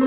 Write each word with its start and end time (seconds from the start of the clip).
Hi, 0.00 0.06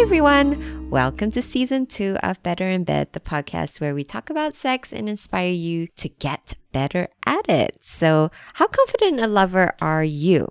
everyone. 0.00 0.88
Welcome 0.88 1.30
to 1.32 1.42
season 1.42 1.84
two 1.84 2.16
of 2.22 2.42
Better 2.42 2.66
in 2.66 2.84
Bed, 2.84 3.12
the 3.12 3.20
podcast 3.20 3.78
where 3.78 3.94
we 3.94 4.04
talk 4.04 4.30
about 4.30 4.54
sex 4.54 4.90
and 4.90 5.06
inspire 5.06 5.52
you 5.52 5.88
to 5.96 6.08
get 6.08 6.54
better 6.72 7.08
at 7.26 7.46
it. 7.50 7.76
So, 7.82 8.30
how 8.54 8.68
confident 8.68 9.20
a 9.20 9.26
lover 9.26 9.74
are 9.82 10.02
you? 10.02 10.48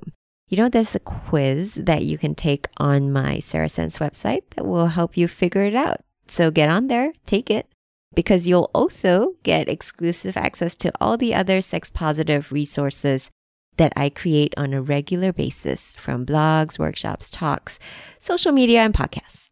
You 0.54 0.58
know, 0.58 0.70
there's 0.70 0.94
a 0.94 1.00
quiz 1.00 1.74
that 1.74 2.04
you 2.04 2.20
can 2.20 2.36
take 2.36 2.68
on 2.78 3.12
my 3.12 3.40
Sarah 3.40 3.70
Sense 3.70 3.98
website 3.98 4.44
that 4.52 4.68
will 4.68 4.86
help 4.86 5.18
you 5.18 5.28
figure 5.28 5.64
it 5.64 5.74
out. 5.74 6.02
So, 6.28 6.52
get 6.52 6.70
on 6.70 6.90
there, 6.90 7.14
take 7.26 7.50
it, 7.50 7.66
because 8.14 8.48
you'll 8.48 8.70
also 8.72 9.34
get 9.42 9.68
exclusive 9.68 10.38
access 10.38 10.76
to 10.76 10.92
all 11.02 11.18
the 11.18 11.34
other 11.34 11.60
sex 11.64 11.90
positive 11.90 12.52
resources 12.52 13.32
that 13.78 13.94
I 13.96 14.10
create 14.10 14.54
on 14.56 14.76
a 14.76 14.82
regular 14.84 15.34
basis 15.34 15.96
from 15.96 16.24
blogs, 16.24 16.78
workshops, 16.78 17.32
talks, 17.32 17.80
social 18.20 18.52
media, 18.52 18.82
and 18.82 18.94
podcasts. 18.94 19.50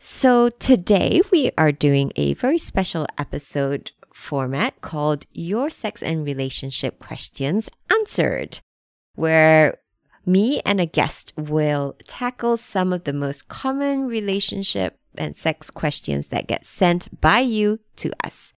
So 0.00 0.48
today 0.48 1.20
we 1.30 1.50
are 1.58 1.70
doing 1.70 2.12
a 2.16 2.32
very 2.32 2.56
special 2.56 3.06
episode 3.18 3.92
format 4.14 4.80
called 4.80 5.26
Your 5.32 5.68
Sex 5.68 6.02
and 6.02 6.24
Relationship 6.24 6.98
Questions 6.98 7.68
Answered, 7.90 8.60
where 9.16 9.76
me 10.26 10.60
and 10.64 10.80
a 10.80 10.86
guest 10.86 11.32
will 11.36 11.96
tackle 12.06 12.56
some 12.56 12.92
of 12.92 13.04
the 13.04 13.12
most 13.12 13.48
common 13.48 14.06
relationship 14.06 14.98
and 15.16 15.36
sex 15.36 15.70
questions 15.70 16.28
that 16.28 16.46
get 16.46 16.66
sent 16.66 17.20
by 17.20 17.40
you 17.40 17.80
to 17.96 18.12
us. 18.24 18.52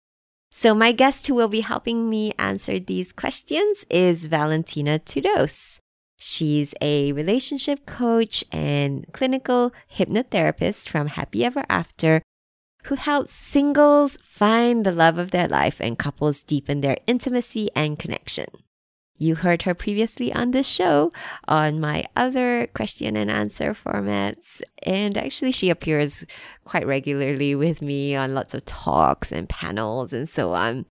So 0.52 0.74
my 0.74 0.92
guest 0.92 1.28
who 1.28 1.36
will 1.36 1.50
be 1.50 1.62
helping 1.62 2.10
me 2.10 2.32
answer 2.40 2.80
these 2.80 3.12
questions 3.12 3.86
is 3.90 4.28
Valentina 4.28 5.00
Tudos. 5.00 5.80
She's 6.18 6.74
a 6.82 7.12
relationship 7.12 7.86
coach 7.86 8.44
and 8.52 9.06
clinical 9.12 9.74
hypnotherapist 9.94 10.88
from 10.88 11.08
Happy 11.08 11.44
Ever 11.44 11.66
After 11.68 12.22
who 12.86 12.96
helps 12.96 13.34
singles 13.34 14.18
find 14.22 14.86
the 14.86 14.92
love 14.92 15.18
of 15.18 15.32
their 15.32 15.48
life 15.48 15.82
and 15.82 15.98
couples 15.98 16.44
deepen 16.44 16.82
their 16.82 16.98
intimacy 17.08 17.70
and 17.76 17.98
connection. 17.98 18.46
You 19.18 19.36
heard 19.36 19.62
her 19.62 19.74
previously 19.74 20.34
on 20.34 20.52
this 20.52 20.68
show 20.68 21.12
on 21.48 21.80
my 21.80 22.04
other 22.16 22.68
question 22.74 23.16
and 23.16 23.32
answer 23.32 23.74
formats. 23.74 24.62
And 24.84 25.18
actually, 25.18 25.52
she 25.52 25.70
appears 25.70 26.26
quite 26.66 26.86
regularly 26.86 27.56
with 27.56 27.82
me 27.82 28.16
on 28.16 28.34
lots 28.34 28.54
of 28.54 28.66
talks 28.66 29.32
and 29.32 29.48
panels 29.48 30.12
and 30.12 30.28
so 30.28 30.54
on. 30.54 30.86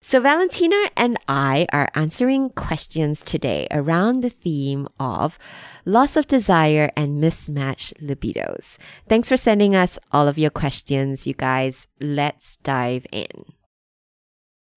So, 0.00 0.20
Valentina 0.20 0.90
and 0.96 1.18
I 1.28 1.66
are 1.72 1.90
answering 1.94 2.50
questions 2.50 3.20
today 3.20 3.66
around 3.70 4.22
the 4.22 4.30
theme 4.30 4.88
of 4.98 5.38
loss 5.84 6.16
of 6.16 6.28
desire 6.28 6.90
and 6.96 7.20
mismatched 7.20 8.00
libidos. 8.00 8.78
Thanks 9.08 9.28
for 9.28 9.36
sending 9.36 9.74
us 9.74 9.98
all 10.12 10.28
of 10.28 10.38
your 10.38 10.50
questions, 10.50 11.26
you 11.26 11.34
guys. 11.34 11.88
Let's 12.00 12.58
dive 12.58 13.06
in. 13.10 13.44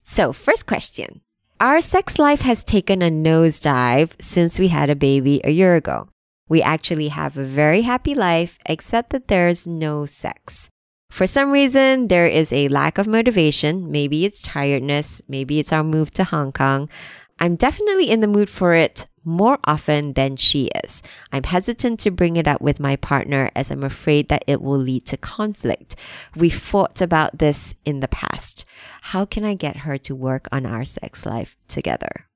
So, 0.04 0.34
first 0.34 0.66
question 0.66 1.22
our 1.62 1.80
sex 1.80 2.18
life 2.18 2.42
has 2.42 2.64
taken 2.64 3.04
a 3.04 3.12
nosedive 3.12 4.20
since 4.20 4.58
we 4.58 4.70
had 4.70 4.90
a 4.90 4.96
baby 4.96 5.40
a 5.44 5.52
year 5.52 5.76
ago. 5.76 6.10
We 6.50 6.60
actually 6.64 7.10
have 7.10 7.38
a 7.38 7.46
very 7.46 7.84
happy 7.84 8.16
life, 8.16 8.58
except 8.66 9.12
that 9.12 9.28
there's 9.28 9.68
no 9.68 10.08
sex. 10.08 10.70
For 11.12 11.28
some 11.28 11.52
reason, 11.52 12.08
there 12.08 12.26
is 12.26 12.52
a 12.52 12.68
lack 12.70 12.98
of 12.98 13.06
motivation. 13.06 13.92
Maybe 13.92 14.26
it's 14.26 14.42
tiredness. 14.42 15.22
Maybe 15.28 15.60
it's 15.60 15.72
our 15.72 15.84
move 15.84 16.10
to 16.16 16.24
Hong 16.24 16.52
Kong. 16.52 16.90
I'm 17.38 17.56
definitely 17.58 18.10
in 18.10 18.22
the 18.22 18.28
mood 18.28 18.50
for 18.50 18.74
it 18.74 19.06
more 19.24 19.60
often 19.66 20.14
than 20.14 20.36
she 20.36 20.70
is. 20.84 21.04
I'm 21.32 21.44
hesitant 21.44 22.00
to 22.02 22.12
bring 22.12 22.38
it 22.38 22.48
up 22.48 22.62
with 22.62 22.80
my 22.80 22.96
partner 22.96 23.52
as 23.56 23.70
I'm 23.72 23.84
afraid 23.84 24.30
that 24.30 24.44
it 24.48 24.62
will 24.62 24.80
lead 24.80 25.06
to 25.08 25.18
conflict. 25.18 25.96
We 26.36 26.50
fought 26.50 27.02
about 27.02 27.38
this 27.38 27.76
in 27.86 28.00
the 28.00 28.08
past. 28.08 28.66
How 29.02 29.26
can 29.26 29.44
I 29.44 29.56
get 29.56 29.78
her 29.78 29.98
to 30.00 30.16
work 30.16 30.48
on 30.52 30.66
our 30.66 30.86
sex 30.86 31.26
life 31.26 31.56
together? 31.68 32.28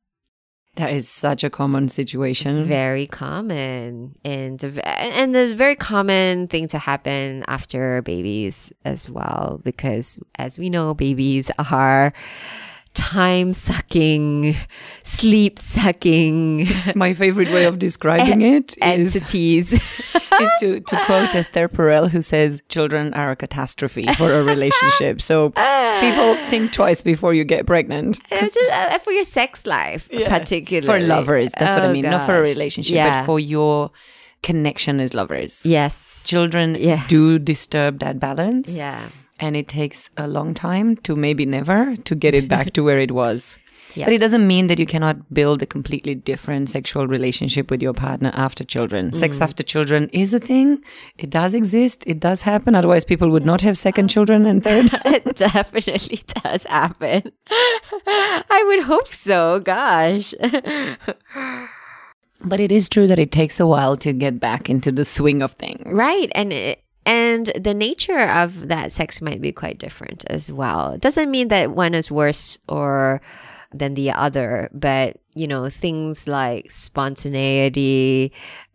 That 0.75 0.91
is 0.91 1.07
such 1.07 1.44
a 1.46 1.50
common 1.50 1.88
situation. 1.88 2.66
Very 2.66 3.07
common, 3.07 4.16
and 4.25 4.62
and 4.62 5.35
a 5.35 5.56
very 5.56 5.75
common 5.78 6.47
thing 6.47 6.67
to 6.67 6.78
happen 6.78 7.46
after 7.47 8.02
babies 8.02 8.73
as 8.84 9.09
well, 9.09 9.62
because 9.63 10.19
as 10.38 10.59
we 10.59 10.69
know, 10.69 10.94
babies 10.94 11.50
are 11.57 12.12
time 12.96 13.54
sucking, 13.54 14.56
sleep 15.04 15.60
sucking. 15.60 16.68
My 16.96 17.14
favorite 17.14 17.50
way 17.52 17.66
of 17.66 17.78
describing 17.78 18.42
it 18.42 18.76
is, 18.78 19.16
entities. 19.16 19.74
is 20.42 20.52
to, 20.60 20.80
to 20.80 21.06
quote 21.06 21.36
Esther 21.36 21.70
Perel, 21.70 22.10
who 22.10 22.22
says, 22.22 22.62
Children 22.70 23.14
are 23.14 23.32
a 23.32 23.36
catastrophe 23.36 24.08
for 24.16 24.32
a 24.34 24.44
relationship. 24.44 25.22
So 25.22 25.50
people 26.02 26.36
think 26.50 26.72
twice 26.72 27.02
before 27.02 27.34
you 27.34 27.44
get 27.44 27.66
pregnant. 27.68 28.20
Just, 28.30 28.58
uh, 28.72 28.98
for 29.00 29.12
your 29.12 29.24
sex 29.26 29.66
life, 29.66 30.10
Yeah. 30.12 30.36
particularly. 30.38 30.88
For 31.02 31.08
lovers. 31.08 31.52
That's 31.60 31.76
what 31.76 31.86
I 31.86 31.90
Oh, 31.90 31.94
mean. 31.94 32.04
Not 32.04 32.26
for 32.26 32.36
a 32.38 32.42
relationship, 32.42 32.96
Yeah. 32.96 33.22
but 33.22 33.26
for 33.28 33.40
your 33.40 33.92
connection 34.42 35.00
as 35.00 35.14
lovers. 35.14 35.66
Yes. 35.66 36.24
Children 36.26 36.76
Yeah. 36.80 37.04
do 37.08 37.38
disturb 37.40 38.00
that 38.00 38.20
balance. 38.20 38.70
Yeah. 38.70 39.10
And 39.40 39.57
it 39.57 39.68
takes 39.68 40.09
a 40.18 40.28
long 40.28 40.53
time 40.53 40.96
to 40.97 41.16
maybe 41.16 41.46
never 41.46 41.96
to 41.96 42.16
get 42.16 42.34
it 42.34 42.47
back 42.47 42.72
to 42.73 42.84
where 42.84 43.00
it 43.00 43.12
was. 43.12 43.57
Yeah. 43.94 44.07
But 44.07 44.13
it 44.13 44.18
doesn't 44.18 44.46
mean 44.46 44.68
that 44.68 44.78
you 44.78 44.85
cannot 44.85 45.34
build 45.34 45.62
a 45.62 45.66
completely 45.66 46.16
different 46.16 46.69
sexual 46.69 47.07
relationship 47.07 47.72
with 47.72 47.81
your 47.81 47.94
partner 47.94 48.31
after 48.34 48.66
children. 48.66 49.12
Mm. 49.12 49.16
Sex 49.16 49.40
after 49.40 49.63
children 49.63 50.09
is 50.12 50.34
a 50.34 50.40
thing. 50.40 50.84
It 51.18 51.29
does 51.29 51.53
exist. 51.53 52.03
It 52.06 52.19
does 52.19 52.41
happen. 52.41 52.75
Otherwise, 52.75 53.06
people 53.06 53.29
would 53.29 53.46
not 53.46 53.62
have 53.62 53.78
second 53.78 54.09
children 54.09 54.46
and 54.47 54.62
third. 54.62 54.90
it 55.06 55.35
definitely 55.38 56.23
does 56.44 56.66
happen. 56.66 57.31
I 58.07 58.63
would 58.67 58.84
hope 58.84 59.13
so. 59.13 59.62
Gosh. 59.62 60.34
but 62.44 62.59
it 62.59 62.72
is 62.72 62.90
true 62.90 63.07
that 63.07 63.19
it 63.19 63.31
takes 63.31 63.59
a 63.59 63.67
while 63.67 63.96
to 63.97 64.12
get 64.12 64.40
back 64.41 64.69
into 64.69 64.91
the 64.91 65.06
swing 65.06 65.41
of 65.41 65.53
things. 65.53 65.84
right. 65.85 66.29
And 66.35 66.52
it, 66.52 66.84
and 67.06 67.48
the 67.60 67.74
nature 67.74 68.20
of 68.20 68.68
that 68.70 68.92
sex 68.92 69.22
might 69.22 69.42
be 69.42 69.52
quite 69.52 69.78
different 69.78 70.26
as 70.28 70.52
well. 70.52 70.92
It 70.92 71.02
doesn't 71.02 71.30
mean 71.30 71.50
that 71.50 71.72
one 71.72 71.94
is 71.94 72.10
worse 72.10 72.58
or 72.68 73.22
than 73.74 73.94
the 73.94 74.12
other, 74.12 74.70
but 74.74 75.18
you 75.36 75.48
know, 75.48 75.70
things 75.70 76.28
like 76.28 76.72
spontaneity, 76.72 78.32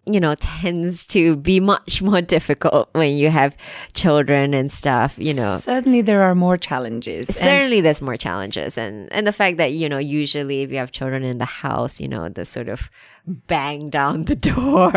you 0.07 0.21
know, 0.21 0.35
tends 0.35 1.07
to 1.09 1.37
be 1.37 1.59
much 1.61 2.03
more 2.03 2.21
difficult 2.21 2.91
when 2.93 3.17
you 3.17 3.31
have 3.31 3.57
children 3.95 4.55
and 4.55 4.71
stuff, 4.71 5.19
you 5.19 5.33
know. 5.35 5.59
Certainly, 5.59 6.03
there 6.03 6.23
are 6.23 6.35
more 6.35 6.57
challenges. 6.57 7.35
Certainly 7.35 7.81
there's 7.81 8.03
more 8.03 8.17
challenges 8.17 8.77
and 8.77 9.13
and 9.13 9.27
the 9.27 9.33
fact 9.33 9.57
that 9.57 9.73
you 9.73 9.89
know 9.89 9.99
usually 9.99 10.63
if 10.63 10.71
you 10.71 10.77
have 10.77 10.93
children 10.93 11.23
in 11.23 11.39
the 11.39 11.45
house 11.45 12.01
you 12.01 12.09
know 12.09 12.29
the 12.29 12.45
sort 12.45 12.69
of 12.69 12.91
bang 13.27 13.91
down 13.91 14.25
the 14.25 14.37
door. 14.37 14.91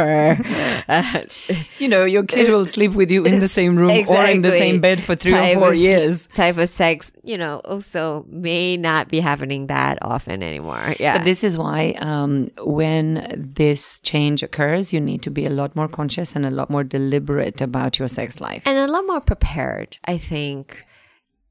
Uh, 0.87 1.23
you 1.79 1.87
know, 1.87 2.03
your 2.05 2.23
kid 2.23 2.49
will 2.49 2.65
sleep 2.65 2.93
with 2.93 3.11
you 3.11 3.23
in 3.23 3.39
the 3.39 3.47
same 3.47 3.75
room 3.75 3.91
or 4.07 4.25
in 4.25 4.41
the 4.41 4.51
same 4.51 4.79
bed 4.81 5.01
for 5.01 5.15
three 5.15 5.31
type 5.31 5.57
or 5.57 5.59
four 5.59 5.71
of- 5.73 5.77
years. 5.77 6.27
type 6.33 6.57
of 6.57 6.69
sex 6.69 7.11
you 7.23 7.37
know 7.37 7.61
also 7.65 8.25
may 8.29 8.75
not 8.77 9.07
be 9.09 9.19
happening 9.19 9.67
that 9.67 9.97
often 10.01 10.41
anymore. 10.43 10.95
Yeah. 10.99 11.17
But 11.17 11.25
this 11.25 11.43
is 11.43 11.57
why 11.57 11.95
um, 11.99 12.49
when 12.63 13.53
this 13.55 13.99
change 13.99 14.43
occurs, 14.43 14.93
you 14.93 14.99
need 14.99 15.21
to 15.23 15.29
be 15.29 15.45
a 15.45 15.49
lot 15.49 15.75
more 15.75 15.87
conscious 15.87 16.35
and 16.35 16.45
a 16.45 16.51
lot 16.51 16.69
more 16.69 16.83
deliberate 16.83 17.61
about 17.61 17.99
your 17.99 18.07
sex 18.07 18.41
life. 18.41 18.63
and 18.65 18.77
a 18.77 18.91
lot 18.91 19.05
more 19.05 19.21
prepared 19.21 19.97
i 20.05 20.17
think. 20.17 20.85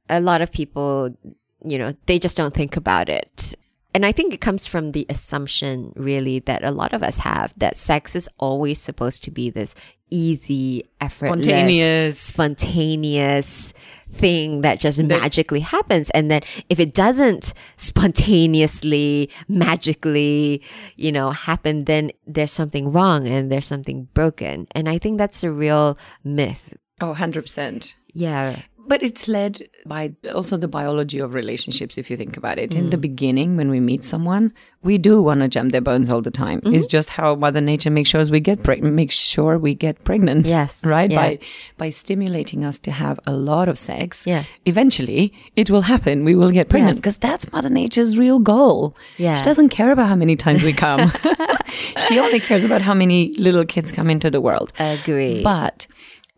A 0.09 0.21
lot 0.21 0.43
of 0.43 0.51
people 0.53 1.17
you 1.65 1.79
know 1.79 1.95
they 2.07 2.19
just 2.19 2.37
don't 2.37 2.55
think 2.55 2.77
about 2.77 3.09
it 3.09 3.55
and 3.95 4.07
I 4.07 4.13
think 4.13 4.33
it 4.33 4.41
comes 4.41 4.67
from 4.67 4.93
the 4.93 5.07
assumption, 5.09 5.93
really, 5.97 6.39
that 6.41 6.65
a 6.65 6.71
lot 6.71 6.93
of 6.93 7.03
us 7.03 7.19
have 7.19 7.53
that 7.59 7.77
sex 7.77 8.15
is 8.17 8.29
always 8.39 8.81
supposed 8.81 9.23
to 9.25 9.31
be 9.31 9.51
this 9.51 9.75
easy, 10.11 10.85
effortless, 11.01 11.45
Spontaneous. 11.47 12.19
spontaneous 12.19 13.73
thing 14.13 14.61
that 14.61 14.79
just 14.79 15.03
magically 15.03 15.61
happens. 15.61 16.11
And 16.11 16.31
then 16.31 16.43
if 16.69 16.79
it 16.79 16.93
doesn't 16.93 17.55
spontaneously, 17.79 19.31
magically, 19.49 20.63
you 20.97 21.13
know, 21.13 21.31
happen, 21.31 21.85
then 21.85 22.13
there's 22.27 22.53
something 22.53 22.93
wrong 22.93 23.27
and 23.27 23.51
there's 23.51 23.67
something 23.67 24.09
broken. 24.13 24.67
And 24.73 24.89
I 24.89 24.99
think 24.99 25.19
that's 25.19 25.43
a 25.43 25.51
real 25.51 25.99
myth. 26.25 26.77
Oh, 27.01 27.15
100%. 27.15 27.95
Yeah. 28.13 28.61
But 28.87 29.03
it's 29.03 29.29
led 29.29 29.69
by 29.87 30.15
also 30.35 30.57
the 30.57 30.69
biology 30.69 31.19
of 31.19 31.35
relationships, 31.35 31.97
if 31.97 32.11
you 32.11 32.17
think 32.17 32.37
about 32.37 32.59
it. 32.59 32.75
In 32.75 32.91
the 32.91 32.97
mm. 32.97 33.03
beginning, 33.03 33.57
when 33.57 33.71
we 33.71 33.81
meet 33.81 34.05
someone, 34.05 34.53
we 34.83 34.99
do 34.99 35.23
want 35.23 35.41
to 35.41 35.49
jump 35.49 35.73
their 35.73 35.81
bones 35.81 36.11
all 36.11 36.21
the 36.21 36.31
time. 36.31 36.59
It's 36.65 36.87
mm-hmm. 36.87 36.91
just 36.91 37.11
how 37.11 37.35
Mother 37.37 37.61
Nature 37.61 37.91
makes 37.91 38.11
sure 38.11 38.25
we 38.25 38.41
get 38.41 38.63
pregnant, 38.63 38.95
makes 38.95 39.15
sure 39.15 39.59
we 39.59 39.75
get 39.75 40.03
pregnant. 40.05 40.47
Yes. 40.47 40.81
Right? 40.93 41.11
Yeah. 41.11 41.17
By 41.17 41.39
by 41.79 41.91
stimulating 41.91 42.65
us 42.65 42.79
to 42.81 42.91
have 42.91 43.19
a 43.27 43.33
lot 43.33 43.69
of 43.69 43.79
sex. 43.79 44.27
Yeah. 44.27 44.45
Eventually 44.67 45.33
it 45.57 45.71
will 45.71 45.83
happen. 45.83 46.25
We 46.25 46.35
will 46.35 46.51
get 46.51 46.69
pregnant 46.69 46.97
Yes. 46.97 47.01
because 47.01 47.19
that's 47.19 47.51
Mother 47.53 47.71
Nature's 47.71 48.19
real 48.19 48.41
goal. 48.41 48.97
Yeah. 49.17 49.37
She 49.37 49.45
doesn't 49.45 49.69
care 49.69 49.93
about 49.93 50.09
how 50.09 50.17
many 50.17 50.37
times 50.37 50.63
we 50.65 50.73
come. 50.73 51.13
she 52.09 52.19
only 52.19 52.41
cares 52.41 52.65
about 52.65 52.83
how 52.83 52.95
many 52.95 53.35
little 53.39 53.65
kids 53.65 53.93
come 53.93 54.11
into 54.11 54.31
the 54.31 54.41
world. 54.41 54.73
Agree. 54.79 55.43
But 55.43 55.87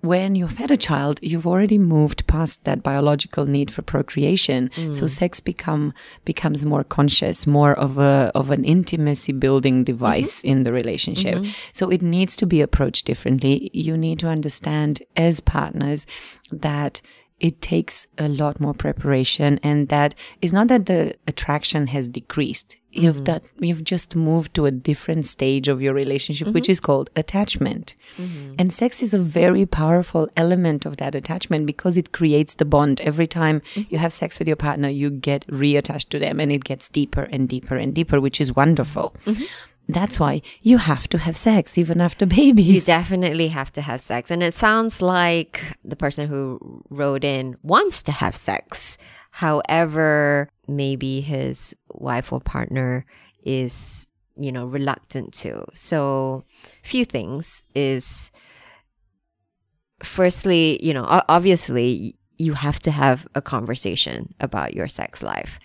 when 0.05 0.35
you've 0.35 0.59
had 0.59 0.71
a 0.71 0.77
child, 0.77 1.19
you've 1.23 1.47
already 1.47 1.79
moved 1.79 2.27
past 2.27 2.62
that 2.65 2.83
biological 2.83 3.47
need 3.47 3.71
for 3.71 3.83
procreation. 3.83 4.71
So 4.75 5.05
mm. 5.05 5.11
sex 5.11 5.41
become 5.41 5.95
becomes 6.25 6.65
more 6.65 6.85
conscious, 6.85 7.47
more 7.47 7.73
of 7.73 7.99
a 7.99 8.31
of 8.35 8.51
an 8.51 8.65
intimacy 8.65 9.33
building 9.33 9.83
device 9.85 10.39
mm-hmm. 10.39 10.49
in 10.49 10.62
the 10.65 10.73
relationship. 10.73 11.37
Mm-hmm. 11.37 11.51
So 11.73 11.91
it 11.91 12.03
needs 12.03 12.37
to 12.37 12.47
be 12.47 12.61
approached 12.61 13.06
differently. 13.06 13.71
You 13.73 13.97
need 13.97 14.19
to 14.21 14.29
understand 14.29 15.03
as 15.17 15.41
partners 15.41 16.06
that 16.53 17.01
it 17.44 17.61
takes 17.61 18.06
a 18.17 18.26
lot 18.26 18.58
more 18.58 18.73
preparation 18.73 19.61
and 19.62 19.91
that 19.91 20.14
it's 20.41 20.55
not 20.55 20.69
that 20.69 20.87
the 20.87 21.14
attraction 21.29 21.88
has 21.88 22.08
decreased. 22.08 22.79
You've 22.91 23.17
mm-hmm. 23.17 23.25
that 23.25 23.44
you've 23.58 23.85
just 23.85 24.17
moved 24.17 24.55
to 24.55 24.64
a 24.64 24.70
different 24.70 25.26
stage 25.26 25.69
of 25.69 25.82
your 25.82 25.93
relationship 25.93 26.49
which 26.49 26.64
mm-hmm. 26.64 26.70
is 26.70 26.81
called 26.81 27.11
attachment. 27.17 27.93
Mm-hmm. 28.17 28.55
And 28.58 28.73
sex 28.73 29.02
is 29.02 29.12
a 29.12 29.19
very 29.19 29.67
powerful 29.67 30.26
element 30.38 30.87
of 30.87 30.96
that 30.96 31.14
attachment 31.14 31.67
because 31.67 31.99
it 31.99 32.12
creates 32.12 32.55
the 32.55 32.64
bond. 32.64 33.02
Every 33.02 33.26
time 33.26 33.61
you 33.75 33.99
have 33.99 34.14
sex 34.14 34.38
with 34.38 34.49
your 34.49 34.56
partner 34.56 34.88
you 34.88 35.11
get 35.11 35.46
reattached 35.49 36.08
to 36.11 36.19
them 36.19 36.41
and 36.41 36.50
it 36.50 36.64
gets 36.64 36.88
deeper 36.88 37.25
and 37.25 37.46
deeper 37.46 37.76
and 37.76 37.93
deeper 37.93 38.23
which 38.23 38.41
is 38.41 38.56
wonderful 38.56 39.14
that's 39.89 40.19
why 40.19 40.41
you 40.63 40.79
have 40.79 41.09
to 41.09 41.19
have 41.19 41.37
sex 41.37 41.77
even 41.77 42.01
after 42.01 42.27
babies 42.41 42.67
you 42.67 42.81
definitely 42.81 43.49
have 43.49 43.73
to 43.73 43.83
have 43.83 44.01
sex. 44.01 44.31
And 44.31 44.43
it 44.43 44.55
sounds 44.55 45.03
like 45.03 45.61
the 45.85 45.97
person 45.97 46.29
who 46.29 46.83
wrote 46.91 47.25
in 47.25 47.57
wants 47.63 48.03
to 48.05 48.13
have 48.13 48.37
sex. 48.37 48.99
However, 49.31 50.49
maybe 50.67 51.21
his 51.21 51.75
wife 51.93 52.33
or 52.33 52.41
partner 52.41 53.05
is, 53.43 54.09
you 54.37 54.53
know, 54.53 54.67
reluctant 54.67 55.35
to. 55.35 55.65
So, 55.75 56.45
few 56.83 57.05
things 57.05 57.65
is 57.75 58.31
firstly, 60.03 60.79
you 60.85 60.95
know, 60.95 61.05
obviously 61.29 62.17
you 62.39 62.55
have 62.55 62.81
to 62.81 62.91
have 62.91 63.27
a 63.35 63.43
conversation 63.43 64.35
about 64.41 64.75
your 64.75 64.89
sex 64.89 65.23
life. 65.23 65.59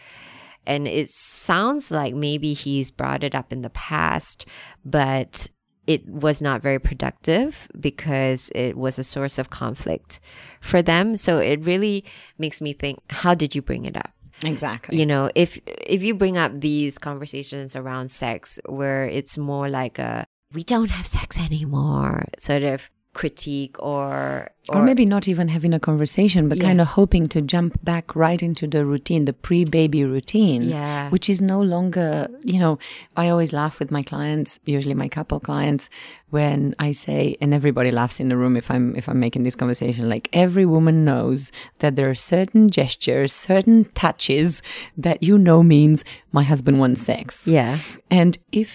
And 0.69 0.87
it 0.87 1.09
sounds 1.09 1.89
like 1.89 2.13
maybe 2.13 2.53
he's 2.53 2.91
brought 2.91 3.23
it 3.23 3.33
up 3.33 3.51
in 3.51 3.63
the 3.63 3.71
past, 3.71 4.45
but 4.85 5.49
it 5.87 6.07
was 6.07 6.39
not 6.41 6.61
very 6.61 6.77
productive 6.77 7.67
because 7.79 8.51
it 8.53 8.77
was 8.77 8.99
a 8.99 9.03
source 9.03 9.39
of 9.39 9.49
conflict 9.49 10.19
for 10.61 10.83
them. 10.83 11.17
So 11.17 11.39
it 11.39 11.65
really 11.65 12.05
makes 12.37 12.61
me 12.61 12.73
think, 12.73 12.99
how 13.09 13.33
did 13.33 13.55
you 13.55 13.63
bring 13.63 13.85
it 13.85 13.97
up? 13.97 14.11
exactly 14.41 14.97
you 14.97 15.05
know 15.05 15.29
if 15.35 15.59
if 15.65 16.01
you 16.01 16.13
bring 16.15 16.37
up 16.37 16.61
these 16.61 16.97
conversations 16.97 17.75
around 17.75 18.09
sex 18.09 18.57
where 18.67 19.05
it's 19.05 19.37
more 19.37 19.67
like 19.67 19.99
a 19.99 20.25
we 20.53 20.63
don't 20.63 20.91
have 20.91 21.05
sex 21.05 21.37
anymore 21.37 22.23
sort 22.37 22.63
of 22.63 22.89
critique 23.21 23.75
or 23.91 24.47
or, 24.71 24.83
maybe 24.89 25.05
not 25.15 25.27
even 25.27 25.47
having 25.47 25.73
a 25.73 25.79
conversation, 25.89 26.41
but 26.49 26.57
Yeah. 26.57 26.67
kind 26.69 26.79
of 26.85 26.87
hoping 26.99 27.25
to 27.33 27.39
jump 27.53 27.71
back 27.91 28.05
right 28.25 28.41
into 28.47 28.65
the 28.75 28.81
routine, 28.93 29.21
the 29.25 29.33
pre 29.47 29.61
baby 29.79 30.01
routine. 30.15 30.61
Yeah. 30.77 31.09
Which 31.13 31.27
is 31.33 31.39
no 31.41 31.59
longer, 31.75 32.11
you 32.53 32.59
know, 32.63 32.73
I 33.21 33.25
always 33.33 33.51
laugh 33.61 33.75
with 33.81 33.89
my 33.97 34.03
clients, 34.11 34.49
usually 34.75 34.93
my 35.03 35.09
couple 35.17 35.39
clients, 35.49 35.83
when 36.29 36.59
I 36.87 36.89
say, 37.05 37.21
and 37.41 37.49
everybody 37.59 37.89
laughs 38.01 38.19
in 38.23 38.27
the 38.29 38.37
room 38.41 38.55
if 38.61 38.67
I'm, 38.73 38.95
if 38.95 39.05
I'm 39.09 39.19
making 39.19 39.41
this 39.43 39.55
conversation, 39.61 40.03
like 40.15 40.25
every 40.45 40.67
woman 40.75 40.95
knows 41.09 41.51
that 41.81 41.95
there 41.95 42.09
are 42.13 42.19
certain 42.35 42.69
gestures, 42.79 43.31
certain 43.51 43.85
touches 44.03 44.61
that 45.05 45.17
you 45.27 45.35
know 45.47 45.59
means 45.63 45.97
my 46.31 46.43
husband 46.51 46.75
wants 46.83 47.01
sex. 47.11 47.47
yeah 47.47 47.73
And 48.11 48.37
if 48.63 48.69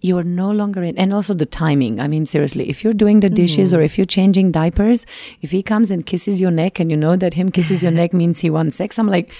you're 0.00 0.22
no 0.22 0.50
longer 0.50 0.82
in, 0.82 0.96
and 0.98 1.12
also 1.12 1.34
the 1.34 1.46
timing. 1.46 2.00
I 2.00 2.08
mean, 2.08 2.26
seriously, 2.26 2.68
if 2.68 2.82
you're 2.82 2.92
doing 2.94 3.20
the 3.20 3.28
mm-hmm. 3.28 3.34
dishes 3.34 3.74
or 3.74 3.80
if 3.82 3.98
you're 3.98 4.04
changing 4.06 4.52
diapers, 4.52 5.06
if 5.42 5.50
he 5.50 5.62
comes 5.62 5.90
and 5.90 6.06
kisses 6.06 6.40
your 6.40 6.50
neck 6.50 6.80
and 6.80 6.90
you 6.90 6.96
know 6.96 7.16
that 7.16 7.34
him 7.34 7.50
kisses 7.50 7.82
your 7.82 7.92
neck 8.00 8.12
means 8.12 8.40
he 8.40 8.50
wants 8.50 8.76
sex, 8.76 8.98
I'm 8.98 9.08
like, 9.08 9.30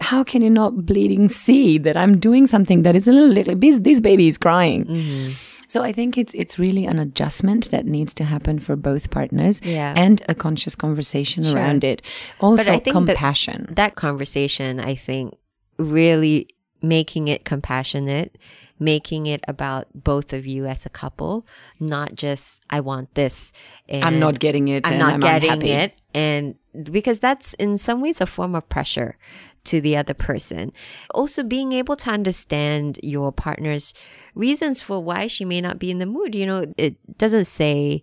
how 0.00 0.22
can 0.24 0.42
you 0.42 0.50
not 0.50 0.86
bleeding 0.86 1.28
see 1.28 1.78
that 1.78 1.96
I'm 1.96 2.18
doing 2.18 2.46
something 2.46 2.82
that 2.82 2.96
is 2.96 3.08
a 3.08 3.12
little, 3.12 3.30
little 3.30 3.54
this, 3.56 3.80
this 3.80 4.00
baby 4.00 4.28
is 4.28 4.38
crying. 4.38 4.84
Mm-hmm. 4.84 5.32
So 5.68 5.82
I 5.82 5.90
think 5.90 6.18
it's 6.18 6.34
it's 6.34 6.58
really 6.58 6.84
an 6.84 6.98
adjustment 6.98 7.70
that 7.70 7.86
needs 7.86 8.12
to 8.14 8.24
happen 8.24 8.58
for 8.58 8.76
both 8.76 9.10
partners 9.10 9.60
Yeah. 9.64 9.94
and 9.96 10.22
a 10.28 10.34
conscious 10.34 10.74
conversation 10.74 11.44
Sure. 11.44 11.56
around 11.56 11.82
it. 11.82 12.02
Also 12.40 12.64
think 12.64 12.84
that- 12.84 12.92
compassion. 12.92 13.66
that 13.70 13.94
conversation 13.94 14.80
i 14.80 14.94
think 14.94 15.34
really 15.78 16.46
making 16.82 17.28
it 17.28 17.44
compassionate 17.44 18.36
making 18.78 19.26
it 19.26 19.42
about 19.46 19.86
both 19.94 20.32
of 20.32 20.44
you 20.46 20.66
as 20.66 20.84
a 20.84 20.90
couple 20.90 21.46
not 21.78 22.14
just 22.14 22.62
i 22.70 22.80
want 22.80 23.14
this 23.14 23.52
and 23.88 24.04
I'm 24.04 24.18
not 24.18 24.38
getting 24.38 24.68
it 24.68 24.86
i'm 24.86 24.94
and 24.94 25.00
not 25.00 25.14
I'm 25.14 25.20
getting 25.20 25.52
unhappy. 25.52 25.72
it 25.72 26.00
and 26.14 26.54
because 26.90 27.20
that's 27.20 27.54
in 27.54 27.78
some 27.78 28.00
ways 28.00 28.20
a 28.20 28.26
form 28.26 28.54
of 28.54 28.68
pressure 28.68 29.16
to 29.64 29.80
the 29.80 29.96
other 29.96 30.14
person 30.14 30.72
also 31.10 31.42
being 31.44 31.72
able 31.72 31.94
to 31.96 32.10
understand 32.10 32.98
your 33.02 33.30
partner's 33.30 33.94
reasons 34.34 34.80
for 34.80 35.02
why 35.02 35.28
she 35.28 35.44
may 35.44 35.60
not 35.60 35.78
be 35.78 35.90
in 35.90 35.98
the 35.98 36.06
mood 36.06 36.34
you 36.34 36.46
know 36.46 36.72
it 36.76 36.96
doesn't 37.18 37.44
say 37.44 38.02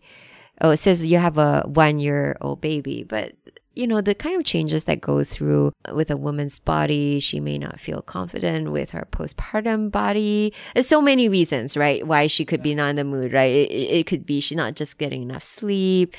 oh, 0.62 0.72
it 0.72 0.78
says 0.78 1.06
you 1.06 1.18
have 1.18 1.38
a 1.38 1.64
one 1.68 2.00
year 2.00 2.38
old 2.42 2.62
baby, 2.62 3.04
but 3.04 3.34
you 3.80 3.88
know, 3.88 4.02
the 4.02 4.14
kind 4.14 4.36
of 4.36 4.44
changes 4.44 4.84
that 4.86 5.00
go 5.00 5.24
through 5.24 5.72
with 5.94 6.12
a 6.12 6.18
woman's 6.18 6.60
body, 6.60 7.20
she 7.22 7.40
may 7.40 7.58
not 7.58 7.80
feel 7.80 8.02
confident 8.02 8.72
with 8.72 8.92
her 8.92 9.08
postpartum 9.12 9.90
body. 9.90 10.54
There's 10.74 10.88
so 10.88 11.02
many 11.02 11.30
reasons, 11.30 11.78
right? 11.78 12.06
Why 12.06 12.28
she 12.28 12.44
could 12.44 12.62
be 12.62 12.76
not 12.76 12.90
in 12.90 12.96
the 12.98 13.04
mood, 13.06 13.32
right? 13.32 13.56
It, 13.56 13.72
it 13.72 14.06
could 14.06 14.26
be 14.26 14.42
she's 14.42 14.58
not 14.58 14.76
just 14.76 14.98
getting 14.98 15.22
enough 15.24 15.46
sleep. 15.46 16.16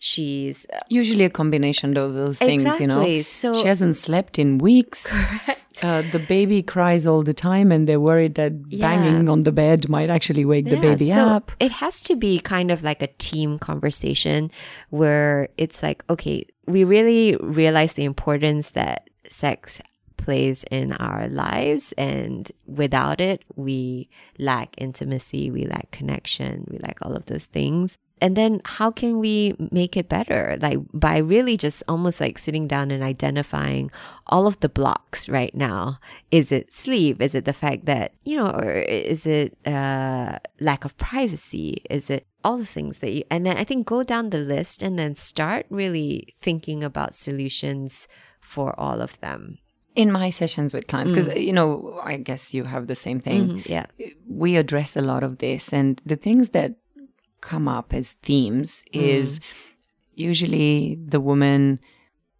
She's 0.00 0.66
uh, 0.72 0.80
Usually 0.88 1.24
a 1.24 1.30
combination 1.30 1.96
of 1.96 2.14
those 2.14 2.38
things, 2.38 2.64
you 2.78 2.86
know. 2.86 3.22
So- 3.22 3.54
she 3.54 3.66
hasn't 3.66 3.96
slept 3.96 4.38
in 4.38 4.58
weeks. 4.58 5.16
Uh, 5.82 6.02
the 6.12 6.18
baby 6.18 6.62
cries 6.62 7.06
all 7.06 7.22
the 7.22 7.34
time, 7.34 7.70
and 7.72 7.88
they're 7.88 8.00
worried 8.00 8.34
that 8.34 8.52
Yeah. 8.68 8.80
banging 8.88 9.28
on 9.28 9.42
the 9.44 9.52
bed 9.52 9.88
might 9.88 10.10
actually 10.10 10.44
wake 10.44 10.64
the 10.66 10.76
Yeah, 10.76 10.80
baby 10.94 11.10
so 11.10 11.20
up. 11.20 11.52
It 11.60 11.72
has 11.72 12.02
to 12.02 12.16
be 12.16 12.38
kind 12.40 12.70
of 12.70 12.82
like 12.82 13.02
a 13.02 13.08
team 13.18 13.58
conversation 13.58 14.50
where 14.90 15.48
it's 15.56 15.82
like, 15.82 16.04
okay, 16.10 16.44
we 16.66 16.84
really 16.84 17.36
realize 17.40 17.92
the 17.94 18.04
importance 18.04 18.70
that 18.70 19.08
sex 19.30 19.80
plays 20.16 20.64
in 20.70 20.92
our 20.94 21.28
lives 21.28 21.92
and 21.96 22.50
without 22.66 23.20
it 23.20 23.44
we 23.56 24.08
lack 24.38 24.74
intimacy 24.76 25.48
we 25.50 25.64
lack 25.64 25.90
connection 25.92 26.66
we 26.70 26.76
lack 26.78 26.98
all 27.02 27.14
of 27.14 27.24
those 27.26 27.44
things 27.46 27.96
and 28.20 28.36
then 28.36 28.60
how 28.64 28.90
can 28.90 29.18
we 29.18 29.54
make 29.70 29.96
it 29.96 30.08
better? 30.08 30.56
Like 30.60 30.78
by 30.92 31.18
really 31.18 31.56
just 31.56 31.82
almost 31.88 32.20
like 32.20 32.38
sitting 32.38 32.66
down 32.68 32.90
and 32.90 33.02
identifying 33.02 33.90
all 34.26 34.46
of 34.46 34.60
the 34.60 34.68
blocks 34.68 35.28
right 35.28 35.54
now. 35.54 35.98
Is 36.30 36.52
it 36.52 36.72
sleep? 36.72 37.20
Is 37.22 37.34
it 37.34 37.44
the 37.44 37.52
fact 37.52 37.86
that 37.86 38.12
you 38.24 38.36
know 38.36 38.50
or 38.50 38.70
is 38.70 39.26
it 39.26 39.56
uh 39.66 40.38
lack 40.60 40.84
of 40.84 40.96
privacy? 40.98 41.82
Is 41.90 42.10
it 42.10 42.26
all 42.44 42.58
the 42.58 42.64
things 42.66 43.00
that 43.00 43.10
you 43.12 43.24
and 43.32 43.44
then 43.44 43.56
i 43.56 43.64
think 43.64 43.84
go 43.84 44.04
down 44.04 44.30
the 44.30 44.38
list 44.38 44.80
and 44.80 44.96
then 44.96 45.12
start 45.16 45.66
really 45.70 46.36
thinking 46.40 46.84
about 46.84 47.12
solutions 47.12 48.06
for 48.40 48.78
all 48.78 49.00
of 49.02 49.18
them. 49.20 49.58
In 49.96 50.12
my 50.12 50.30
sessions 50.30 50.72
with 50.72 50.86
clients, 50.86 51.10
because, 51.10 51.26
Mm. 51.26 51.44
you 51.44 51.52
know, 51.52 51.98
I 52.04 52.16
guess 52.18 52.54
you 52.54 52.62
have 52.64 52.86
the 52.86 52.94
same 52.94 53.18
thing. 53.20 53.48
Mhm, 53.48 53.68
yeah. 53.68 53.86
We 54.28 54.54
address 54.56 54.94
a 54.96 55.02
lot 55.02 55.22
of 55.24 55.38
this 55.38 55.72
and 55.72 56.00
the 56.06 56.14
things 56.14 56.50
that 56.50 56.76
come 57.40 57.68
up 57.68 57.92
as 57.92 58.12
themes 58.22 58.84
is 58.92 59.38
mm. 59.38 59.42
usually 60.14 60.98
the 61.00 61.20
woman 61.20 61.78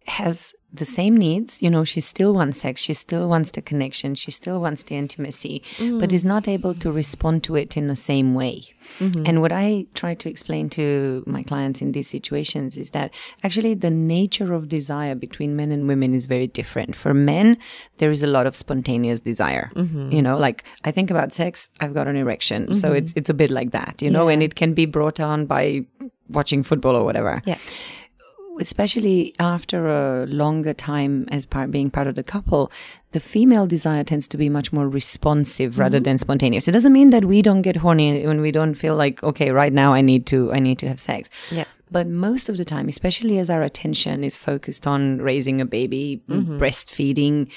has 0.05 0.53
the 0.71 0.85
same 0.85 1.17
needs 1.17 1.61
you 1.61 1.69
know 1.69 1.83
she 1.83 1.99
still 1.99 2.33
wants 2.33 2.61
sex 2.61 2.81
she 2.81 2.93
still 2.93 3.27
wants 3.27 3.51
the 3.51 3.61
connection 3.61 4.13
she 4.13 4.29
still 4.29 4.61
wants 4.61 4.83
the 4.83 4.95
intimacy 4.95 5.63
but 5.99 6.13
is 6.13 6.23
not 6.23 6.47
able 6.47 6.73
to 6.75 6.91
respond 6.91 7.43
to 7.43 7.55
it 7.55 7.75
in 7.75 7.87
the 7.87 7.95
same 7.95 8.33
way. 8.33 8.63
Mm-hmm. 8.99 9.25
And 9.25 9.41
what 9.41 9.51
i 9.51 9.85
try 9.93 10.13
to 10.15 10.29
explain 10.29 10.69
to 10.71 11.23
my 11.25 11.43
clients 11.43 11.81
in 11.81 11.91
these 11.91 12.07
situations 12.07 12.77
is 12.77 12.91
that 12.91 13.11
actually 13.43 13.73
the 13.73 13.89
nature 13.89 14.53
of 14.53 14.67
desire 14.67 15.15
between 15.15 15.55
men 15.55 15.71
and 15.71 15.87
women 15.87 16.13
is 16.13 16.25
very 16.25 16.47
different. 16.47 16.95
For 16.95 17.13
men 17.13 17.57
there 17.97 18.11
is 18.11 18.23
a 18.23 18.27
lot 18.27 18.45
of 18.47 18.55
spontaneous 18.55 19.19
desire. 19.19 19.71
Mm-hmm. 19.75 20.11
You 20.11 20.21
know 20.21 20.37
like 20.37 20.63
i 20.85 20.91
think 20.91 21.09
about 21.11 21.33
sex 21.33 21.69
i've 21.79 21.93
got 21.93 22.07
an 22.07 22.15
erection. 22.15 22.75
So 22.75 22.89
mm-hmm. 22.89 22.97
it's 22.97 23.13
it's 23.15 23.29
a 23.29 23.33
bit 23.33 23.51
like 23.51 23.71
that 23.71 24.01
you 24.01 24.09
know 24.09 24.27
and 24.27 24.43
it 24.43 24.55
can 24.55 24.73
be 24.73 24.85
brought 24.85 25.19
on 25.19 25.45
by 25.45 25.85
watching 26.29 26.61
football 26.63 26.95
or 26.95 27.03
whatever. 27.03 27.41
Yeah 27.45 27.57
especially 28.59 29.33
after 29.39 29.87
a 29.87 30.25
longer 30.27 30.73
time 30.73 31.27
as 31.31 31.45
part 31.45 31.71
being 31.71 31.89
part 31.89 32.07
of 32.07 32.15
the 32.15 32.23
couple, 32.23 32.71
the 33.11 33.19
female 33.19 33.65
desire 33.65 34.03
tends 34.03 34.27
to 34.27 34.37
be 34.37 34.49
much 34.49 34.71
more 34.71 34.87
responsive 34.87 35.79
rather 35.79 35.97
mm-hmm. 35.97 36.03
than 36.03 36.17
spontaneous. 36.17 36.67
It 36.67 36.71
doesn't 36.71 36.93
mean 36.93 37.09
that 37.09 37.25
we 37.25 37.41
don't 37.41 37.61
get 37.61 37.77
horny 37.77 38.25
when 38.25 38.41
we 38.41 38.51
don't 38.51 38.75
feel 38.75 38.95
like, 38.95 39.23
okay, 39.23 39.51
right 39.51 39.73
now 39.73 39.93
I 39.93 40.01
need 40.01 40.25
to, 40.27 40.51
I 40.53 40.59
need 40.59 40.77
to 40.79 40.87
have 40.87 40.99
sex. 40.99 41.29
Yeah. 41.49 41.65
But 41.91 42.07
most 42.07 42.49
of 42.49 42.57
the 42.57 42.65
time, 42.65 42.87
especially 42.87 43.39
as 43.39 43.49
our 43.49 43.63
attention 43.63 44.23
is 44.23 44.35
focused 44.35 44.85
on 44.85 45.19
raising 45.19 45.59
a 45.59 45.65
baby, 45.65 46.21
mm-hmm. 46.29 46.59
breastfeeding, 46.59 47.49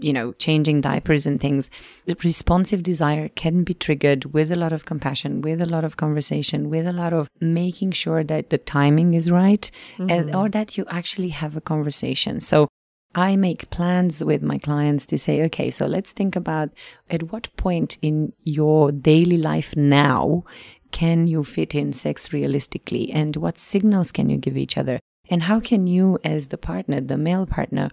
you 0.00 0.12
know, 0.12 0.32
changing 0.34 0.80
diapers 0.80 1.26
and 1.26 1.40
things, 1.40 1.70
the 2.06 2.16
responsive 2.22 2.82
desire 2.82 3.28
can 3.28 3.64
be 3.64 3.74
triggered 3.74 4.32
with 4.32 4.52
a 4.52 4.56
lot 4.56 4.72
of 4.72 4.84
compassion, 4.84 5.40
with 5.40 5.60
a 5.60 5.66
lot 5.66 5.84
of 5.84 5.96
conversation, 5.96 6.70
with 6.70 6.86
a 6.86 6.92
lot 6.92 7.12
of 7.12 7.28
making 7.40 7.92
sure 7.92 8.22
that 8.22 8.50
the 8.50 8.58
timing 8.58 9.14
is 9.14 9.30
right 9.30 9.70
and, 9.98 10.10
mm-hmm. 10.10 10.36
or 10.36 10.48
that 10.48 10.78
you 10.78 10.84
actually 10.88 11.30
have 11.30 11.56
a 11.56 11.60
conversation. 11.60 12.40
So 12.40 12.68
I 13.14 13.36
make 13.36 13.70
plans 13.70 14.24
with 14.24 14.42
my 14.42 14.58
clients 14.58 15.06
to 15.06 15.18
say, 15.18 15.42
okay, 15.44 15.70
so 15.70 15.86
let's 15.86 16.12
think 16.12 16.34
about 16.34 16.70
at 17.08 17.30
what 17.32 17.54
point 17.56 17.96
in 18.02 18.32
your 18.42 18.90
daily 18.90 19.36
life 19.36 19.76
now 19.76 20.44
can 20.94 21.26
you 21.26 21.42
fit 21.42 21.74
in 21.74 21.92
sex 21.92 22.32
realistically 22.32 23.10
and 23.10 23.34
what 23.34 23.58
signals 23.58 24.12
can 24.12 24.30
you 24.30 24.36
give 24.36 24.56
each 24.56 24.78
other? 24.78 25.00
And 25.28 25.42
how 25.42 25.58
can 25.58 25.88
you, 25.88 26.20
as 26.22 26.48
the 26.48 26.56
partner, 26.56 27.00
the 27.00 27.18
male 27.18 27.46
partner, 27.46 27.90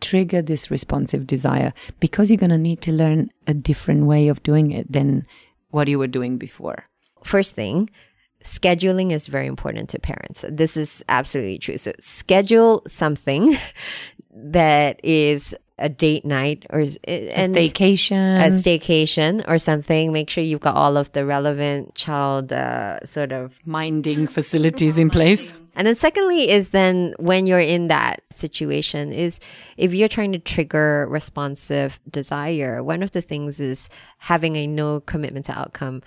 trigger 0.00 0.40
this 0.40 0.70
responsive 0.70 1.26
desire? 1.26 1.74
Because 1.98 2.30
you're 2.30 2.44
going 2.44 2.50
to 2.50 2.58
need 2.58 2.80
to 2.82 2.92
learn 2.92 3.30
a 3.48 3.54
different 3.54 4.04
way 4.04 4.28
of 4.28 4.44
doing 4.44 4.70
it 4.70 4.92
than 4.92 5.26
what 5.70 5.88
you 5.88 5.98
were 5.98 6.06
doing 6.06 6.38
before. 6.38 6.84
First 7.24 7.56
thing, 7.56 7.90
scheduling 8.44 9.10
is 9.10 9.26
very 9.26 9.48
important 9.48 9.88
to 9.88 9.98
parents. 9.98 10.44
This 10.48 10.76
is 10.76 11.04
absolutely 11.08 11.58
true. 11.58 11.76
So 11.76 11.90
schedule 11.98 12.84
something 12.86 13.56
that 14.32 15.00
is 15.02 15.56
a 15.78 15.88
date 15.88 16.24
night 16.24 16.64
or 16.70 16.80
is- 16.80 16.98
A 17.08 17.30
and 17.30 17.54
staycation. 17.54 18.38
a 18.38 18.50
staycation 18.50 19.44
or 19.48 19.58
something. 19.58 20.12
Make 20.12 20.30
sure 20.30 20.44
you've 20.44 20.60
got 20.60 20.76
all 20.76 20.96
of 20.96 21.10
the 21.12 21.24
relevant 21.26 21.94
child 21.94 22.52
uh, 22.52 23.04
sort 23.04 23.32
of 23.32 23.58
minding 23.66 24.26
facilities 24.28 24.98
in 24.98 25.10
place. 25.10 25.52
And 25.76 25.88
then 25.88 25.96
secondly 25.96 26.50
is 26.50 26.68
then 26.68 27.14
when 27.18 27.48
you're 27.48 27.58
in 27.58 27.88
that 27.88 28.22
situation 28.30 29.12
is 29.12 29.40
if 29.76 29.92
you're 29.92 30.06
trying 30.06 30.30
to 30.30 30.38
trigger 30.38 31.04
responsive 31.10 31.98
desire, 32.08 32.80
one 32.80 33.02
of 33.02 33.10
the 33.10 33.20
things 33.20 33.58
is 33.58 33.88
having 34.18 34.54
a 34.54 34.68
no 34.68 35.00
commitment 35.00 35.46
to 35.46 35.58
outcome 35.58 36.04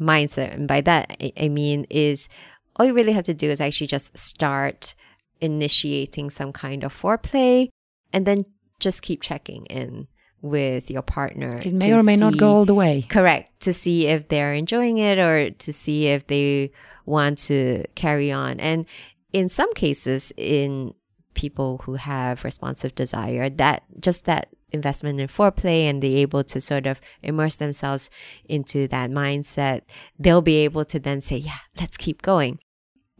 mindset. 0.00 0.54
And 0.54 0.68
by 0.68 0.82
that 0.82 1.20
I 1.36 1.48
mean 1.48 1.84
is 1.90 2.28
all 2.76 2.86
you 2.86 2.94
really 2.94 3.10
have 3.10 3.24
to 3.24 3.34
do 3.34 3.50
is 3.50 3.60
actually 3.60 3.88
just 3.88 4.16
start 4.16 4.94
initiating 5.40 6.30
some 6.30 6.52
kind 6.52 6.84
of 6.84 6.94
foreplay 6.94 7.70
and 8.12 8.24
then 8.24 8.44
just 8.80 9.02
keep 9.02 9.22
checking 9.22 9.66
in 9.66 10.08
with 10.40 10.90
your 10.90 11.02
partner. 11.02 11.60
It 11.64 11.74
may 11.74 11.92
or 11.92 12.02
may 12.02 12.16
not 12.16 12.36
go 12.36 12.56
all 12.56 12.64
the 12.64 12.74
way. 12.74 13.02
Correct. 13.08 13.60
To 13.60 13.72
see 13.72 14.06
if 14.06 14.28
they're 14.28 14.54
enjoying 14.54 14.98
it 14.98 15.18
or 15.18 15.50
to 15.50 15.72
see 15.72 16.06
if 16.06 16.26
they 16.26 16.70
want 17.06 17.38
to 17.38 17.84
carry 17.94 18.30
on. 18.30 18.60
And 18.60 18.86
in 19.32 19.48
some 19.48 19.72
cases, 19.74 20.32
in 20.36 20.94
people 21.34 21.78
who 21.78 21.94
have 21.94 22.44
responsive 22.44 22.94
desire, 22.94 23.50
that 23.50 23.82
just 24.00 24.24
that 24.26 24.48
investment 24.70 25.18
in 25.20 25.28
foreplay 25.28 25.82
and 25.82 26.02
they 26.02 26.16
able 26.16 26.44
to 26.44 26.60
sort 26.60 26.86
of 26.86 27.00
immerse 27.22 27.56
themselves 27.56 28.10
into 28.44 28.86
that 28.88 29.10
mindset, 29.10 29.82
they'll 30.18 30.42
be 30.42 30.56
able 30.56 30.84
to 30.84 30.98
then 30.98 31.20
say, 31.20 31.36
yeah, 31.36 31.58
let's 31.80 31.96
keep 31.96 32.22
going. 32.22 32.58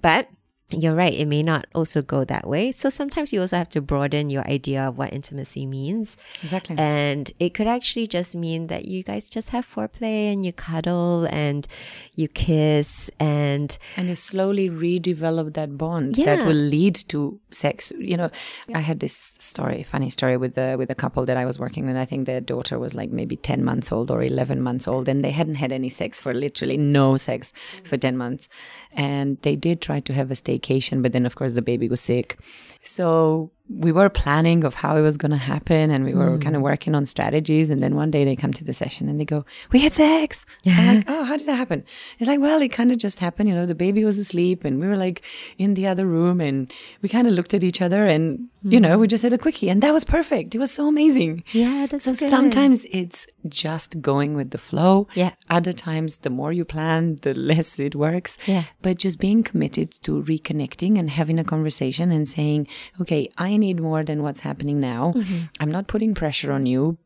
But 0.00 0.29
you're 0.70 0.94
right, 0.94 1.14
it 1.14 1.26
may 1.26 1.42
not 1.42 1.66
also 1.75 2.02
go 2.02 2.25
that 2.25 2.46
way. 2.46 2.72
So 2.72 2.90
sometimes 2.90 3.32
you 3.32 3.40
also 3.40 3.56
have 3.56 3.70
to 3.70 3.80
broaden 3.80 4.28
your 4.28 4.46
idea 4.46 4.82
of 4.82 4.98
what 4.98 5.12
intimacy 5.12 5.64
means. 5.64 6.16
Exactly. 6.42 6.76
And 6.78 7.30
it 7.38 7.54
could 7.54 7.66
actually 7.66 8.06
just 8.06 8.37
mean 8.37 8.66
that 8.66 8.84
you 8.84 9.02
guys 9.02 9.30
just 9.30 9.48
have 9.50 9.66
foreplay 9.66 10.32
and 10.32 10.44
you 10.44 10.52
cuddle 10.52 11.26
and 11.30 11.66
you 12.14 12.28
kiss 12.28 13.10
and 13.18 13.78
and 13.96 14.08
you 14.08 14.16
slowly 14.16 14.68
redevelop 14.68 15.54
that 15.54 15.78
bond 15.78 16.18
Yeah. 16.18 16.37
that 16.37 16.46
will 16.46 16.54
lead 16.54 16.96
to 17.08 17.40
sex 17.50 17.92
you 17.98 18.16
know 18.16 18.30
i 18.75 18.80
had 18.80 19.00
this 19.00 19.32
story 19.38 19.82
funny 19.82 20.10
story 20.10 20.37
with 20.37 20.54
the, 20.54 20.76
with 20.78 20.90
a 20.90 20.94
couple 20.94 21.25
that 21.26 21.37
i 21.37 21.44
was 21.44 21.58
working 21.58 21.87
with 21.87 21.96
i 21.96 22.04
think 22.04 22.26
their 22.26 22.40
daughter 22.40 22.78
was 22.78 22.94
like 22.94 23.10
maybe 23.10 23.37
10 23.37 23.64
months 23.64 23.92
old 23.92 24.10
or 24.10 24.22
11 24.22 24.60
months 24.60 24.87
old 24.88 25.08
and 25.08 25.25
they 25.25 25.30
hadn't 25.30 25.56
had 25.56 25.72
any 25.72 25.88
sex 25.88 26.20
for 26.20 26.34
literally 26.34 26.76
no 26.76 27.16
sex 27.16 27.52
mm. 27.76 27.87
for 27.87 27.96
10 27.96 28.16
months 28.16 28.48
and 28.92 29.38
they 29.42 29.56
did 29.56 29.80
try 29.80 30.00
to 30.00 30.12
have 30.12 30.30
a 30.30 30.37
staycation 30.59 31.03
but 31.03 31.12
then 31.12 31.27
of 31.27 31.37
course 31.37 31.55
the 31.55 31.62
baby 31.62 31.88
was 31.88 32.00
sick. 32.00 32.38
So 32.83 33.50
we 33.68 33.92
were 33.92 34.08
planning 34.08 34.64
of 34.64 34.75
how 34.75 34.96
it 34.96 35.02
was 35.02 35.16
going 35.16 35.30
to 35.30 35.37
happen 35.37 35.90
and 35.90 36.04
we 36.04 36.14
were 36.14 36.38
kind 36.38 36.56
of 36.56 36.60
mm. 36.60 36.64
working 36.64 36.94
on 36.94 37.04
strategies 37.04 37.68
and 37.68 37.82
then 37.82 37.94
one 37.94 38.10
day 38.10 38.25
they 38.25 38.34
come 38.34 38.52
to 38.52 38.64
the 38.64 38.72
session 38.72 39.08
and 39.08 39.20
they 39.20 39.25
go 39.25 39.44
we 39.72 39.80
had 39.80 39.92
sex 39.92 40.46
i'm 40.64 40.96
like 40.96 41.04
oh 41.08 41.25
how 41.25 41.37
did 41.37 41.46
that 41.46 41.56
happen 41.56 41.84
it's 42.18 42.28
like 42.28 42.40
well 42.40 42.62
it 42.62 42.68
kind 42.68 42.90
of 42.90 42.98
just 42.98 43.18
happened 43.18 43.48
you 43.48 43.54
know 43.54 43.66
the 43.66 43.75
baby 43.75 44.04
was 44.04 44.18
asleep 44.18 44.64
and 44.64 44.80
we 44.80 44.87
were 44.87 44.96
like 44.96 45.22
in 45.58 45.75
the 45.75 45.87
other 45.87 46.06
room 46.06 46.40
and 46.40 46.72
we 47.02 47.08
kind 47.08 47.26
of 47.26 47.34
looked 47.34 47.52
at 47.52 47.62
each 47.62 47.82
other 47.82 48.06
and 48.06 48.48
you 48.62 48.78
mm. 48.78 48.82
know 48.82 48.98
we 48.98 49.06
just 49.06 49.22
had 49.22 49.32
a 49.32 49.38
quickie 49.38 49.68
and 49.68 49.82
that 49.82 49.92
was 49.92 50.04
perfect 50.04 50.54
it 50.54 50.58
was 50.58 50.72
so 50.72 50.88
amazing 50.88 51.44
yeah, 51.52 51.87
that's 51.87 52.04
so 52.04 52.12
good. 52.12 52.30
sometimes 52.30 52.87
it's 52.90 53.26
just 53.48 54.00
going 54.00 54.34
with 54.34 54.50
the 54.50 54.58
flow. 54.58 55.08
Yeah. 55.14 55.32
Other 55.50 55.72
times, 55.72 56.18
the 56.18 56.30
more 56.30 56.52
you 56.52 56.64
plan, 56.64 57.18
the 57.22 57.34
less 57.50 57.78
it 57.78 57.94
works. 57.94 58.38
Yeah. 58.46 58.64
But 58.82 58.98
just 58.98 59.18
being 59.18 59.42
committed 59.42 59.92
to 60.02 60.22
reconnecting 60.22 60.98
and 60.98 61.10
having 61.10 61.38
a 61.38 61.44
conversation 61.44 62.10
and 62.12 62.28
saying, 62.28 62.68
okay, 63.00 63.28
I 63.38 63.56
need 63.59 63.81
more 63.81 64.03
than 64.05 64.23
what's 64.23 64.41
happening 64.41 64.81
now. 64.81 65.12
Mm-hmm. 65.15 65.38
I'm 65.61 65.71
not 65.71 65.87
putting 65.87 66.15
pressure 66.15 66.53
on 66.53 66.67
you, 66.67 66.99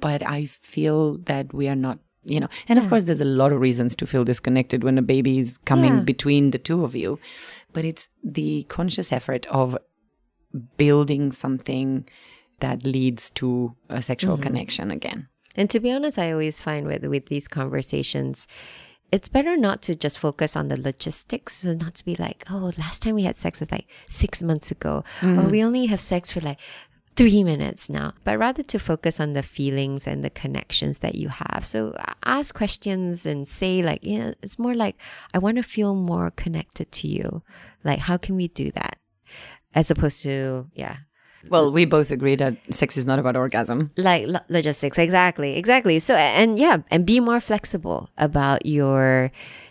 but 0.00 0.22
I 0.26 0.46
feel 0.46 1.18
that 1.18 1.52
we 1.54 1.68
are 1.68 1.76
not. 1.76 1.98
You 2.24 2.40
know, 2.40 2.48
and 2.68 2.78
of 2.78 2.88
course, 2.90 3.04
there's 3.04 3.22
a 3.22 3.24
lot 3.24 3.52
of 3.52 3.60
reasons 3.60 3.96
to 3.96 4.06
feel 4.06 4.22
disconnected 4.22 4.84
when 4.84 4.98
a 4.98 5.02
baby 5.02 5.38
is 5.38 5.56
coming 5.64 5.94
Yeah. 5.98 6.00
between 6.00 6.50
the 6.50 6.58
two 6.58 6.84
of 6.84 6.94
you, 6.94 7.18
but 7.72 7.86
it's 7.86 8.08
the 8.22 8.64
conscious 8.68 9.12
effort 9.12 9.46
of 9.46 9.78
building 10.76 11.32
something 11.32 12.06
that 12.60 12.84
leads 12.84 13.30
to 13.30 13.74
a 13.88 14.02
sexual 14.02 14.34
Mm-hmm. 14.34 14.42
connection 14.42 14.90
again. 14.90 15.28
And 15.56 15.70
to 15.70 15.80
be 15.80 15.90
honest, 15.90 16.18
I 16.18 16.32
always 16.32 16.60
find 16.60 16.86
with 16.86 17.04
with 17.06 17.26
these 17.26 17.48
conversations, 17.48 18.46
it's 19.10 19.28
better 19.28 19.56
not 19.56 19.82
to 19.82 19.94
just 19.94 20.18
focus 20.18 20.56
on 20.56 20.68
the 20.68 20.80
logistics. 20.80 21.58
So 21.58 21.74
not 21.74 21.94
to 21.94 22.04
be 22.04 22.16
like, 22.16 22.44
oh, 22.50 22.72
last 22.78 23.02
time 23.02 23.14
we 23.14 23.24
had 23.24 23.36
sex 23.36 23.60
was 23.60 23.72
like 23.72 23.86
six 24.06 24.42
months 24.42 24.70
ago, 24.70 25.04
or 25.22 25.28
mm. 25.28 25.50
we 25.50 25.64
only 25.64 25.86
have 25.86 26.00
sex 26.00 26.30
for 26.30 26.40
like 26.40 26.60
three 27.16 27.42
minutes 27.42 27.90
now, 27.90 28.12
but 28.22 28.38
rather 28.38 28.62
to 28.62 28.78
focus 28.78 29.18
on 29.18 29.32
the 29.32 29.42
feelings 29.42 30.06
and 30.06 30.24
the 30.24 30.30
connections 30.30 31.00
that 31.00 31.16
you 31.16 31.28
have. 31.28 31.66
So 31.66 31.92
ask 32.24 32.54
questions 32.54 33.26
and 33.26 33.48
say 33.48 33.82
like, 33.82 34.04
you 34.04 34.20
know, 34.20 34.34
it's 34.40 34.56
more 34.56 34.74
like, 34.74 34.94
I 35.34 35.38
want 35.38 35.56
to 35.56 35.64
feel 35.64 35.96
more 35.96 36.30
connected 36.30 36.92
to 36.92 37.08
you. 37.08 37.42
Like, 37.82 37.98
how 37.98 38.18
can 38.18 38.36
we 38.36 38.46
do 38.46 38.70
that? 38.70 38.98
As 39.74 39.90
opposed 39.90 40.22
to, 40.22 40.68
yeah, 40.74 40.98
Well, 41.48 41.70
we 41.72 41.84
both 41.84 42.10
agree 42.10 42.36
that 42.36 42.56
sex 42.70 42.96
is 42.96 43.06
not 43.06 43.18
about 43.18 43.36
orgasm. 43.36 43.90
like 43.96 44.26
lo- 44.26 44.40
logistics 44.48 44.98
exactly 44.98 45.56
exactly 45.56 45.98
so 46.00 46.14
and 46.14 46.58
yeah 46.58 46.78
and 46.90 47.06
be 47.06 47.20
more 47.20 47.40
flexible 47.40 48.10
about 48.18 48.66
your 48.66 49.30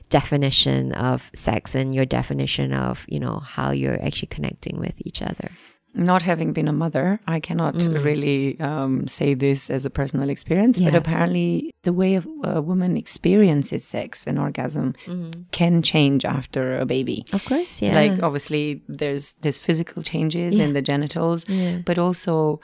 definition 0.09 0.93
of 0.93 1.29
sex 1.35 1.75
and 1.75 1.93
your 1.93 2.05
definition 2.05 2.73
of 2.73 3.05
you 3.09 3.19
know 3.19 3.39
how 3.39 3.71
you're 3.71 4.01
actually 4.01 4.27
connecting 4.27 4.79
with 4.79 4.93
each 5.05 5.21
other 5.21 5.49
Not 5.97 6.21
having 6.21 6.53
been 6.53 6.67
a 6.67 6.73
mother, 6.73 7.19
I 7.27 7.39
cannot 7.39 7.75
really 8.07 8.59
um, 8.59 9.07
say 9.07 9.33
this 9.33 9.69
as 9.69 9.83
a 9.85 9.89
personal 9.89 10.29
experience, 10.29 10.79
but 10.79 10.93
apparently 10.93 11.73
the 11.83 11.93
way 11.93 12.15
a, 12.15 12.23
a 12.43 12.61
woman 12.61 12.95
experiences 12.97 13.83
sex 13.85 14.27
and 14.27 14.37
orgasm 14.39 14.93
can 15.51 15.81
change 15.81 16.23
after 16.25 16.77
a 16.79 16.85
baby. 16.85 17.25
of 17.33 17.43
course 17.45 17.81
yeah. 17.81 17.95
Like 17.95 18.23
obviously 18.23 18.81
there's 18.87 19.33
there's 19.41 19.57
physical 19.57 20.03
changes 20.03 20.59
in 20.59 20.73
the 20.73 20.81
genitals, 20.81 21.43
Yeah. 21.49 21.79
but 21.85 21.97
also 21.97 22.59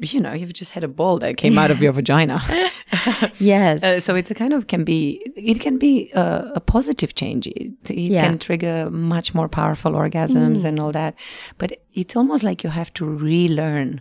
you 0.00 0.20
know 0.20 0.32
you've 0.32 0.52
just 0.52 0.70
had 0.72 0.84
a 0.84 0.88
ball 0.88 1.18
that 1.18 1.36
came 1.36 1.58
out 1.58 1.70
of 1.70 1.80
your 1.82 1.92
vagina. 2.00 2.40
yes 3.38 3.82
Uh, 3.82 4.00
so 4.00 4.14
it's 4.14 4.30
a 4.30 4.34
kind 4.34 4.52
of 4.52 4.66
can 4.66 4.84
be 4.84 5.20
it 5.36 5.60
can 5.60 5.78
be 5.78 6.10
a, 6.14 6.52
a 6.56 6.60
positive 6.60 7.14
change. 7.14 7.46
It, 7.46 7.72
it 7.90 7.96
Yeah. 7.98 8.24
Mm. 8.24 8.28
can 8.28 8.38
trigger 8.38 8.90
much 8.90 9.34
more 9.34 9.48
powerful 9.48 9.92
orgasms 9.92 10.64
and 10.64 10.78
all 10.80 10.92
that. 10.92 11.14
But 11.58 11.78
it's 11.94 12.16
almost 12.16 12.42
like 12.44 12.62
you 12.64 12.70
have 12.70 12.92
to 12.94 13.04
relearn 13.04 14.00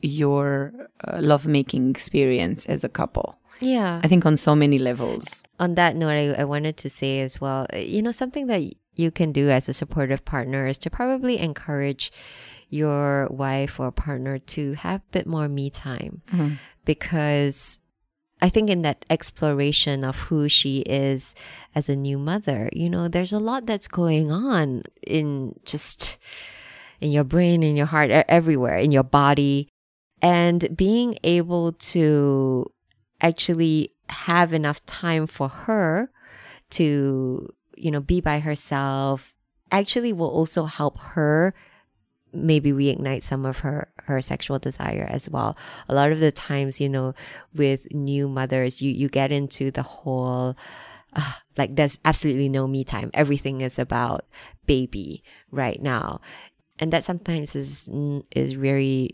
your 0.00 0.72
uh, 1.06 1.18
lovemaking 1.20 1.90
experience 1.90 2.66
as 2.66 2.84
a 2.84 2.88
couple. 2.88 3.34
yeah 3.60 4.00
I 4.04 4.08
think 4.08 4.24
on 4.26 4.36
so 4.36 4.54
many 4.54 4.78
levels. 4.78 5.42
on 5.58 5.74
that 5.74 5.96
note 5.96 6.16
I, 6.22 6.42
I 6.42 6.44
wanted 6.44 6.76
to 6.84 6.88
say 6.88 7.20
as 7.26 7.40
well 7.40 7.66
you 7.74 8.00
know 8.02 8.12
something 8.12 8.46
that 8.46 8.62
you 8.94 9.10
can 9.10 9.32
do 9.32 9.48
as 9.50 9.68
a 9.68 9.72
supportive 9.72 10.22
partner 10.24 10.66
is 10.66 10.78
to 10.78 10.90
probably 10.90 11.38
encourage 11.38 12.12
your 12.70 13.28
wife 13.30 13.80
or 13.80 13.90
partner 13.90 14.38
to 14.38 14.74
have 14.74 15.00
a 15.00 15.12
bit 15.12 15.26
more 15.26 15.48
me 15.48 15.70
time 15.70 16.22
mm-hmm. 16.30 16.54
because 16.84 17.78
I 18.40 18.48
think 18.48 18.70
in 18.70 18.82
that 18.82 19.04
exploration 19.10 20.04
of 20.04 20.16
who 20.16 20.48
she 20.48 20.80
is 20.80 21.34
as 21.74 21.88
a 21.88 21.96
new 21.96 22.18
mother, 22.18 22.68
you 22.72 22.88
know, 22.88 23.08
there's 23.08 23.32
a 23.32 23.38
lot 23.38 23.66
that's 23.66 23.88
going 23.88 24.30
on 24.30 24.84
in 25.06 25.54
just, 25.64 26.18
in 27.00 27.10
your 27.10 27.24
brain, 27.24 27.62
in 27.62 27.76
your 27.76 27.86
heart, 27.86 28.10
everywhere, 28.10 28.78
in 28.78 28.92
your 28.92 29.02
body. 29.02 29.68
And 30.22 30.76
being 30.76 31.18
able 31.24 31.72
to 31.72 32.66
actually 33.20 33.92
have 34.08 34.52
enough 34.52 34.84
time 34.86 35.26
for 35.26 35.48
her 35.48 36.10
to, 36.70 37.48
you 37.76 37.90
know, 37.90 38.00
be 38.00 38.20
by 38.20 38.38
herself 38.38 39.34
actually 39.70 40.12
will 40.12 40.30
also 40.30 40.64
help 40.64 40.98
her 40.98 41.54
maybe 42.32 42.72
reignite 42.72 43.22
some 43.22 43.44
of 43.44 43.58
her 43.58 43.88
her 44.04 44.20
sexual 44.20 44.58
desire 44.58 45.06
as 45.08 45.28
well. 45.28 45.56
A 45.88 45.94
lot 45.94 46.12
of 46.12 46.20
the 46.20 46.32
times 46.32 46.80
you 46.80 46.88
know 46.88 47.14
with 47.54 47.92
new 47.92 48.28
mothers 48.28 48.82
you 48.82 48.92
you 48.92 49.08
get 49.08 49.32
into 49.32 49.70
the 49.70 49.82
whole 49.82 50.56
uh, 51.14 51.32
like 51.56 51.76
there's 51.76 51.98
absolutely 52.04 52.48
no 52.48 52.66
me 52.66 52.84
time. 52.84 53.10
Everything 53.14 53.60
is 53.60 53.78
about 53.78 54.26
baby 54.66 55.22
right 55.50 55.80
now. 55.82 56.20
And 56.78 56.92
that 56.92 57.04
sometimes 57.04 57.56
is 57.56 57.88
is 58.30 58.52
very 58.52 59.10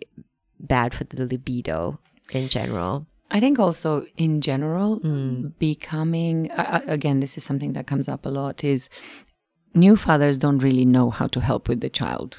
bad 0.60 0.92
for 0.94 1.04
the 1.04 1.24
libido 1.24 1.98
in 2.30 2.48
general. 2.48 3.06
I 3.30 3.40
think 3.40 3.58
also 3.58 4.06
in 4.16 4.40
general, 4.42 5.00
becoming, 5.58 6.50
uh, 6.52 6.82
again, 6.86 7.18
this 7.18 7.36
is 7.36 7.42
something 7.42 7.72
that 7.72 7.86
comes 7.86 8.08
up 8.08 8.26
a 8.26 8.28
lot 8.28 8.62
is 8.62 8.88
new 9.74 9.96
fathers 9.96 10.38
don't 10.38 10.58
really 10.58 10.84
know 10.84 11.10
how 11.10 11.26
to 11.28 11.40
help 11.40 11.68
with 11.68 11.80
the 11.80 11.90
child. 11.90 12.38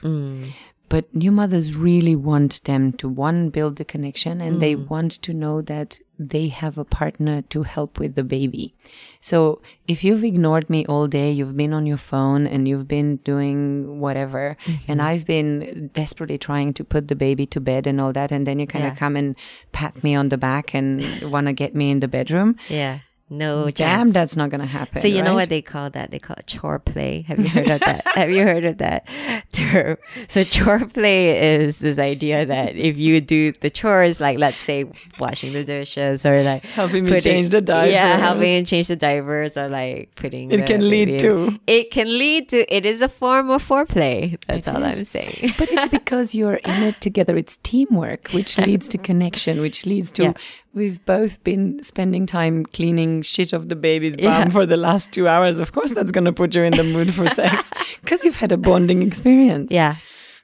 But 0.87 1.13
new 1.15 1.31
mothers 1.31 1.75
really 1.75 2.15
want 2.15 2.63
them 2.65 2.93
to 2.93 3.09
one, 3.09 3.49
build 3.49 3.77
the 3.77 3.85
connection 3.85 4.39
and 4.39 4.61
they 4.61 4.75
mm. 4.75 4.87
want 4.87 5.13
to 5.23 5.33
know 5.33 5.61
that 5.63 5.99
they 6.19 6.47
have 6.49 6.77
a 6.77 6.85
partner 6.85 7.41
to 7.41 7.63
help 7.63 7.99
with 7.99 8.13
the 8.13 8.23
baby. 8.23 8.75
So 9.19 9.61
if 9.87 10.03
you've 10.03 10.23
ignored 10.23 10.69
me 10.69 10.85
all 10.85 11.07
day, 11.07 11.31
you've 11.31 11.57
been 11.57 11.73
on 11.73 11.87
your 11.87 11.97
phone 11.97 12.45
and 12.45 12.67
you've 12.67 12.87
been 12.87 13.17
doing 13.17 13.99
whatever, 13.99 14.57
mm-hmm. 14.63 14.91
and 14.91 15.01
I've 15.01 15.25
been 15.25 15.89
desperately 15.93 16.37
trying 16.37 16.73
to 16.73 16.83
put 16.83 17.07
the 17.07 17.15
baby 17.15 17.45
to 17.47 17.59
bed 17.59 17.87
and 17.87 17.99
all 17.99 18.13
that, 18.13 18.31
and 18.31 18.45
then 18.45 18.59
you 18.59 18.67
kind 18.67 18.85
Yeah. 18.85 18.91
of 18.91 18.97
come 18.97 19.15
and 19.15 19.35
pat 19.71 20.03
me 20.03 20.15
on 20.15 20.29
the 20.29 20.37
back 20.37 20.73
and 20.73 21.03
want 21.31 21.47
to 21.47 21.53
get 21.53 21.75
me 21.75 21.89
in 21.91 21.99
the 21.99 22.07
bedroom. 22.07 22.55
yeah 22.69 22.99
no 23.29 23.65
Damn, 23.71 23.73
chance. 23.73 24.13
that's 24.13 24.35
not 24.35 24.51
to 24.51 24.65
happen. 24.65 25.01
So 25.01 25.07
you 25.07 25.23
know 25.23 25.33
what 25.33 25.49
they 25.49 25.61
call 25.61 25.89
that? 25.89 26.11
They 26.11 26.19
call 26.19 26.35
it 26.37 26.45
chore 26.47 26.77
play. 26.79 27.21
Have 27.27 27.39
you 27.39 27.49
heard 27.49 27.69
of 27.69 27.79
that? 27.79 28.03
Have 28.15 28.29
you 28.31 28.43
heard 28.43 28.65
of 28.65 28.77
that 28.77 29.07
term? 29.51 29.97
So 30.27 30.43
chore 30.43 30.85
play 30.85 31.55
is 31.55 31.79
this 31.79 31.97
idea 31.97 32.45
that 32.45 32.75
if 32.75 32.97
you 32.97 33.21
do 33.21 33.51
the 33.53 33.69
chores, 33.71 34.19
like 34.21 34.37
let's 34.37 34.57
say 34.57 34.85
washing 35.19 35.53
the 35.53 35.63
dishes 35.63 36.25
or 36.25 36.43
like 36.43 36.63
Helping 36.65 37.05
me 37.05 37.19
change 37.19 37.49
the 37.49 37.61
diapers. 37.61 37.93
yeah, 37.93 38.17
helping 38.17 38.63
change 38.65 38.87
the 38.89 38.95
diapers 38.95 39.57
or 39.57 39.69
like 39.69 40.11
putting. 40.15 40.51
It 40.51 40.67
can 40.67 40.87
lead 40.89 41.05
baby- 41.07 41.19
to- 41.19 41.59
It 41.65 41.91
can 41.91 42.07
lead 42.07 42.49
to. 42.49 42.73
It 42.75 42.85
is 42.85 43.01
a 43.01 43.09
form 43.09 43.49
of 43.49 43.67
foreplay. 43.67 44.37
That's 44.47 44.67
It 44.67 44.75
all 44.75 44.83
is. 44.83 44.99
I'm 44.99 45.05
saying. 45.05 45.53
but 45.57 45.67
it's 45.71 45.87
because 45.87 46.35
you're 46.35 46.55
in 46.55 46.83
it 46.83 47.01
together. 47.01 47.35
It's 47.35 47.57
teamwork, 47.63 48.29
which 48.29 48.57
leads 48.67 48.87
to 48.89 48.97
connection, 48.99 49.61
which 49.61 49.85
leads 49.87 50.11
to 50.11 50.23
Yeah. 50.23 50.33
We've 50.75 51.03
both 51.05 51.43
been 51.43 51.81
spending 51.81 52.25
time 52.27 52.65
cleaning 52.65 53.21
shit 53.23 53.53
off 53.53 53.67
the 53.67 53.75
baby's 53.75 54.15
bum 54.15 54.25
Yeah. 54.25 54.49
for 54.49 54.65
the 54.65 54.77
last 54.77 55.11
two 55.11 55.27
hours. 55.27 55.57
Of 55.57 55.71
course, 55.71 55.91
that's 55.91 56.11
going 56.11 56.25
to 56.25 56.33
put 56.33 56.53
you 56.53 56.63
in 56.63 56.73
the 56.73 56.83
mood 56.83 57.13
for 57.13 57.27
sex 57.29 57.71
because 58.01 58.23
you've 58.23 58.35
had 58.35 58.51
a 58.51 58.57
bonding 58.57 59.01
experience. 59.01 59.71
yeah. 59.71 59.95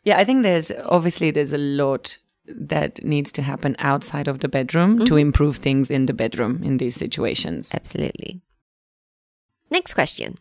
Yeah, 0.03 0.17
I 0.17 0.23
think 0.23 0.41
there's 0.41 0.71
obviously 0.85 1.29
there's 1.29 1.53
a 1.53 1.59
lot 1.59 2.17
that 2.47 3.03
needs 3.05 3.31
to 3.33 3.43
happen 3.43 3.75
outside 3.77 4.27
of 4.27 4.39
the 4.39 4.47
bedroom 4.47 4.97
to 4.97 5.03
mm-hmm. 5.05 5.17
improve 5.17 5.57
things 5.57 5.91
in 5.91 6.07
the 6.07 6.13
bedroom 6.13 6.63
in 6.63 6.77
these 6.77 6.95
situations. 6.95 7.69
Absolutely. 7.75 8.41
Next 9.69 9.93
question. 9.93 10.39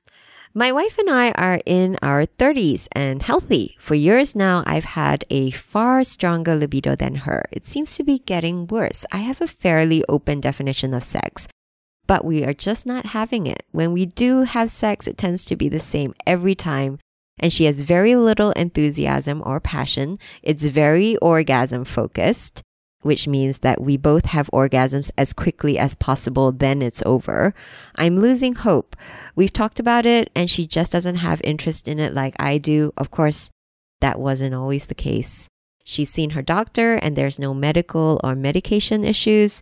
My 0.52 0.72
wife 0.72 0.98
and 0.98 1.08
I 1.08 1.30
are 1.32 1.60
in 1.64 1.96
our 2.02 2.26
30s 2.26 2.88
and 2.90 3.22
healthy. 3.22 3.76
For 3.78 3.94
years 3.94 4.34
now, 4.34 4.64
I've 4.66 4.98
had 4.98 5.24
a 5.30 5.52
far 5.52 6.02
stronger 6.02 6.56
libido 6.56 6.96
than 6.96 7.14
her. 7.22 7.44
It 7.52 7.64
seems 7.64 7.94
to 7.94 8.02
be 8.02 8.18
getting 8.18 8.66
worse. 8.66 9.06
I 9.12 9.18
have 9.18 9.40
a 9.40 9.46
fairly 9.46 10.04
open 10.08 10.40
definition 10.40 10.92
of 10.92 11.04
sex, 11.04 11.46
but 12.08 12.24
we 12.24 12.42
are 12.42 12.52
just 12.52 12.84
not 12.84 13.06
having 13.06 13.46
it. 13.46 13.62
When 13.70 13.92
we 13.92 14.06
do 14.06 14.42
have 14.42 14.72
sex, 14.72 15.06
it 15.06 15.16
tends 15.16 15.44
to 15.44 15.54
be 15.54 15.68
the 15.68 15.78
same 15.78 16.16
every 16.26 16.56
time. 16.56 16.98
And 17.38 17.52
she 17.52 17.66
has 17.66 17.82
very 17.82 18.16
little 18.16 18.50
enthusiasm 18.52 19.44
or 19.46 19.60
passion. 19.60 20.18
It's 20.42 20.64
very 20.64 21.16
orgasm 21.18 21.84
focused 21.84 22.64
which 23.02 23.26
means 23.26 23.58
that 23.58 23.80
we 23.80 23.96
both 23.96 24.26
have 24.26 24.50
orgasms 24.52 25.10
as 25.16 25.32
quickly 25.32 25.78
as 25.78 25.94
possible, 25.94 26.52
then 26.52 26.82
it's 26.82 27.02
over. 27.06 27.54
I'm 27.96 28.18
losing 28.18 28.54
hope. 28.54 28.96
We've 29.34 29.52
talked 29.52 29.80
about 29.80 30.06
it, 30.06 30.30
and 30.34 30.50
she 30.50 30.66
just 30.66 30.92
doesn't 30.92 31.16
have 31.16 31.40
interest 31.42 31.88
in 31.88 31.98
it 31.98 32.14
like 32.14 32.34
I 32.38 32.58
do. 32.58 32.92
Of 32.96 33.10
course, 33.10 33.50
that 34.00 34.20
wasn't 34.20 34.54
always 34.54 34.86
the 34.86 34.94
case. 34.94 35.48
She's 35.84 36.10
seen 36.10 36.30
her 36.30 36.42
doctor, 36.42 36.94
and 36.96 37.16
there's 37.16 37.38
no 37.38 37.54
medical 37.54 38.20
or 38.22 38.34
medication 38.34 39.04
issues. 39.04 39.60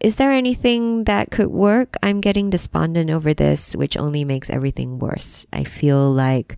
Is 0.00 0.16
there 0.16 0.32
anything 0.32 1.04
that 1.04 1.30
could 1.30 1.48
work? 1.48 1.96
I'm 2.02 2.20
getting 2.20 2.50
despondent 2.50 3.10
over 3.10 3.32
this, 3.32 3.76
which 3.76 3.96
only 3.96 4.24
makes 4.24 4.50
everything 4.50 4.98
worse. 4.98 5.46
I 5.52 5.64
feel 5.64 6.10
like 6.10 6.56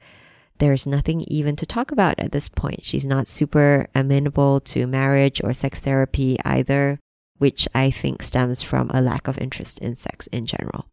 there's 0.59 0.87
nothing 0.87 1.23
even 1.29 1.57
to 1.57 1.67
talk 1.67 1.91
about 1.93 2.19
at 2.19 2.33
this 2.33 2.49
point. 2.49 2.85
She's 2.85 3.07
not 3.07 3.29
super 3.29 3.87
amenable 3.95 4.61
to 4.61 4.87
marriage 4.87 5.41
or 5.45 5.53
sex 5.53 5.81
therapy 5.81 6.39
either, 6.45 6.99
which 7.39 7.69
I 7.75 7.91
think 7.91 8.23
stems 8.23 8.63
from 8.63 8.91
a 8.91 9.01
lack 9.03 9.29
of 9.29 9.39
interest 9.39 9.79
in 9.79 9.97
sex 9.97 10.27
in 10.29 10.47
general. 10.47 10.87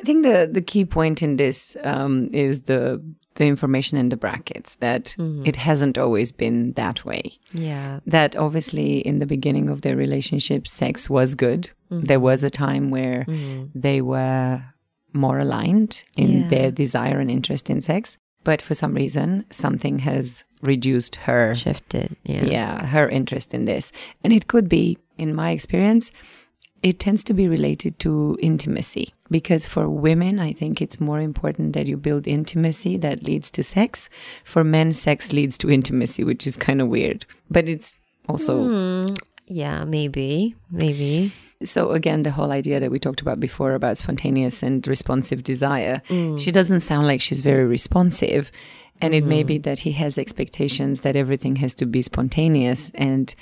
I 0.00 0.04
think 0.04 0.24
the 0.24 0.48
the 0.50 0.62
key 0.62 0.84
point 0.84 1.22
in 1.22 1.36
this 1.36 1.76
um, 1.84 2.28
is 2.32 2.62
the 2.64 3.00
the 3.36 3.46
information 3.46 3.98
in 3.98 4.08
the 4.10 4.16
brackets 4.16 4.76
that 4.76 5.14
mm-hmm. 5.18 5.46
it 5.46 5.56
hasn't 5.56 5.96
always 5.96 6.32
been 6.32 6.72
that 6.74 7.04
way. 7.04 7.38
Yeah. 7.54 8.00
That 8.06 8.36
obviously 8.36 8.98
in 8.98 9.20
the 9.20 9.26
beginning 9.26 9.70
of 9.70 9.80
their 9.80 9.96
relationship, 9.96 10.68
sex 10.68 11.08
was 11.08 11.34
good. 11.34 11.70
Mm-hmm. 11.90 12.04
There 12.04 12.20
was 12.20 12.42
a 12.42 12.50
time 12.50 12.90
where 12.90 13.24
mm-hmm. 13.26 13.66
they 13.74 14.02
were 14.02 14.62
more 15.14 15.38
aligned 15.38 16.02
in 16.16 16.42
Yeah. 16.42 16.48
their 16.48 16.70
desire 16.70 17.20
and 17.20 17.30
interest 17.30 17.70
in 17.70 17.80
sex, 17.80 18.18
but 18.44 18.62
for 18.62 18.74
some 18.74 18.94
reason, 18.94 19.44
something 19.50 20.00
has 20.00 20.44
reduced 20.60 21.16
her 21.16 21.54
Shifted. 21.54 22.16
Yeah. 22.24 22.44
yeah, 22.44 22.86
her 22.86 23.08
interest 23.08 23.52
in 23.52 23.64
this. 23.64 23.92
And 24.22 24.32
it 24.32 24.46
could 24.46 24.68
be, 24.68 24.98
in 25.18 25.34
my 25.34 25.50
experience, 25.50 26.10
it 26.82 26.98
tends 26.98 27.22
to 27.24 27.34
be 27.34 27.46
related 27.48 27.98
to 28.00 28.36
intimacy 28.40 29.14
because 29.30 29.66
for 29.66 29.88
women, 29.88 30.38
I 30.40 30.52
think 30.52 30.82
it's 30.82 31.00
more 31.00 31.20
important 31.20 31.74
that 31.74 31.86
you 31.86 31.96
build 31.96 32.26
intimacy 32.26 32.96
that 32.98 33.22
leads 33.22 33.50
to 33.52 33.62
sex. 33.62 34.08
For 34.44 34.64
men, 34.64 34.92
sex 34.92 35.32
leads 35.32 35.56
to 35.58 35.70
intimacy, 35.70 36.24
which 36.24 36.46
is 36.46 36.56
kind 36.56 36.80
of 36.80 36.88
weird, 36.88 37.24
but 37.50 37.68
it's 37.68 37.94
also 38.28 38.64
Hmm. 38.64 39.14
Yeah, 39.52 39.84
maybe. 39.84 40.54
Maybe. 40.70 41.32
so 41.64 41.90
again 41.92 42.22
the 42.22 42.30
whole 42.30 42.50
idea 42.50 42.80
that 42.80 42.90
we 42.90 42.98
talked 42.98 43.20
about 43.20 43.38
before 43.38 43.74
about 43.74 43.98
spontaneous 43.98 44.62
and 44.62 44.86
responsive 44.88 45.44
desire 45.44 46.02
mm. 46.08 46.38
she 46.40 46.50
doesn't 46.50 46.80
sound 46.80 47.06
like 47.06 47.20
she's 47.20 47.40
very 47.40 47.64
responsive 47.64 48.50
and 49.00 49.14
it 49.14 49.24
may 49.24 49.42
be 49.42 49.58
mm. 49.58 49.62
that 49.64 49.80
he 49.80 49.92
has 49.92 50.18
expectations 50.18 51.00
that 51.00 51.16
everything 51.16 51.56
has 51.56 51.74
to 51.74 51.86
be 51.86 52.02
spontaneous 52.02 52.90
and 52.94 53.34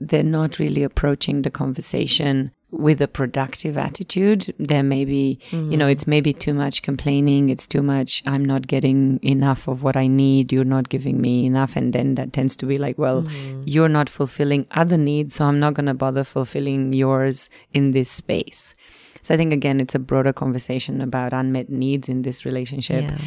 they're 0.00 0.22
not 0.22 0.58
really 0.58 0.82
approaching 0.82 1.42
the 1.42 1.50
conversation 1.50 2.52
with 2.70 3.00
a 3.00 3.08
productive 3.08 3.78
attitude 3.78 4.54
there 4.58 4.82
may 4.82 5.04
be 5.04 5.38
you 5.50 5.58
know 5.58 5.84
mm-hmm. 5.84 5.88
it's 5.88 6.06
maybe 6.06 6.34
too 6.34 6.52
much 6.52 6.82
complaining 6.82 7.48
it's 7.48 7.66
too 7.66 7.82
much 7.82 8.22
i'm 8.26 8.44
not 8.44 8.66
getting 8.66 9.18
enough 9.22 9.68
of 9.68 9.82
what 9.82 9.96
i 9.96 10.06
need 10.06 10.52
you're 10.52 10.64
not 10.64 10.90
giving 10.90 11.18
me 11.18 11.46
enough 11.46 11.76
and 11.76 11.94
then 11.94 12.14
that 12.14 12.32
tends 12.34 12.54
to 12.54 12.66
be 12.66 12.76
like 12.76 12.98
well 12.98 13.22
mm-hmm. 13.22 13.62
you're 13.64 13.88
not 13.88 14.08
fulfilling 14.08 14.66
other 14.72 14.98
needs 14.98 15.36
so 15.36 15.46
i'm 15.46 15.58
not 15.58 15.72
going 15.72 15.86
to 15.86 15.94
bother 15.94 16.24
fulfilling 16.24 16.92
yours 16.92 17.48
in 17.72 17.92
this 17.92 18.10
space. 18.10 18.74
So 19.22 19.34
i 19.34 19.36
think 19.36 19.52
again 19.52 19.80
it's 19.80 19.94
a 19.94 19.98
broader 19.98 20.32
conversation 20.32 21.00
about 21.00 21.32
unmet 21.32 21.70
needs 21.70 22.08
in 22.08 22.22
this 22.22 22.44
relationship. 22.44 23.02
Yeah. 23.02 23.18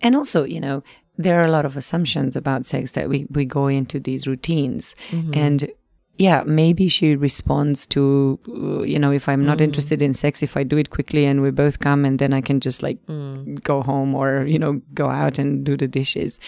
and 0.00 0.16
also 0.16 0.44
you 0.44 0.60
know 0.60 0.82
there 1.18 1.40
are 1.40 1.44
a 1.44 1.50
lot 1.50 1.64
of 1.64 1.76
assumptions 1.76 2.36
about 2.36 2.66
sex 2.66 2.92
that 2.92 3.08
we, 3.08 3.26
we 3.30 3.44
go 3.44 3.68
into 3.68 3.98
these 3.98 4.26
routines. 4.26 4.94
Mm-hmm. 5.10 5.34
And 5.34 5.70
yeah 6.18 6.42
maybe 6.46 6.88
she 6.88 7.14
responds 7.14 7.86
to 7.86 8.38
uh, 8.48 8.82
you 8.82 8.98
know 8.98 9.12
if 9.12 9.28
i'm 9.28 9.44
not 9.44 9.60
interested 9.60 10.00
in 10.00 10.14
sex 10.14 10.42
if 10.42 10.56
i 10.56 10.62
do 10.62 10.76
it 10.76 10.90
quickly 10.90 11.24
and 11.24 11.42
we 11.42 11.50
both 11.50 11.78
come 11.78 12.04
and 12.04 12.18
then 12.18 12.32
i 12.32 12.40
can 12.40 12.60
just 12.60 12.82
like 12.82 13.04
mm. 13.06 13.62
go 13.62 13.82
home 13.82 14.14
or 14.14 14.44
you 14.44 14.58
know 14.58 14.80
go 14.94 15.08
out 15.08 15.38
and 15.38 15.64
do 15.64 15.76
the 15.76 15.88
dishes. 15.88 16.40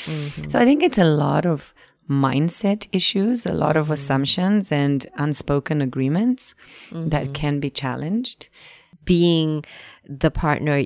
So 0.48 0.58
i 0.58 0.64
think 0.64 0.82
it's 0.82 0.98
a 0.98 1.04
lot 1.04 1.44
of 1.44 1.74
mindset 2.08 2.88
issues 2.92 3.44
a 3.44 3.52
lot 3.52 3.76
of 3.76 3.90
assumptions 3.90 4.72
and 4.72 5.06
unspoken 5.16 5.82
agreements 5.82 6.54
that 6.90 7.34
can 7.34 7.60
be 7.60 7.70
challenged. 7.70 8.48
Being 9.04 9.64
the 10.04 10.30
partner 10.30 10.84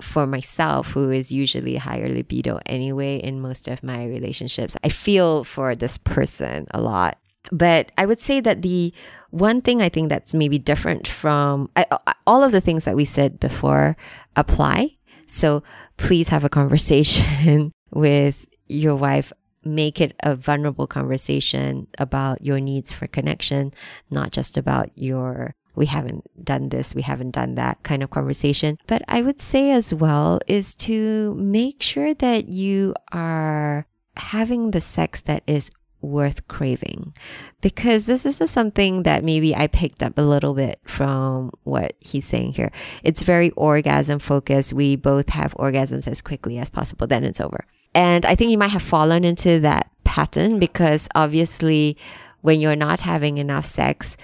for 0.00 0.26
myself, 0.26 0.88
who 0.88 1.10
is 1.10 1.30
usually 1.30 1.76
higher 1.76 2.08
libido 2.08 2.58
anyway 2.66 3.16
in 3.16 3.40
most 3.40 3.68
of 3.68 3.82
my 3.82 4.06
relationships, 4.06 4.76
I 4.82 4.88
feel 4.88 5.44
for 5.44 5.74
this 5.74 5.96
person 5.98 6.66
a 6.72 6.80
lot. 6.80 7.18
But 7.52 7.92
I 7.98 8.06
would 8.06 8.18
say 8.18 8.40
that 8.40 8.62
the 8.62 8.92
one 9.30 9.60
thing 9.60 9.82
I 9.82 9.90
think 9.90 10.08
that's 10.08 10.32
maybe 10.32 10.58
different 10.58 11.06
from 11.06 11.70
I, 11.76 11.86
all 12.26 12.42
of 12.42 12.50
the 12.50 12.62
things 12.62 12.84
that 12.86 12.96
we 12.96 13.04
said 13.04 13.38
before 13.38 13.96
apply. 14.34 14.96
So 15.26 15.62
please 15.98 16.28
have 16.28 16.44
a 16.44 16.48
conversation 16.48 17.72
with 17.90 18.46
your 18.68 18.96
wife 18.96 19.32
make 19.64 20.00
it 20.00 20.16
a 20.20 20.34
vulnerable 20.34 20.86
conversation 20.86 21.86
about 21.98 22.42
your 22.42 22.58
needs 22.58 22.90
for 22.90 23.06
connection, 23.06 23.72
not 24.10 24.32
just 24.32 24.56
about 24.56 24.90
your 24.96 25.54
we 25.74 25.86
haven't 25.86 26.44
done 26.44 26.68
this, 26.68 26.94
we 26.94 27.02
haven't 27.02 27.30
done 27.30 27.54
that 27.54 27.82
kind 27.82 28.02
of 28.02 28.10
conversation. 28.10 28.76
But 28.86 29.02
I 29.08 29.22
would 29.22 29.40
say 29.40 29.70
as 29.70 29.94
well 29.94 30.40
is 30.46 30.74
to 30.76 31.34
make 31.34 31.82
sure 31.82 32.12
that 32.14 32.48
you 32.48 32.94
are 33.10 33.86
having 34.16 34.72
the 34.72 34.80
sex 34.82 35.22
that 35.22 35.42
is 35.46 35.70
worth 36.02 36.46
craving 36.48 37.14
because 37.60 38.06
this 38.06 38.26
is 38.26 38.50
something 38.50 39.04
that 39.04 39.24
maybe 39.24 39.54
I 39.54 39.68
picked 39.68 40.02
up 40.02 40.18
a 40.18 40.22
little 40.22 40.54
bit 40.54 40.80
from 40.84 41.52
what 41.62 41.94
he's 42.00 42.24
saying 42.24 42.52
here. 42.52 42.70
It's 43.02 43.22
very 43.22 43.50
orgasm 43.52 44.18
focused. 44.18 44.72
We 44.72 44.96
both 44.96 45.30
have 45.30 45.54
orgasms 45.54 46.06
as 46.06 46.20
quickly 46.20 46.58
as 46.58 46.70
possible, 46.70 47.06
then 47.06 47.24
it's 47.24 47.40
over. 47.40 47.64
And 47.94 48.26
I 48.26 48.34
think 48.34 48.50
you 48.50 48.58
might 48.58 48.68
have 48.68 48.82
fallen 48.82 49.24
into 49.24 49.60
that 49.60 49.90
pattern 50.04 50.58
because 50.58 51.08
obviously 51.14 51.96
when 52.42 52.60
you're 52.60 52.76
not 52.76 53.00
having 53.00 53.38
enough 53.38 53.64
sex, 53.64 54.16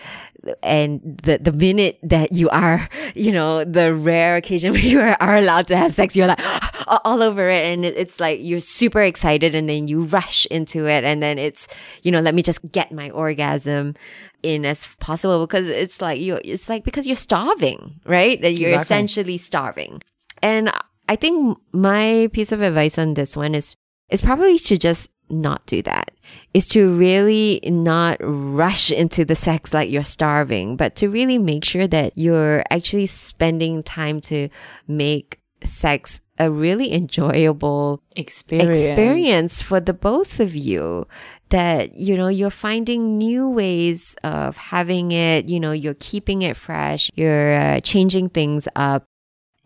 and 0.63 1.21
the 1.23 1.39
the 1.39 1.53
minute 1.53 1.99
that 2.03 2.33
you 2.33 2.49
are, 2.51 2.89
you 3.15 3.33
know, 3.33 3.65
the 3.65 3.95
rare 3.95 4.37
occasion 4.37 4.73
where 4.75 4.81
you 4.83 5.01
are, 5.01 5.37
allowed 5.37 5.67
to 5.69 5.77
have 5.77 5.93
sex, 5.95 6.17
you're 6.17 6.27
like 6.27 6.41
all 7.05 7.23
over 7.23 7.49
it, 7.49 7.65
and 7.73 7.85
it's 7.85 8.21
like 8.21 8.41
you're 8.43 8.61
super 8.61 9.03
excited, 9.03 9.55
and 9.55 9.69
then 9.69 9.89
you 9.89 10.03
rush 10.03 10.47
into 10.47 10.87
it, 10.89 11.05
and 11.05 11.23
then 11.23 11.39
it's, 11.39 11.69
you 12.03 12.11
know, 12.11 12.21
let 12.21 12.35
me 12.35 12.43
just 12.43 12.61
get 12.73 12.93
my 12.93 13.11
orgasm 13.11 13.95
in 14.43 14.65
as 14.65 14.87
possible 15.01 15.47
because 15.47 15.69
it's 15.69 16.01
like 16.01 16.21
you, 16.21 16.39
it's 16.45 16.69
like 16.69 16.85
because 16.85 17.07
you're 17.07 17.17
starving, 17.17 18.01
right? 18.07 18.41
That 18.41 18.53
you're 18.53 18.71
Exactly. 18.71 18.83
essentially 18.97 19.39
starving, 19.39 20.03
and 20.43 20.73
I 21.09 21.17
think 21.17 21.59
my 21.73 22.29
piece 22.33 22.53
of 22.53 22.61
advice 22.61 22.99
on 22.99 23.15
this 23.15 23.37
one 23.37 23.55
is 23.55 23.75
is 24.11 24.23
probably 24.23 24.59
to 24.59 24.79
just 24.79 25.11
not 25.31 25.67
do 25.67 25.83
that. 25.83 26.11
Is 26.55 26.69
to 26.69 26.97
really 26.97 27.61
not 27.65 28.19
rush 28.21 28.91
into 28.91 29.25
the 29.25 29.35
sex 29.35 29.73
like 29.73 29.91
you're 29.91 30.03
starving, 30.03 30.77
but 30.77 30.95
to 30.97 31.09
really 31.09 31.39
make 31.39 31.65
sure 31.65 31.87
that 31.87 32.13
you're 32.17 32.63
actually 32.71 33.07
spending 33.07 33.83
time 33.83 34.21
to 34.23 34.49
make 34.87 35.41
sex 35.63 36.21
a 36.39 36.51
really 36.51 36.93
enjoyable 36.93 38.01
Experience. 38.15 38.77
experience 38.77 39.63
for 39.63 39.81
the 39.81 39.95
both 39.95 40.41
of 40.41 40.55
you. 40.55 41.07
That 41.51 41.95
you 41.97 42.17
know 42.17 42.29
you're 42.29 42.51
finding 42.51 43.17
new 43.17 43.49
ways 43.49 44.15
of 44.23 44.57
having 44.57 45.13
it 45.13 45.49
you 45.49 45.59
know 45.59 45.73
you're 45.73 45.97
keeping 45.99 46.43
it 46.43 46.59
fresh 46.59 47.11
you're 47.15 47.55
uh, 47.55 47.81
changing 47.81 48.29
things 48.29 48.69
up. 48.77 49.05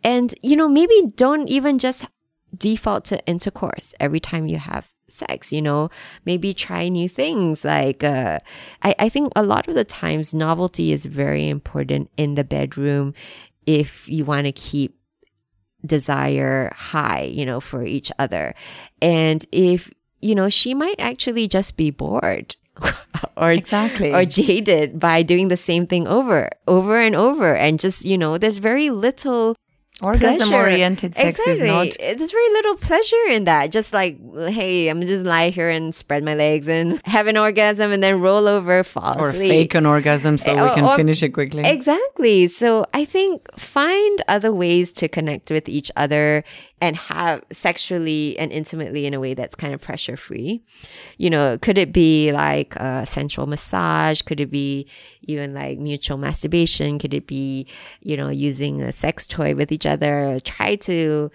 And 0.04 0.32
you 0.42 0.54
know 0.54 0.68
maybe 0.68 1.12
don't 1.16 1.48
even 1.48 1.78
just 1.78 2.06
default 2.56 3.04
to 3.06 3.24
intercourse 3.26 3.94
every 3.98 4.20
time 4.20 4.46
you 4.46 4.58
have 4.58 4.91
sex 5.12 5.52
you 5.52 5.62
know? 5.62 5.90
Maybe 6.24 6.54
try 6.54 6.88
new 6.88 7.08
things 7.08 7.64
like 7.64 8.02
uh 8.04 8.38
I, 8.82 8.94
I 8.98 9.08
think 9.08 9.32
a 9.36 9.42
lot 9.42 9.68
of 9.68 9.74
the 9.74 9.84
times 9.84 10.34
novelty 10.34 10.92
is 10.92 11.06
very 11.06 11.48
important 11.48 12.10
in 12.16 12.34
the 12.34 12.44
bedroom 12.44 13.14
if 13.66 14.08
you 14.08 14.24
want 14.24 14.46
to 14.46 14.52
keep 14.52 14.96
desire 15.84 16.70
high 16.74 17.22
you 17.32 17.44
know 17.44 17.60
for 17.60 17.84
each 17.84 18.10
other. 18.18 18.54
And 19.00 19.44
if 19.52 19.90
you 20.20 20.34
know 20.34 20.48
she 20.48 20.74
might 20.74 21.00
actually 21.00 21.48
just 21.48 21.76
be 21.76 21.90
bored 21.90 22.54
or 23.36 23.52
Exactly. 23.52 24.12
or 24.14 24.24
jaded 24.24 24.98
by 24.98 25.22
doing 25.22 25.48
the 25.48 25.56
same 25.56 25.86
thing 25.86 26.06
over 26.06 26.48
over 26.68 26.98
and 27.00 27.14
over. 27.16 27.54
And 27.54 27.78
just 27.80 28.04
you 28.04 28.16
know 28.16 28.38
there's 28.38 28.58
very 28.58 28.90
little 28.90 29.56
Orgasm 30.02 30.52
oriented 30.52 31.14
sex 31.14 31.38
exactly. 31.38 31.52
is 31.52 31.60
not 31.60 32.18
There's 32.18 32.32
very 32.32 32.50
little 32.50 32.76
pleasure 32.76 33.24
in 33.30 33.44
that. 33.44 33.70
Just 33.70 33.92
like, 33.92 34.18
hey, 34.48 34.88
I'm 34.88 35.00
just 35.02 35.24
lie 35.24 35.50
here 35.50 35.70
and 35.70 35.94
spread 35.94 36.24
my 36.24 36.34
legs 36.34 36.68
and 36.68 37.00
have 37.06 37.26
an 37.28 37.36
orgasm 37.36 37.92
and 37.92 38.02
then 38.02 38.20
roll 38.20 38.48
over, 38.48 38.82
fall 38.82 39.16
or 39.20 39.30
asleep. 39.30 39.48
fake 39.48 39.74
an 39.74 39.86
orgasm 39.86 40.38
so 40.38 40.52
Or- 40.56 40.64
we 40.64 40.70
eh, 40.70 40.74
can 40.74 40.84
or- 40.84 40.96
finish 40.96 41.22
it 41.22 41.30
quickly. 41.30 41.62
Exactly. 41.64 42.48
So 42.48 42.84
I 42.92 43.04
think 43.04 43.46
find 43.58 44.20
other 44.26 44.52
ways 44.52 44.92
to 44.94 45.08
connect 45.08 45.50
with 45.50 45.68
each 45.68 45.90
other 45.96 46.42
and 46.80 46.96
have 46.96 47.44
sexually 47.52 48.36
and 48.40 48.50
intimately 48.50 49.06
in 49.06 49.14
a 49.14 49.20
way 49.20 49.34
that's 49.34 49.54
kind 49.54 49.72
of 49.72 49.80
pressure 49.80 50.16
free. 50.16 50.64
You 51.16 51.30
know, 51.30 51.56
could 51.62 51.78
it 51.78 51.92
be 51.92 52.32
like 52.32 52.74
a 52.74 53.06
sensual 53.06 53.46
massage? 53.46 54.22
Could 54.22 54.40
it 54.40 54.50
be 54.50 54.88
even 55.28 55.54
like 55.54 55.78
mutual 55.78 56.18
masturbation? 56.18 56.98
Could 56.98 57.14
it 57.14 57.28
be, 57.28 57.68
you 58.00 58.16
know, 58.16 58.30
using 58.30 58.80
a 58.82 58.90
sex 58.90 59.28
toy 59.28 59.54
with 59.54 59.70
each 59.70 59.86
other? 59.86 59.91
Try 60.44 60.76
to 60.76 61.30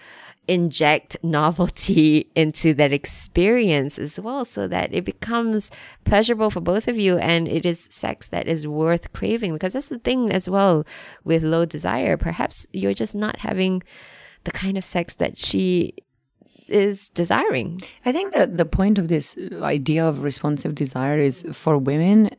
inject 0.48 1.18
novelty 1.24 2.32
into 2.36 2.74
that 2.74 2.94
experience 2.94 4.00
as 4.00 4.20
well 4.20 4.46
so 4.46 4.68
that 4.68 4.94
it 4.94 5.06
becomes 5.06 5.70
pleasurable 6.06 6.50
for 6.50 6.62
both 6.62 6.88
of 6.88 6.98
you 6.98 7.18
and 7.18 7.48
it 7.48 7.66
is 7.66 7.88
sex 7.92 8.28
that 8.28 8.48
is 8.48 8.66
worth 8.68 9.12
craving. 9.14 9.54
Because 9.54 9.74
that's 9.74 9.90
the 9.90 10.00
thing 10.00 10.32
as 10.32 10.50
well 10.50 10.86
with 11.24 11.44
low 11.44 11.66
desire. 11.66 12.18
Perhaps 12.18 12.66
you're 12.74 12.94
just 12.94 13.16
not 13.16 13.40
having 13.40 13.84
the 14.44 14.52
kind 14.52 14.78
of 14.78 14.84
sex 14.84 15.16
that 15.16 15.38
she 15.38 15.94
is 16.68 17.10
desiring. 17.10 17.80
I 18.06 18.12
think 18.12 18.34
that 18.34 18.58
the 18.58 18.66
point 18.66 18.98
of 18.98 19.08
this 19.08 19.38
idea 19.62 20.06
of 20.06 20.24
responsive 20.24 20.76
desire 20.76 21.18
is 21.18 21.46
for 21.52 21.78
women 21.78 22.30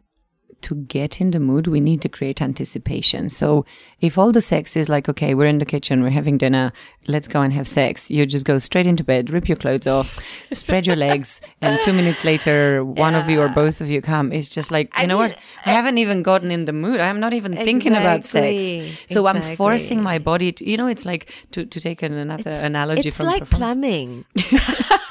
to 0.62 0.74
get 0.74 1.20
in 1.20 1.30
the 1.30 1.40
mood, 1.40 1.66
we 1.66 1.80
need 1.80 2.02
to 2.02 2.08
create 2.08 2.42
anticipation. 2.42 3.30
So 3.30 3.64
if 4.00 4.18
all 4.18 4.32
the 4.32 4.42
sex 4.42 4.76
is 4.76 4.88
like, 4.88 5.08
okay, 5.08 5.34
we're 5.34 5.46
in 5.46 5.58
the 5.58 5.64
kitchen, 5.64 6.02
we're 6.02 6.10
having 6.10 6.36
dinner, 6.38 6.72
let's 7.06 7.28
go 7.28 7.40
and 7.42 7.52
have 7.52 7.68
sex, 7.68 8.10
you 8.10 8.26
just 8.26 8.44
go 8.44 8.58
straight 8.58 8.86
into 8.86 9.04
bed, 9.04 9.30
rip 9.30 9.48
your 9.48 9.56
clothes 9.56 9.86
off, 9.86 10.18
spread 10.52 10.86
your 10.86 10.96
legs, 10.96 11.40
and 11.60 11.80
two 11.82 11.92
minutes 11.92 12.24
later, 12.24 12.84
one 12.84 13.14
of 13.14 13.28
you 13.28 13.40
or 13.40 13.48
both 13.48 13.80
of 13.80 13.88
you 13.88 14.00
come. 14.02 14.32
It's 14.32 14.48
just 14.48 14.70
like, 14.70 14.86
you 14.96 15.04
I 15.04 15.06
know 15.06 15.18
mean, 15.18 15.30
what? 15.30 15.38
I 15.64 15.70
haven't 15.70 15.98
even 15.98 16.22
gotten 16.22 16.50
in 16.50 16.64
the 16.64 16.72
mood. 16.72 17.00
I'm 17.00 17.20
not 17.20 17.32
even 17.32 17.54
thinking 17.54 17.92
about 17.96 18.24
sex. 18.24 19.04
So 19.08 19.26
I'm 19.26 19.40
forcing 19.56 20.02
my 20.02 20.18
body 20.18 20.52
to, 20.52 20.68
you 20.68 20.76
know, 20.76 20.86
it's 20.86 21.04
like 21.04 21.32
to, 21.52 21.64
to 21.66 21.80
take 21.80 22.02
an, 22.02 22.12
another 22.14 22.50
analogy 22.50 23.08
it's 23.08 23.16
from 23.16 23.26
like 23.26 23.40
performance. 23.40 23.58
plumbing 23.58 24.24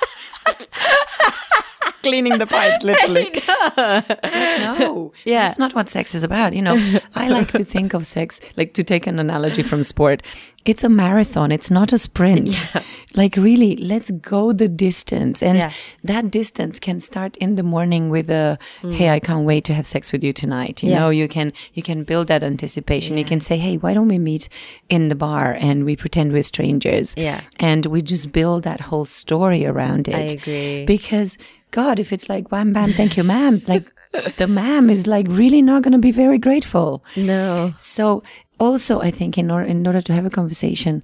cleaning 2.10 2.38
the 2.38 2.48
pipes, 2.48 2.84
literally. 2.90 3.42
no, 3.78 5.14
Yeah. 5.26 5.48
that's 5.48 5.60
not 5.60 5.74
what 5.76 5.90
sex 5.90 6.16
is 6.16 6.24
about. 6.24 6.54
You 6.54 6.62
know, 6.62 7.00
I 7.16 7.30
like 7.30 7.50
to 7.52 7.64
think 7.64 7.94
of 7.94 8.06
sex 8.06 8.40
like 8.56 8.74
to 8.74 8.84
take 8.84 9.08
an 9.08 9.20
analogy 9.20 9.64
from 9.64 9.84
sport. 9.84 10.22
It's 10.66 10.84
a 10.84 10.90
marathon. 10.90 11.52
It's 11.52 11.72
not 11.72 11.94
a 11.94 11.98
sprint. 11.98 12.56
Like 13.16 13.36
really, 13.36 13.78
let's 13.78 14.12
go 14.12 14.52
the 14.54 14.68
distance, 14.68 15.42
and 15.42 15.58
Yeah. 15.58 15.72
that 16.04 16.30
distance 16.30 16.78
can 16.80 17.00
start 17.00 17.36
in 17.38 17.56
the 17.56 17.64
morning 17.64 18.10
with 18.12 18.30
a 18.30 18.60
"Hey, 18.84 19.10
I 19.10 19.20
can't 19.20 19.44
wait 19.46 19.64
to 19.66 19.74
have 19.74 19.88
sex 19.88 20.12
with 20.12 20.24
you 20.24 20.34
tonight." 20.34 20.84
You 20.84 20.90
Mm. 20.90 20.92
Yeah. 20.92 21.00
know, 21.00 21.10
you 21.10 21.28
can 21.28 21.52
you 21.74 21.82
can 21.82 22.04
build 22.04 22.28
that 22.28 22.44
anticipation. 22.44 23.18
You 23.18 23.26
can 23.26 23.42
say, 23.42 23.58
"Hey, 23.58 23.78
why 23.78 23.96
don't 23.96 24.10
we 24.10 24.20
meet 24.20 24.50
in 24.90 25.10
the 25.10 25.16
bar 25.16 25.58
and 25.60 25.84
we 25.84 25.96
pretend 25.96 26.32
we're 26.32 26.44
strangers?" 26.44 27.16
Yeah. 27.18 27.40
and 27.60 27.86
we 27.88 28.02
just 28.04 28.32
build 28.32 28.64
that 28.64 28.82
whole 28.82 29.06
story 29.06 29.66
around 29.66 30.08
it. 30.10 30.16
I 30.16 30.28
agree. 30.38 30.86
Because 30.86 31.38
God, 31.72 32.00
if 32.00 32.12
it's 32.14 32.30
like 32.30 32.52
wham 32.52 32.74
bam, 32.74 32.92
thank 32.94 33.18
you, 33.18 33.24
ma'am, 33.24 33.62
like 33.68 33.92
the 34.38 34.48
ma'am 34.48 34.90
is 34.90 35.06
like 35.08 35.28
really 35.30 35.62
not 35.62 35.84
going 35.84 35.92
to 35.92 35.98
be 36.00 36.12
very 36.12 36.38
grateful. 36.38 37.04
no 37.16 37.74
So 37.78 38.24
also, 38.60 39.00
I 39.02 39.12
think 39.12 39.38
in 39.38 39.52
order 39.52 39.66
in 39.66 39.86
order 39.86 40.02
to 40.02 40.14
have 40.14 40.26
a 40.26 40.30
conversation, 40.32 41.04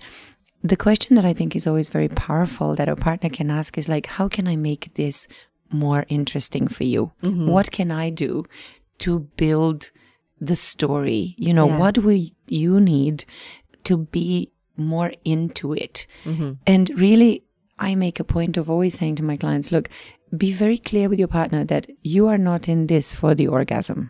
the 0.63 0.77
question 0.77 1.15
that 1.15 1.25
I 1.25 1.33
think 1.33 1.55
is 1.55 1.67
always 1.67 1.89
very 1.89 2.07
powerful 2.07 2.75
that 2.75 2.89
a 2.89 2.95
partner 2.95 3.29
can 3.29 3.51
ask 3.51 3.77
is 3.77 3.89
like, 3.89 4.05
how 4.07 4.27
can 4.29 4.47
I 4.47 4.55
make 4.55 4.93
this 4.95 5.27
more 5.71 6.05
interesting 6.07 6.67
for 6.67 6.83
you? 6.85 7.11
Mm-hmm. 7.21 7.49
What 7.49 7.71
can 7.71 7.91
I 7.91 8.09
do 8.09 8.45
to 8.99 9.19
build 9.37 9.91
the 10.39 10.55
story? 10.55 11.35
You 11.37 11.53
know, 11.53 11.67
Yeah. 11.67 11.77
what 11.79 11.97
will 11.97 12.23
you 12.47 12.79
need 12.79 13.25
to 13.83 13.97
be 13.97 14.49
more 14.77 15.11
into 15.25 15.73
it? 15.73 16.07
Mm-hmm. 16.25 16.51
And 16.65 16.89
really, 16.99 17.43
I 17.77 17.95
make 17.95 18.19
a 18.19 18.23
point 18.23 18.57
of 18.57 18.69
always 18.69 18.97
saying 18.97 19.15
to 19.17 19.23
my 19.23 19.35
clients, 19.37 19.71
look, 19.71 19.89
be 20.35 20.51
very 20.51 20.77
clear 20.77 21.09
with 21.09 21.19
your 21.19 21.27
partner 21.27 21.63
that 21.65 21.89
you 22.01 22.27
are 22.27 22.37
not 22.37 22.67
in 22.67 22.87
this 22.87 23.13
for 23.13 23.35
the 23.35 23.47
orgasm. 23.47 24.09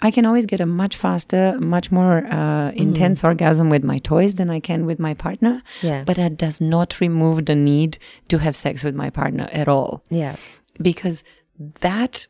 I 0.00 0.10
can 0.10 0.24
always 0.24 0.46
get 0.46 0.60
a 0.60 0.66
much 0.66 0.96
faster, 0.96 1.58
much 1.58 1.90
more 1.90 2.26
uh, 2.26 2.70
intense 2.72 3.24
orgasm 3.24 3.68
with 3.68 3.82
my 3.82 3.98
toys 3.98 4.36
than 4.36 4.50
I 4.50 4.60
can 4.60 4.86
with 4.86 4.98
my 4.98 5.14
partner. 5.14 5.62
Yeah. 5.82 6.04
But 6.04 6.16
that 6.16 6.36
does 6.36 6.60
not 6.60 7.00
remove 7.00 7.46
the 7.46 7.56
need 7.56 7.98
to 8.28 8.38
have 8.38 8.54
sex 8.54 8.84
with 8.84 8.94
my 8.94 9.10
partner 9.10 9.48
at 9.52 9.68
all 9.68 10.02
yeah 10.10 10.36
because 10.80 11.22
that 11.80 12.26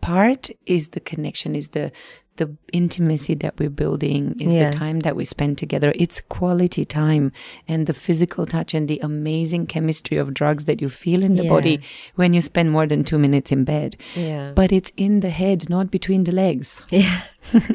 part 0.00 0.50
is 0.66 0.90
the 0.90 1.00
connection 1.00 1.54
is 1.54 1.70
the 1.70 1.92
the 2.40 2.48
intimacy 2.72 3.34
that 3.42 3.54
we're 3.60 3.76
building 3.82 4.22
is 4.40 4.52
Yeah. 4.52 4.70
the 4.70 4.76
time 4.84 5.00
that 5.06 5.14
we 5.20 5.24
spend 5.34 5.58
together 5.62 5.92
it's 6.04 6.20
quality 6.36 6.84
time 6.84 7.30
and 7.68 7.86
the 7.90 7.94
physical 8.04 8.46
touch 8.54 8.74
and 8.78 8.88
the 8.92 8.98
amazing 9.10 9.66
chemistry 9.74 10.16
of 10.24 10.32
drugs 10.40 10.64
that 10.68 10.80
you 10.82 10.88
feel 10.88 11.22
in 11.28 11.34
the 11.40 11.44
Yeah. 11.44 11.54
body 11.56 11.76
when 12.20 12.34
you 12.34 12.40
spend 12.50 12.70
more 12.76 12.86
than 12.92 13.04
2 13.04 13.18
minutes 13.26 13.52
in 13.56 13.64
bed 13.72 13.96
yeah 14.16 14.52
but 14.60 14.72
it's 14.78 14.92
in 14.96 15.20
the 15.26 15.30
head 15.42 15.68
not 15.76 15.90
between 15.98 16.24
the 16.24 16.32
legs 16.44 16.82
Yeah. 16.90 17.20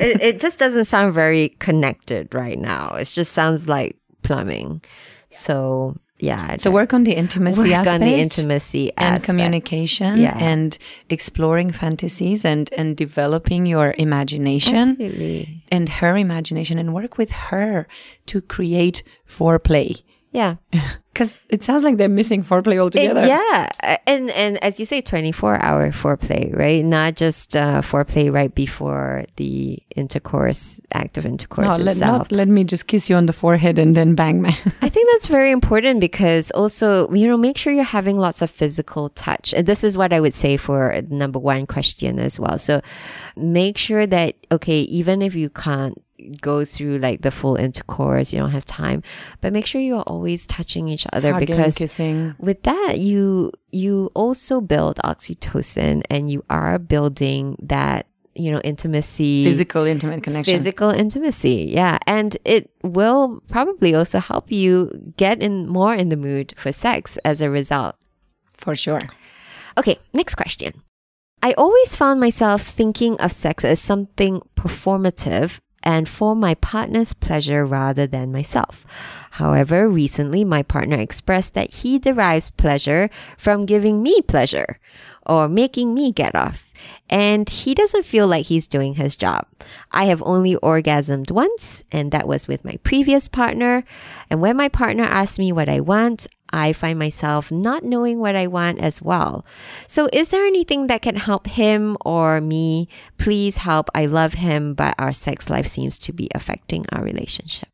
it, 0.07 0.21
it 0.29 0.39
just 0.45 0.57
doesn't 0.59 0.85
sound 0.85 1.13
very 1.13 1.49
connected 1.67 2.33
right 2.33 2.59
now. 2.59 2.95
It 3.01 3.07
just 3.19 3.31
sounds 3.33 3.67
like 3.67 3.95
plumbing. 4.27 4.81
So 5.29 5.97
yeah. 6.19 6.55
So 6.57 6.71
work 6.71 6.93
on 6.93 7.03
the 7.03 7.13
intimacy 7.13 7.59
work 7.61 7.71
aspect 7.71 7.95
on 7.95 8.01
the 8.01 8.15
intimacy 8.15 8.91
and 8.97 9.15
aspect. 9.15 9.25
communication 9.25 10.17
Yeah. 10.17 10.37
and 10.37 10.77
exploring 11.09 11.71
fantasies 11.71 12.45
and 12.45 12.69
and 12.77 12.95
developing 12.95 13.65
your 13.65 13.93
imagination 13.97 14.89
Absolutely. 14.91 15.61
and 15.71 15.89
her 15.89 16.15
imagination 16.17 16.79
and 16.79 16.93
work 16.93 17.17
with 17.17 17.31
her 17.31 17.85
to 18.27 18.41
create 18.41 19.03
foreplay 19.29 20.01
Yeah. 20.35 20.55
because 21.15 21.37
it 21.47 21.63
sounds 21.63 21.81
like 21.81 21.95
they're 21.95 22.09
missing 22.09 22.43
foreplay 22.43 22.73
It- 22.73 22.79
altogether 22.79 23.25
yeah, 23.25 23.69
uh, 23.81 23.95
and 24.05 24.29
and 24.31 24.61
as 24.61 24.81
you 24.81 24.85
say, 24.85 24.99
twenty 24.99 25.31
four 25.31 25.55
hour 25.63 25.89
foreplay, 25.91 26.53
right? 26.53 26.83
Not 26.83 27.15
just 27.15 27.55
uh, 27.55 27.81
foreplay 27.81 28.31
right 28.33 28.53
before 28.53 29.23
the 29.37 29.79
intercourse, 29.95 30.81
act 30.93 31.17
of 31.17 31.25
intercourse 31.25 31.69
no, 31.69 31.77
let, 31.77 31.95
itself. 31.95 32.17
not 32.17 32.31
let 32.33 32.49
me 32.49 32.65
just 32.65 32.87
kiss 32.87 33.09
you 33.09 33.15
on 33.15 33.27
the 33.27 33.33
forehead 33.33 33.79
and 33.79 33.95
then 33.95 34.13
bang 34.13 34.41
my 34.41 34.49
I 34.81 34.89
think 34.89 35.09
that's 35.13 35.27
very 35.27 35.51
important 35.51 36.01
because 36.01 36.51
also, 36.51 37.09
you 37.13 37.27
know, 37.27 37.37
make 37.37 37.57
sure 37.57 37.71
you're 37.71 37.85
having 37.85 38.17
lots 38.17 38.41
of 38.41 38.49
physical 38.51 39.07
touch. 39.09 39.53
And 39.53 39.65
this 39.65 39.85
is 39.85 39.97
what 39.97 40.11
I 40.11 40.19
would 40.19 40.33
say 40.33 40.57
for 40.57 41.01
number 41.09 41.39
one 41.39 41.65
question 41.65 42.19
as 42.19 42.37
well. 42.37 42.57
So 42.59 42.81
make 43.37 43.77
sure 43.77 44.05
that, 44.05 44.35
okay, 44.51 44.79
even 44.81 45.21
if 45.21 45.33
you 45.33 45.49
can't 45.49 45.95
go 46.41 46.65
through 46.65 46.99
like 46.99 47.21
the 47.21 47.31
full 47.31 47.55
intercourse, 47.55 48.31
you 48.31 48.39
don't 48.39 48.51
have 48.51 48.65
time, 48.65 49.03
but 49.41 49.53
make 49.53 49.65
sure 49.65 49.81
you're 49.81 50.01
always 50.01 50.45
touching 50.45 50.87
each 50.87 51.05
other 51.13 51.33
Hugging, 51.33 51.47
because 51.47 51.75
kissing. 51.75 52.35
with 52.39 52.63
that 52.63 52.99
you 52.99 53.51
you 53.71 54.09
also 54.13 54.61
build 54.61 54.97
oxytocin 55.03 56.03
and 56.09 56.31
you 56.31 56.43
are 56.49 56.79
building 56.79 57.57
that 57.61 58.07
you 58.33 58.51
know 58.51 58.59
intimacy. 58.61 59.43
Physical 59.43 59.83
intimate 59.83 60.23
connection. 60.23 60.53
Physical 60.53 60.89
intimacy 60.89 61.67
yeah. 61.69 61.97
And 62.07 62.37
it 62.45 62.69
will 62.83 63.41
probably 63.49 63.95
also 63.95 64.19
help 64.19 64.51
you 64.51 65.13
get 65.17 65.41
in 65.41 65.67
more 65.67 65.93
in 65.93 66.09
the 66.09 66.17
mood 66.17 66.53
for 66.57 66.71
sex 66.71 67.17
as 67.25 67.41
a 67.41 67.49
result. 67.49 67.95
For 68.53 68.75
sure. 68.75 68.99
Okay 69.77 69.97
next 70.13 70.35
question. 70.35 70.73
I 71.41 71.53
always 71.53 71.95
found 71.95 72.19
myself 72.19 72.63
thinking 72.63 73.19
of 73.19 73.31
sex 73.31 73.63
as 73.63 73.79
something 73.79 74.41
performative 74.55 75.59
and 75.85 76.09
for 76.09 76.35
my 76.35 76.55
partner's 76.55 77.13
pleasure 77.13 77.65
rather 77.65 78.07
than 78.07 78.31
myself. 78.31 78.85
However, 79.31 79.87
recently 79.87 80.43
my 80.43 80.63
partner 80.63 80.97
expressed 80.97 81.53
that 81.53 81.71
he 81.71 81.99
derives 81.99 82.51
pleasure 82.51 83.09
from 83.37 83.65
giving 83.65 84.01
me 84.01 84.21
pleasure 84.21 84.79
or 85.25 85.47
making 85.47 85.93
me 85.93 86.11
get 86.11 86.35
off. 86.35 86.73
And 87.09 87.49
he 87.49 87.73
doesn't 87.73 88.05
feel 88.05 88.27
like 88.27 88.45
he's 88.45 88.67
doing 88.67 88.95
his 88.95 89.15
job. 89.15 89.47
I 89.91 90.05
have 90.05 90.21
only 90.23 90.55
orgasmed 90.55 91.31
once, 91.31 91.83
and 91.91 92.11
that 92.11 92.27
was 92.27 92.47
with 92.47 92.65
my 92.65 92.77
previous 92.83 93.27
partner. 93.27 93.83
And 94.29 94.41
when 94.41 94.57
my 94.57 94.69
partner 94.69 95.03
asked 95.03 95.39
me 95.39 95.51
what 95.51 95.69
I 95.69 95.79
want, 95.79 96.27
I 96.55 96.71
find 96.73 96.97
myself 96.97 97.51
not 97.51 97.83
knowing 97.83 98.19
what 98.19 98.35
I 98.35 98.47
want 98.47 98.79
as 98.79 99.01
well. 99.01 99.45
So, 99.87 100.07
is 100.13 100.29
there 100.29 100.45
anything 100.45 100.87
that 100.87 101.01
can 101.03 101.17
help 101.17 101.45
him 101.47 101.97
or 102.05 102.39
me? 102.39 102.87
Please 103.17 103.57
help. 103.57 103.89
I 103.93 104.05
love 104.07 104.33
him, 104.47 104.73
but 104.73 104.95
our 104.97 105.13
sex 105.13 105.49
life 105.49 105.67
seems 105.67 105.99
to 106.07 106.13
be 106.13 106.29
affecting 106.33 106.85
our 106.93 107.03
relationship. 107.03 107.69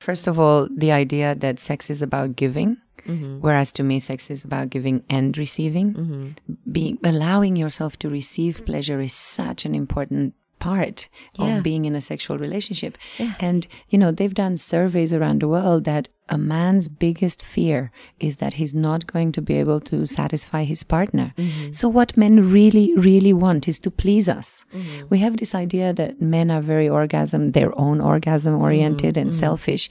first 0.00 0.26
of 0.26 0.38
all 0.38 0.68
the 0.70 0.92
idea 0.92 1.34
that 1.34 1.60
sex 1.60 1.90
is 1.90 2.02
about 2.02 2.36
giving 2.36 2.76
Mm-hmm. 3.06 3.40
whereas 3.44 3.70
to 3.72 3.82
me 3.82 4.00
sex 4.00 4.30
is 4.30 4.44
about 4.48 4.70
giving 4.70 5.02
and 5.10 5.36
receiving 5.36 5.88
Mm-hmm. 5.92 6.28
being 6.72 6.96
allowing 7.04 7.54
yourself 7.56 7.98
to 7.98 8.08
receive 8.08 8.64
pleasure 8.64 9.00
is 9.06 9.12
such 9.12 9.66
an 9.68 9.74
important 9.74 10.32
part 10.58 11.08
Yeah. 11.38 11.58
of 11.58 11.62
being 11.62 11.84
in 11.84 11.94
a 11.94 12.00
sexual 12.00 12.38
relationship 12.38 12.96
Yeah. 13.18 13.34
and 13.48 13.66
you 13.90 13.98
know 13.98 14.10
they've 14.10 14.32
done 14.44 14.56
surveys 14.56 15.12
around 15.12 15.42
the 15.42 15.48
world 15.56 15.84
that 15.84 16.08
a 16.30 16.38
man's 16.38 16.88
biggest 16.88 17.42
fear 17.42 17.90
is 18.18 18.38
that 18.38 18.54
he's 18.54 18.72
not 18.72 19.06
going 19.06 19.30
to 19.30 19.42
be 19.42 19.54
able 19.54 19.78
to 19.80 20.06
satisfy 20.06 20.64
his 20.64 20.82
partner 20.82 21.34
Mm-hmm. 21.36 21.72
so 21.72 21.88
what 21.88 22.16
men 22.16 22.50
really 22.50 22.94
really 22.96 23.32
want 23.34 23.68
is 23.68 23.78
to 23.80 23.90
please 23.90 24.26
us 24.28 24.64
Mm-hmm. 24.72 25.06
we 25.10 25.18
have 25.18 25.36
this 25.36 25.54
idea 25.54 25.92
that 25.92 26.22
men 26.22 26.50
are 26.50 26.62
very 26.62 26.88
orgasm 26.88 27.52
their 27.52 27.72
own 27.78 28.00
orgasm 28.00 28.54
oriented 28.60 29.14
Mm-hmm. 29.16 29.22
and 29.22 29.34
selfish 29.34 29.90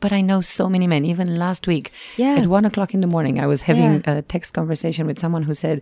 but 0.00 0.12
i 0.12 0.20
know 0.20 0.40
so 0.40 0.68
many 0.68 0.86
men 0.86 1.04
even 1.04 1.36
last 1.38 1.66
week 1.66 1.90
Yeah. 2.16 2.36
at 2.36 2.46
one 2.46 2.64
o'clock 2.64 2.94
in 2.94 3.00
the 3.00 3.12
morning 3.16 3.40
i 3.40 3.46
was 3.46 3.62
having 3.62 3.92
Yeah. 4.04 4.18
a 4.18 4.22
text 4.22 4.52
conversation 4.54 5.06
with 5.08 5.18
someone 5.18 5.42
who 5.44 5.54
said 5.54 5.80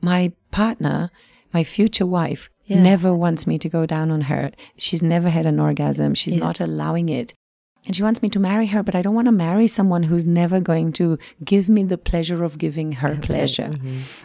my 0.00 0.32
partner 0.50 1.10
my 1.54 1.62
future 1.64 2.06
wife 2.06 2.50
Yeah. 2.64 2.82
never 2.82 3.14
wants 3.14 3.46
me 3.46 3.56
to 3.64 3.68
go 3.68 3.86
down 3.86 4.10
on 4.10 4.22
her 4.22 4.50
she's 4.76 5.02
never 5.14 5.30
had 5.30 5.46
an 5.46 5.60
orgasm 5.60 6.14
she's 6.14 6.34
Yeah. 6.34 6.46
not 6.48 6.58
allowing 6.60 7.08
it 7.08 7.32
and 7.86 7.94
she 7.96 8.02
wants 8.02 8.20
me 8.22 8.28
to 8.28 8.38
marry 8.40 8.66
her 8.66 8.82
but 8.82 8.94
i 8.94 9.02
don't 9.02 9.14
want 9.14 9.26
to 9.26 9.32
marry 9.32 9.66
someone 9.68 10.02
who's 10.02 10.26
never 10.26 10.58
going 10.60 10.92
to 10.92 11.18
give 11.44 11.68
me 11.68 11.82
the 11.84 11.96
pleasure 11.96 12.42
of 12.44 12.58
giving 12.58 12.92
her 12.92 13.16
pleasure 13.22 13.72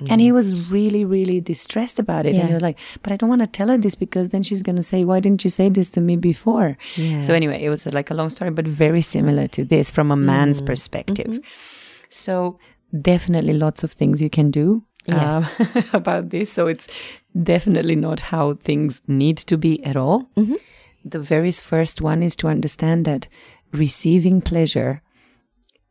and 0.09 0.19
he 0.21 0.31
was 0.31 0.53
really 0.69 1.03
really 1.05 1.39
distressed 1.39 1.99
about 1.99 2.25
it 2.25 2.29
and 2.35 2.39
Mm-hmm. 2.41 2.47
He 2.47 2.53
was 2.53 2.61
like 2.63 2.79
but 3.03 3.13
i 3.13 3.15
don't 3.17 3.29
want 3.29 3.41
to 3.41 3.47
tell 3.47 3.67
her 3.69 3.77
this 3.77 3.95
because 3.95 4.29
then 4.29 4.43
she's 4.43 4.61
going 4.61 4.75
to 4.77 4.83
say 4.83 5.03
why 5.05 5.19
didn't 5.19 5.43
you 5.43 5.49
say 5.49 5.69
this 5.69 5.89
to 5.91 6.01
me 6.01 6.15
before 6.17 6.77
Yeah. 6.95 7.21
so 7.21 7.33
anyway 7.33 7.63
it 7.63 7.69
was 7.69 7.85
like 7.99 8.09
a 8.11 8.13
long 8.15 8.29
story 8.29 8.51
but 8.51 8.67
very 8.67 9.01
similar 9.01 9.47
to 9.47 9.63
this 9.63 9.91
from 9.91 10.11
a 10.11 10.15
man's 10.15 10.57
Mm-hmm. 10.59 10.65
perspective 10.73 11.39
so 12.09 12.59
definitely 13.01 13.53
lots 13.53 13.83
of 13.83 13.91
things 13.91 14.21
you 14.21 14.29
can 14.29 14.51
do 14.51 14.83
um, 15.09 15.47
about 15.93 16.29
this. 16.29 16.51
So 16.51 16.67
it's 16.67 16.87
definitely 17.41 17.95
not 17.95 18.19
how 18.19 18.53
things 18.53 19.01
need 19.07 19.37
to 19.37 19.57
be 19.57 19.83
at 19.83 19.95
all. 19.95 20.29
Mm-hmm. 20.37 20.55
The 21.05 21.19
very 21.19 21.51
first 21.51 22.01
one 22.01 22.21
is 22.21 22.35
to 22.37 22.47
understand 22.47 23.05
that 23.05 23.27
receiving 23.71 24.41
pleasure 24.41 25.01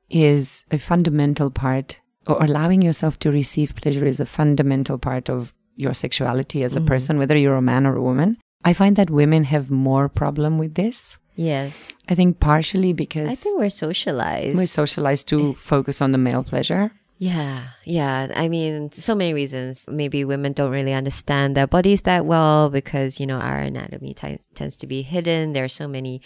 is 0.08 0.64
a 0.70 0.78
fundamental 0.78 1.50
part, 1.50 2.00
or 2.26 2.42
allowing 2.42 2.82
yourself 2.82 3.18
to 3.20 3.30
receive 3.30 3.76
pleasure 3.76 4.04
is 4.04 4.20
a 4.20 4.26
fundamental 4.26 4.98
part 4.98 5.30
of 5.30 5.52
your 5.76 5.94
sexuality 5.94 6.62
as 6.62 6.76
a 6.76 6.78
mm-hmm. 6.78 6.88
person, 6.88 7.18
whether 7.18 7.36
you're 7.36 7.54
a 7.54 7.62
man 7.62 7.86
or 7.86 7.96
a 7.96 8.02
woman. 8.02 8.36
I 8.64 8.74
find 8.74 8.96
that 8.96 9.08
women 9.08 9.44
have 9.44 9.70
more 9.70 10.08
problem 10.08 10.58
with 10.58 10.74
this. 10.74 11.18
Yes. 11.36 11.88
I 12.08 12.14
think 12.14 12.40
partially 12.40 12.92
because 12.92 13.30
I 13.30 13.34
think 13.34 13.58
we're 13.58 13.70
socialized. 13.70 14.56
we're 14.56 14.66
socialized 14.66 15.28
to 15.28 15.54
focus 15.54 16.02
on 16.02 16.12
the 16.12 16.18
male 16.18 16.44
pleasure. 16.44 16.92
Yeah, 17.20 17.64
yeah. 17.84 18.32
I 18.34 18.48
mean, 18.48 18.90
so 18.92 19.14
many 19.14 19.34
reasons. 19.34 19.84
Maybe 19.86 20.24
women 20.24 20.54
don't 20.54 20.70
really 20.70 20.94
understand 20.94 21.54
their 21.54 21.66
bodies 21.66 22.00
that 22.02 22.24
well 22.24 22.70
because, 22.70 23.20
you 23.20 23.26
know, 23.26 23.36
our 23.36 23.58
anatomy 23.58 24.14
t- 24.14 24.38
tends 24.54 24.74
to 24.76 24.86
be 24.86 25.02
hidden. 25.02 25.52
There 25.52 25.64
are 25.64 25.68
so 25.68 25.86
many 25.86 26.22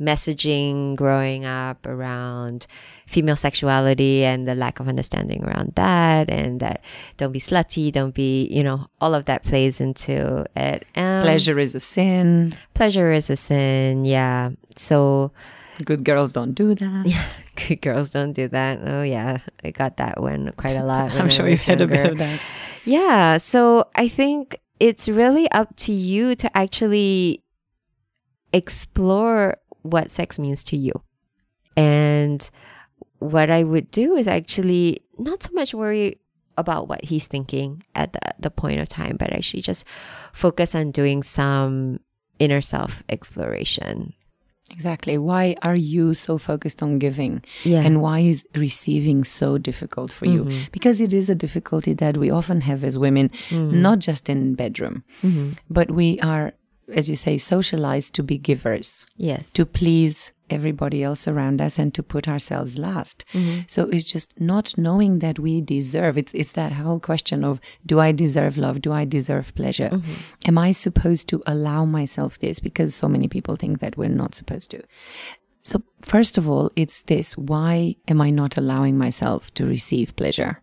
messaging 0.00 0.94
growing 0.94 1.44
up 1.44 1.84
around 1.84 2.68
female 3.08 3.34
sexuality 3.34 4.24
and 4.24 4.46
the 4.46 4.54
lack 4.54 4.78
of 4.78 4.86
understanding 4.86 5.42
around 5.44 5.72
that 5.74 6.30
and 6.30 6.60
that 6.60 6.84
don't 7.16 7.32
be 7.32 7.40
slutty, 7.40 7.90
don't 7.90 8.14
be, 8.14 8.46
you 8.46 8.62
know, 8.62 8.86
all 9.00 9.14
of 9.14 9.24
that 9.24 9.42
plays 9.42 9.80
into 9.80 10.46
it. 10.54 10.86
Um, 10.94 11.22
Pleasure 11.24 11.58
is 11.58 11.74
a 11.74 11.80
sin. 11.80 12.54
Pleasure 12.72 13.10
is 13.10 13.30
a 13.30 13.36
sin. 13.36 14.04
Yeah. 14.04 14.50
So, 14.76 15.32
Good 15.84 16.04
girls 16.04 16.32
don't 16.32 16.52
do 16.52 16.74
that. 16.74 17.06
yeah, 17.06 17.28
good 17.68 17.82
girls 17.82 18.10
don't 18.10 18.32
do 18.32 18.48
that. 18.48 18.80
Oh 18.84 19.02
yeah, 19.02 19.38
I 19.64 19.70
got 19.70 19.96
that 19.98 20.20
one 20.20 20.52
quite 20.56 20.76
a 20.76 20.84
lot. 20.92 21.12
I'm 21.12 21.28
sure 21.30 21.48
you've 21.48 21.62
had 21.64 21.80
a 21.80 21.86
bit 21.86 22.12
of 22.12 22.18
that. 22.18 22.40
Yeah. 22.84 23.38
So 23.38 23.88
I 23.94 24.08
think 24.08 24.58
it's 24.80 25.08
really 25.08 25.50
up 25.50 25.74
to 25.76 25.92
you 25.92 26.34
to 26.36 26.56
actually 26.56 27.42
explore 28.52 29.56
what 29.82 30.10
sex 30.10 30.38
means 30.38 30.64
to 30.64 30.76
you. 30.76 30.92
And 31.76 32.48
what 33.18 33.50
I 33.50 33.64
would 33.64 33.90
do 33.90 34.16
is 34.16 34.26
actually 34.26 35.00
not 35.18 35.42
so 35.42 35.50
much 35.52 35.74
worry 35.74 36.18
about 36.56 36.88
what 36.88 37.04
he's 37.04 37.26
thinking 37.26 37.82
at 37.94 38.12
the, 38.14 38.20
the 38.38 38.50
point 38.50 38.80
of 38.80 38.88
time, 38.88 39.16
but 39.18 39.32
actually 39.32 39.62
just 39.62 39.86
focus 40.32 40.74
on 40.74 40.90
doing 40.90 41.22
some 41.22 42.00
inner 42.38 42.60
self 42.60 43.02
exploration. 43.08 44.14
Exactly. 44.70 45.16
Why 45.16 45.56
are 45.62 45.76
you 45.76 46.14
so 46.14 46.38
focused 46.38 46.82
on 46.82 46.98
giving? 46.98 47.42
Yeah. 47.64 47.82
And 47.82 48.02
why 48.02 48.20
is 48.20 48.46
receiving 48.54 49.24
so 49.24 49.58
difficult 49.58 50.12
for 50.12 50.26
you? 50.26 50.44
Mm-hmm. 50.44 50.64
Because 50.72 51.00
it 51.00 51.12
is 51.12 51.30
a 51.30 51.34
difficulty 51.34 51.94
that 51.94 52.16
we 52.16 52.30
often 52.30 52.62
have 52.62 52.82
as 52.82 52.98
women, 52.98 53.28
mm-hmm. 53.48 53.80
not 53.80 54.00
just 54.00 54.28
in 54.28 54.54
bedroom, 54.54 55.04
mm-hmm. 55.22 55.52
but 55.70 55.90
we 55.90 56.18
are, 56.20 56.52
as 56.92 57.08
you 57.08 57.16
say, 57.16 57.38
socialized 57.38 58.14
to 58.14 58.22
be 58.22 58.38
givers. 58.38 59.06
yes. 59.16 59.52
to 59.52 59.64
please 59.64 60.32
everybody 60.50 61.02
else 61.02 61.26
around 61.26 61.60
us 61.60 61.78
and 61.78 61.94
to 61.94 62.02
put 62.02 62.28
ourselves 62.28 62.78
last. 62.78 63.24
Mm-hmm. 63.32 63.60
So 63.66 63.84
it's 63.90 64.04
just 64.04 64.38
not 64.40 64.76
knowing 64.76 65.18
that 65.20 65.38
we 65.38 65.60
deserve. 65.60 66.18
It's 66.18 66.32
it's 66.34 66.52
that 66.52 66.72
whole 66.72 67.00
question 67.00 67.44
of 67.44 67.60
do 67.84 68.00
I 68.00 68.12
deserve 68.12 68.56
love? 68.56 68.80
Do 68.82 68.92
I 68.92 69.04
deserve 69.04 69.54
pleasure? 69.54 69.90
Mm-hmm. 69.90 70.14
Am 70.46 70.58
I 70.58 70.72
supposed 70.72 71.28
to 71.28 71.42
allow 71.46 71.84
myself 71.84 72.38
this? 72.38 72.60
Because 72.60 72.94
so 72.94 73.08
many 73.08 73.28
people 73.28 73.56
think 73.56 73.80
that 73.80 73.96
we're 73.96 74.08
not 74.08 74.34
supposed 74.34 74.70
to. 74.70 74.82
So 75.62 75.82
first 76.02 76.38
of 76.38 76.48
all, 76.48 76.70
it's 76.76 77.02
this: 77.02 77.36
why 77.36 77.96
am 78.08 78.20
I 78.20 78.30
not 78.30 78.56
allowing 78.56 78.96
myself 78.98 79.52
to 79.54 79.66
receive 79.66 80.16
pleasure 80.16 80.62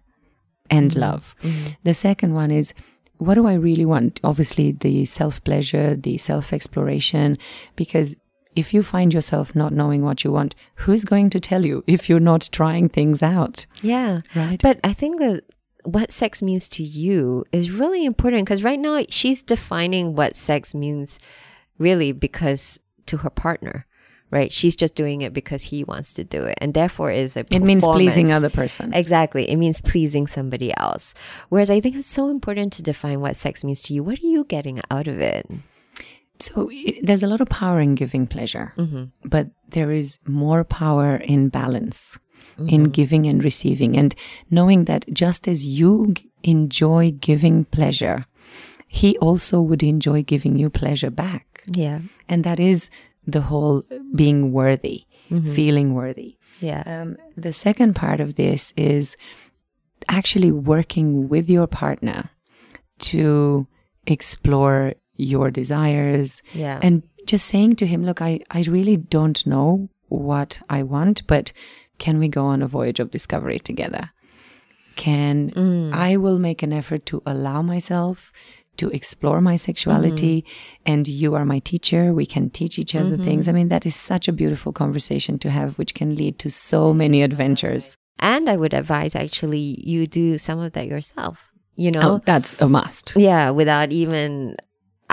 and 0.69 0.91
mm-hmm. 0.91 1.01
love? 1.01 1.35
The 1.83 1.93
second 1.93 2.33
one 2.33 2.51
is 2.51 2.73
what 3.17 3.35
do 3.35 3.47
I 3.47 3.53
really 3.53 3.85
want? 3.85 4.19
Obviously, 4.23 4.71
the 4.71 5.05
self 5.05 5.43
pleasure, 5.43 5.95
the 5.95 6.17
self 6.17 6.51
exploration, 6.51 7.37
because 7.75 8.15
if 8.55 8.73
you 8.73 8.83
find 8.83 9.13
yourself 9.13 9.55
not 9.55 9.73
knowing 9.73 10.03
what 10.03 10.23
you 10.23 10.31
want, 10.31 10.55
who's 10.75 11.03
going 11.03 11.29
to 11.31 11.39
tell 11.39 11.65
you 11.65 11.83
if 11.87 12.09
you're 12.09 12.19
not 12.19 12.49
trying 12.51 12.89
things 12.89 13.23
out? 13.23 13.65
Yeah. 13.81 14.21
Right. 14.35 14.61
But 14.61 14.79
I 14.83 14.93
think 14.93 15.19
that 15.19 15.43
what 15.83 16.11
sex 16.11 16.41
means 16.41 16.67
to 16.69 16.83
you 16.83 17.43
is 17.51 17.71
really 17.71 18.05
important 18.05 18.45
because 18.45 18.63
right 18.63 18.79
now 18.79 19.03
she's 19.09 19.41
defining 19.41 20.15
what 20.15 20.35
sex 20.35 20.73
means 20.73 21.19
really 21.77 22.11
because 22.11 22.79
to 23.07 23.17
her 23.17 23.29
partner. 23.29 23.85
Right? 24.29 24.51
She's 24.51 24.75
just 24.75 24.95
doing 24.95 25.21
it 25.21 25.31
because 25.31 25.61
he 25.61 25.83
wants 25.83 26.11
to 26.13 26.23
do 26.23 26.43
it. 26.45 26.57
And 26.59 26.73
therefore 26.73 27.11
is 27.11 27.37
a 27.37 27.45
it 27.51 27.59
means 27.59 27.83
pleasing 27.83 28.31
other 28.31 28.49
person. 28.49 28.91
Exactly. 28.91 29.47
It 29.47 29.57
means 29.57 29.79
pleasing 29.79 30.25
somebody 30.25 30.73
else. 30.75 31.13
Whereas 31.49 31.69
I 31.69 31.79
think 31.79 31.95
it's 31.95 32.09
so 32.09 32.29
important 32.29 32.73
to 32.73 32.81
define 32.81 33.19
what 33.21 33.35
sex 33.35 33.63
means 33.63 33.83
to 33.83 33.93
you. 33.93 34.01
What 34.01 34.17
are 34.23 34.25
you 34.25 34.43
getting 34.45 34.81
out 34.89 35.07
of 35.07 35.19
it? 35.19 35.47
So 36.43 36.69
i 36.69 36.99
there's 37.01 37.23
a 37.23 37.27
lot 37.27 37.41
of 37.41 37.47
power 37.47 37.79
in 37.79 37.95
giving 37.95 38.27
pleasure, 38.27 38.73
mm-hmm. 38.77 39.05
but 39.23 39.47
there 39.69 39.91
is 39.91 40.19
more 40.27 40.63
power 40.63 41.15
in 41.15 41.49
balance, 41.49 42.19
in 42.57 42.83
mm-hmm. 42.83 42.91
giving 42.91 43.27
and 43.27 43.43
receiving, 43.43 43.97
and 43.97 44.13
knowing 44.49 44.85
that 44.85 45.05
just 45.13 45.47
as 45.47 45.65
you 45.65 46.13
g- 46.13 46.29
enjoy 46.43 47.11
giving 47.11 47.65
pleasure, 47.65 48.25
he 48.87 49.17
also 49.19 49.61
would 49.61 49.83
enjoy 49.83 50.21
giving 50.21 50.55
you 50.57 50.69
pleasure 50.69 51.09
back. 51.09 51.63
Yeah. 51.65 51.99
And 52.27 52.43
that 52.43 52.59
is 52.59 52.89
the 53.25 53.41
whole 53.41 53.83
being 54.13 54.51
worthy, 54.51 55.05
mm-hmm. 55.31 55.53
feeling 55.53 55.93
worthy. 55.93 56.37
Yeah. 56.59 56.83
Um, 56.85 57.17
the 57.37 57.53
second 57.53 57.95
part 57.95 58.19
of 58.19 58.35
this 58.35 58.73
is 58.75 59.15
actually 60.09 60.51
working 60.51 61.29
with 61.29 61.49
your 61.49 61.67
partner 61.67 62.29
to 62.99 63.65
explore 64.05 64.93
your 65.15 65.51
desires 65.51 66.41
Yeah. 66.53 66.79
and 66.81 67.03
just 67.25 67.45
saying 67.47 67.75
to 67.77 67.85
him, 67.85 68.03
look, 68.03 68.21
I, 68.21 68.39
I 68.51 68.61
really 68.67 68.97
don't 68.97 69.45
know 69.47 69.89
what 70.09 70.59
I 70.69 70.83
want, 70.83 71.25
but 71.27 71.53
can 71.99 72.19
we 72.19 72.27
go 72.27 72.45
on 72.45 72.61
a 72.61 72.67
voyage 72.67 72.99
of 72.99 73.11
discovery 73.11 73.59
together? 73.59 74.09
Can 74.95 75.51
Mm. 75.51 75.93
I 75.93 76.17
will 76.17 76.37
make 76.39 76.61
an 76.63 76.73
effort 76.73 77.05
to 77.07 77.21
allow 77.25 77.61
myself 77.61 78.31
to 78.77 78.89
explore 78.89 79.39
my 79.41 79.55
sexuality 79.55 80.41
Mm-hmm. 80.41 80.91
and 80.91 81.07
you 81.07 81.35
are 81.35 81.45
my 81.45 81.59
teacher. 81.59 82.13
We 82.13 82.25
can 82.25 82.49
teach 82.49 82.77
each 82.79 82.95
other 82.95 83.17
things. 83.17 83.47
I 83.47 83.51
mean, 83.51 83.69
that 83.69 83.85
is 83.85 83.95
such 83.95 84.27
a 84.27 84.31
beautiful 84.33 84.71
conversation 84.73 85.37
to 85.39 85.49
have, 85.49 85.77
which 85.77 85.93
can 85.93 86.15
lead 86.15 86.39
to 86.39 86.49
so 86.49 86.93
many 86.93 87.21
adventures. 87.23 87.95
And 88.19 88.49
I 88.49 88.57
would 88.57 88.73
advise 88.73 89.15
actually 89.15 89.79
you 89.83 90.05
do 90.07 90.37
some 90.37 90.59
of 90.59 90.73
that 90.73 90.87
yourself, 90.87 91.39
you 91.75 91.91
know? 91.91 92.13
Oh, 92.15 92.21
that's 92.25 92.55
a 92.61 92.67
must. 92.67 93.13
Yeah, 93.15 93.51
without 93.51 93.91
even 93.91 94.57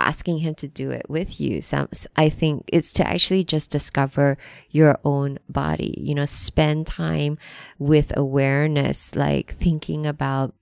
asking 0.01 0.39
him 0.39 0.55
to 0.55 0.67
do 0.67 0.91
it 0.91 1.09
with 1.09 1.39
you. 1.39 1.61
Some 1.61 1.89
I 2.15 2.29
think 2.29 2.65
it's 2.67 2.91
to 2.93 3.07
actually 3.07 3.43
just 3.43 3.71
discover 3.71 4.37
your 4.69 4.99
own 5.03 5.39
body, 5.49 5.95
you 5.97 6.15
know, 6.15 6.25
spend 6.25 6.87
time 6.87 7.37
with 7.79 8.15
awareness, 8.17 9.15
like 9.15 9.55
thinking 9.57 10.05
about 10.05 10.53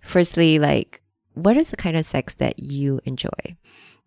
firstly 0.00 0.58
like 0.58 1.02
what 1.34 1.56
is 1.56 1.70
the 1.70 1.76
kind 1.76 1.96
of 1.96 2.04
sex 2.04 2.34
that 2.34 2.58
you 2.58 3.00
enjoy? 3.04 3.56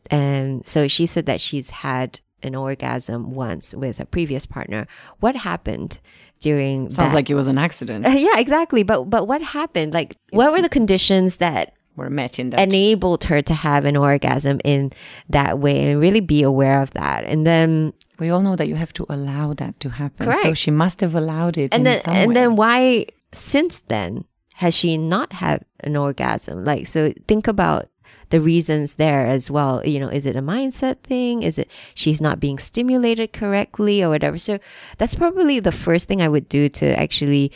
And 0.10 0.66
so 0.66 0.88
she 0.88 1.06
said 1.06 1.26
that 1.28 1.40
she's 1.40 1.70
had 1.70 2.20
an 2.44 2.56
orgasm 2.56 3.32
once 3.32 3.74
with 3.74 4.00
a 4.00 4.06
previous 4.06 4.46
partner. 4.46 4.88
What 5.20 5.36
happened 5.36 6.02
during 6.40 6.90
Sounds 6.90 7.12
that? 7.12 7.16
like 7.16 7.30
it 7.30 7.36
was 7.36 7.48
an 7.48 7.58
accident. 7.58 8.08
yeah, 8.10 8.40
exactly. 8.40 8.84
But 8.84 9.10
but 9.10 9.28
what 9.28 9.42
happened? 9.42 9.94
Like 9.94 10.18
what 10.32 10.52
were 10.52 10.62
the 10.62 10.70
conditions 10.70 11.38
that 11.38 11.74
We're 11.96 12.10
met 12.10 12.40
in 12.40 12.52
that. 12.52 12.60
enabled 12.60 13.26
her 13.26 13.42
to 13.42 13.54
have 13.54 13.86
an 13.86 13.98
orgasm 13.98 14.60
in 14.64 14.92
that 15.30 15.60
way 15.60 15.86
and 15.86 16.00
really 16.00 16.22
be 16.22 16.42
aware 16.42 16.82
of 16.82 16.92
that. 16.92 17.26
And 17.26 17.46
then 17.46 17.94
we 18.18 18.30
all 18.30 18.42
know 18.42 18.56
that 18.56 18.68
you 18.68 18.76
have 18.76 18.94
to 18.94 19.06
allow 19.10 19.54
that 19.56 19.80
to 19.82 19.90
happen. 19.90 20.26
correct. 20.28 20.42
So 20.42 20.54
she 20.54 20.72
must 20.72 21.02
have 21.02 21.16
allowed 21.16 21.58
it. 21.58 21.74
and 21.74 21.82
in 21.82 21.84
then 21.84 22.02
and 22.06 22.30
way. 22.30 22.34
then 22.34 22.56
why 22.56 23.06
since 23.34 23.82
then 23.82 24.26
has 24.56 24.74
she 24.74 24.98
not 24.98 25.34
had 25.34 25.66
an 25.82 25.98
orgasm? 25.98 26.64
Like 26.64 26.88
so 26.88 27.14
think 27.28 27.48
about 27.48 27.88
the 28.30 28.42
reasons 28.42 28.96
there 28.96 29.26
as 29.26 29.52
well. 29.52 29.86
You 29.86 30.00
know, 30.00 30.08
is 30.08 30.26
it 30.26 30.36
a 30.36 30.42
mindset 30.42 31.02
thing? 31.02 31.44
Is 31.44 31.60
it 31.60 31.70
she's 31.94 32.22
not 32.22 32.40
being 32.40 32.58
stimulated 32.58 33.34
correctly 33.34 34.02
or 34.02 34.10
whatever? 34.10 34.38
So 34.38 34.60
that's 34.98 35.16
probably 35.16 35.60
the 35.60 35.72
first 35.72 36.08
thing 36.08 36.22
I 36.22 36.30
would 36.30 36.48
do 36.48 36.70
to 36.70 36.98
actually 36.98 37.52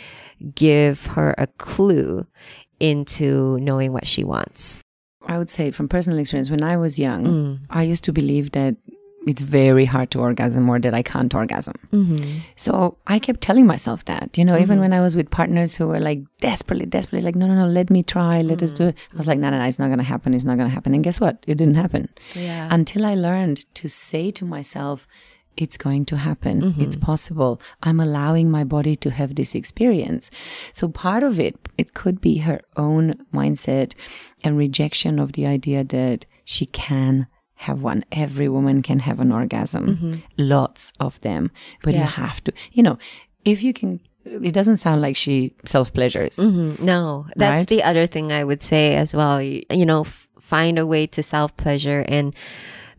give 0.54 1.06
her 1.08 1.34
a 1.38 1.48
clue 1.48 2.28
into 2.79 3.57
knowing 3.59 3.93
what 3.93 4.07
she 4.07 4.23
wants. 4.23 4.79
I 5.27 5.38
would 5.38 5.49
say 5.49 5.71
from 5.71 5.88
personal 5.89 6.19
experience, 6.19 6.49
when 6.49 6.63
I 6.63 6.77
was 6.77 6.99
young, 6.99 7.25
Mm. 7.25 7.59
I 7.69 7.83
used 7.83 8.03
to 8.05 8.13
believe 8.13 8.51
that 8.51 8.75
it's 9.27 9.41
very 9.41 9.85
hard 9.85 10.11
to 10.11 10.19
orgasm 10.19 10.69
or 10.69 10.77
that 10.79 10.93
I 10.93 11.01
can't 11.01 11.33
orgasm. 11.33 11.73
Mm-hmm. 11.91 12.41
So 12.57 12.97
I 13.07 13.17
kept 13.17 13.41
telling 13.41 13.65
myself 13.65 14.05
that, 14.05 14.38
you 14.38 14.45
know, 14.45 14.55
even 14.55 14.79
when 14.79 14.93
I 14.93 15.01
was 15.01 15.15
with 15.15 15.31
partners 15.31 15.73
who 15.73 15.88
were 15.88 15.99
like 15.99 16.19
desperately, 16.41 16.85
desperately 16.85 17.25
like, 17.25 17.35
no, 17.35 17.47
no, 17.47 17.55
no, 17.55 17.65
let 17.67 17.89
me 17.89 18.03
try, 18.03 18.43
let 18.43 18.61
us 18.61 18.71
do 18.71 18.89
it. 18.89 18.95
I 19.13 19.17
was 19.17 19.25
like, 19.25 19.39
no, 19.39 19.49
no, 19.49 19.57
no, 19.57 19.65
it's 19.65 19.79
not 19.79 19.88
going 19.88 19.97
to 19.97 20.03
happen. 20.03 20.35
It's 20.35 20.45
not 20.45 20.57
going 20.57 20.69
to 20.69 20.73
happen. 20.75 20.93
And 20.93 21.03
guess 21.03 21.19
what? 21.19 21.43
It 21.47 21.55
didn't 21.55 21.73
happen 21.73 22.09
Yeah. 22.35 22.67
until 22.69 23.03
I 23.03 23.15
learned 23.15 23.65
to 23.75 23.89
say 23.89 24.29
to 24.29 24.45
myself, 24.45 25.07
it's 25.57 25.77
going 25.77 26.05
to 26.05 26.17
happen. 26.17 26.75
It's 26.77 26.95
possible. 26.95 27.59
I'm 27.83 27.99
allowing 27.99 28.49
my 28.51 28.63
body 28.63 28.95
to 28.97 29.09
have 29.11 29.35
this 29.35 29.55
experience. 29.55 30.29
So 30.73 30.87
part 30.89 31.23
of 31.23 31.39
it, 31.39 31.55
it 31.77 31.93
could 31.93 32.19
be 32.21 32.37
her 32.39 32.61
own 32.77 33.13
mindset 33.33 33.93
and 34.43 34.57
rejection 34.57 35.19
of 35.19 35.33
the 35.33 35.45
idea 35.45 35.83
that 35.83 36.25
she 36.43 36.65
can 36.67 37.27
have 37.55 37.83
one. 37.83 38.03
Every 38.11 38.49
woman 38.49 38.81
can 38.81 38.99
have 38.99 39.19
an 39.19 39.31
orgasm. 39.31 40.21
Lots 40.37 40.91
of 40.99 41.19
them. 41.21 41.51
But 41.83 41.93
you 41.93 42.01
have 42.01 42.43
to, 42.43 42.53
you 42.73 42.83
know, 42.83 42.97
if 43.45 43.63
you 43.63 43.73
can, 43.73 43.99
it 44.25 44.53
doesn't 44.53 44.77
sound 44.77 45.01
like 45.01 45.15
she 45.15 45.53
self 45.65 45.93
pleasures. 45.93 46.35
Mhm. 46.37 46.79
No, 46.81 47.25
that's 47.35 47.61
Right? 47.61 47.67
the 47.67 47.83
other 47.83 48.07
thing 48.07 48.31
I 48.31 48.43
would 48.43 48.61
say 48.61 48.95
as 48.95 49.13
well. 49.13 49.41
You, 49.41 49.63
you 49.69 49.85
know, 49.85 50.01
f- 50.01 50.27
find 50.39 50.77
a 50.79 50.85
way 50.85 51.07
to 51.07 51.21
self 51.23 51.55
pleasure 51.57 52.03
and 52.07 52.33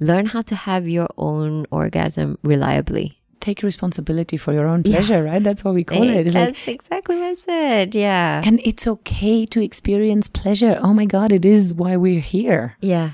learn 0.01 0.27
how 0.27 0.43
to 0.43 0.55
have 0.55 0.89
your 0.89 1.09
own 1.17 1.67
orgasm 1.71 2.39
reliably. 2.43 3.21
Take 3.41 3.63
responsibility 3.63 4.37
for 4.37 4.53
your 4.53 4.67
own 4.67 4.83
pleasure, 4.83 5.23
right? 5.23 5.43
That's 5.43 5.63
what 5.63 5.75
we 5.75 5.85
call 5.85 6.03
eh, 6.03 6.15
it. 6.15 6.27
It's 6.27 6.35
like, 6.35 6.47
That's 6.55 6.69
exactly 6.69 7.17
what 7.17 7.27
I 7.27 7.35
said. 7.35 7.95
Yeah. 7.95 8.43
And 8.45 8.61
it's 8.65 8.87
okay 8.87 9.47
to 9.47 9.63
experience 9.63 10.27
pleasure. 10.27 10.81
Oh 10.83 10.93
my 10.93 11.05
God, 11.05 11.31
it 11.33 11.45
is 11.45 11.73
why 11.73 11.97
we're 11.97 12.21
here. 12.21 12.77
yeah. 12.81 13.11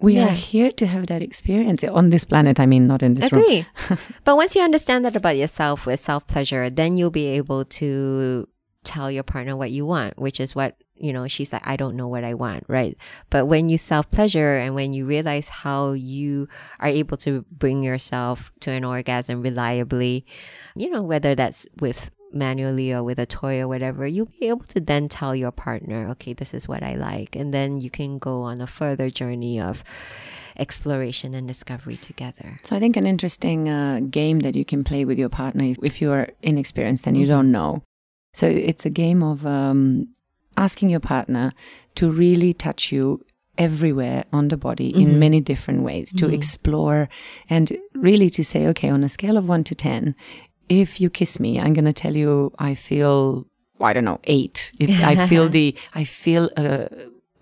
We 0.00 0.16
Yeah. 0.16 0.26
are 0.26 0.34
here 0.34 0.70
to 0.72 0.86
have 0.86 1.06
that 1.06 1.22
experience 1.22 1.82
on 1.84 2.10
this 2.10 2.24
planet. 2.24 2.60
I 2.60 2.66
mean, 2.66 2.86
not 2.86 3.02
in 3.02 3.14
this 3.14 3.32
room. 3.32 3.42
Agree. 3.42 3.66
but 4.24 4.36
once 4.36 4.54
you 4.54 4.60
understand 4.62 5.04
that 5.06 5.16
about 5.16 5.36
yourself 5.38 5.86
with 5.86 5.98
self 6.00 6.26
pleasure, 6.26 6.68
then 6.68 6.96
you'll 6.98 7.10
be 7.10 7.26
able 7.26 7.64
to 7.80 8.46
tell 8.82 9.10
your 9.10 9.22
partner 9.22 9.56
what 9.56 9.70
you 9.70 9.86
want, 9.86 10.18
which 10.18 10.40
is 10.40 10.54
what, 10.54 10.76
you 10.96 11.12
know, 11.12 11.26
she's 11.26 11.52
like, 11.52 11.66
I 11.66 11.76
don't 11.76 11.96
know 11.96 12.08
what 12.08 12.24
I 12.24 12.34
want, 12.34 12.64
right? 12.68 12.96
But 13.30 13.46
when 13.46 13.68
you 13.68 13.78
self 13.78 14.10
pleasure 14.10 14.56
and 14.56 14.74
when 14.74 14.92
you 14.92 15.06
realize 15.06 15.48
how 15.48 15.92
you 15.92 16.46
are 16.80 16.88
able 16.88 17.16
to 17.18 17.44
bring 17.50 17.82
yourself 17.82 18.52
to 18.60 18.70
an 18.70 18.84
orgasm 18.84 19.42
reliably, 19.42 20.24
you 20.76 20.90
know, 20.90 21.02
whether 21.02 21.34
that's 21.34 21.66
with 21.80 22.10
manually 22.32 22.92
or 22.92 23.02
with 23.02 23.18
a 23.18 23.26
toy 23.26 23.60
or 23.60 23.68
whatever, 23.68 24.06
you'll 24.06 24.30
be 24.40 24.48
able 24.48 24.64
to 24.66 24.80
then 24.80 25.08
tell 25.08 25.34
your 25.34 25.52
partner, 25.52 26.08
okay, 26.10 26.32
this 26.32 26.52
is 26.52 26.68
what 26.68 26.82
I 26.82 26.94
like. 26.94 27.36
And 27.36 27.54
then 27.54 27.80
you 27.80 27.90
can 27.90 28.18
go 28.18 28.42
on 28.42 28.60
a 28.60 28.66
further 28.66 29.10
journey 29.10 29.60
of 29.60 29.82
exploration 30.56 31.34
and 31.34 31.48
discovery 31.48 31.96
together. 31.96 32.60
So 32.62 32.76
I 32.76 32.78
think 32.78 32.96
an 32.96 33.06
interesting 33.06 33.68
uh, 33.68 34.00
game 34.10 34.40
that 34.40 34.54
you 34.54 34.64
can 34.64 34.84
play 34.84 35.04
with 35.04 35.18
your 35.18 35.28
partner 35.28 35.64
if, 35.64 35.78
if 35.82 36.00
you 36.00 36.12
are 36.12 36.28
inexperienced 36.42 37.06
and 37.06 37.16
you 37.16 37.26
don't 37.26 37.50
know. 37.50 37.82
So 38.34 38.46
it's 38.48 38.84
a 38.84 38.90
game 38.90 39.22
of 39.22 39.46
um, 39.46 40.08
asking 40.56 40.90
your 40.90 41.00
partner 41.00 41.52
to 41.96 42.10
really 42.10 42.52
touch 42.52 42.92
you 42.92 43.24
everywhere 43.56 44.24
on 44.32 44.48
the 44.48 44.56
body 44.56 44.88
in 44.88 45.18
many 45.18 45.40
different 45.40 45.82
ways 45.82 46.12
to 46.12 46.28
explore 46.28 47.08
and 47.48 47.76
really 47.94 48.28
to 48.30 48.44
say, 48.44 48.66
okay, 48.66 48.90
on 48.90 49.04
a 49.04 49.08
scale 49.08 49.36
of 49.36 49.48
one 49.48 49.62
to 49.64 49.74
10, 49.74 50.14
if 50.68 51.00
you 51.00 51.10
kiss 51.10 51.38
me, 51.38 51.60
I'm 51.60 51.72
going 51.72 51.84
to 51.84 51.92
tell 51.92 52.16
you 52.16 52.52
I 52.58 52.74
feel, 52.74 53.46
I 53.80 53.92
don't 53.92 54.04
know, 54.04 54.20
eight. 54.24 54.72
It's, 54.78 55.00
I 55.00 55.26
feel 55.28 55.48
the, 55.48 55.76
I 55.94 56.04
feel, 56.04 56.50
uh, 56.56 56.86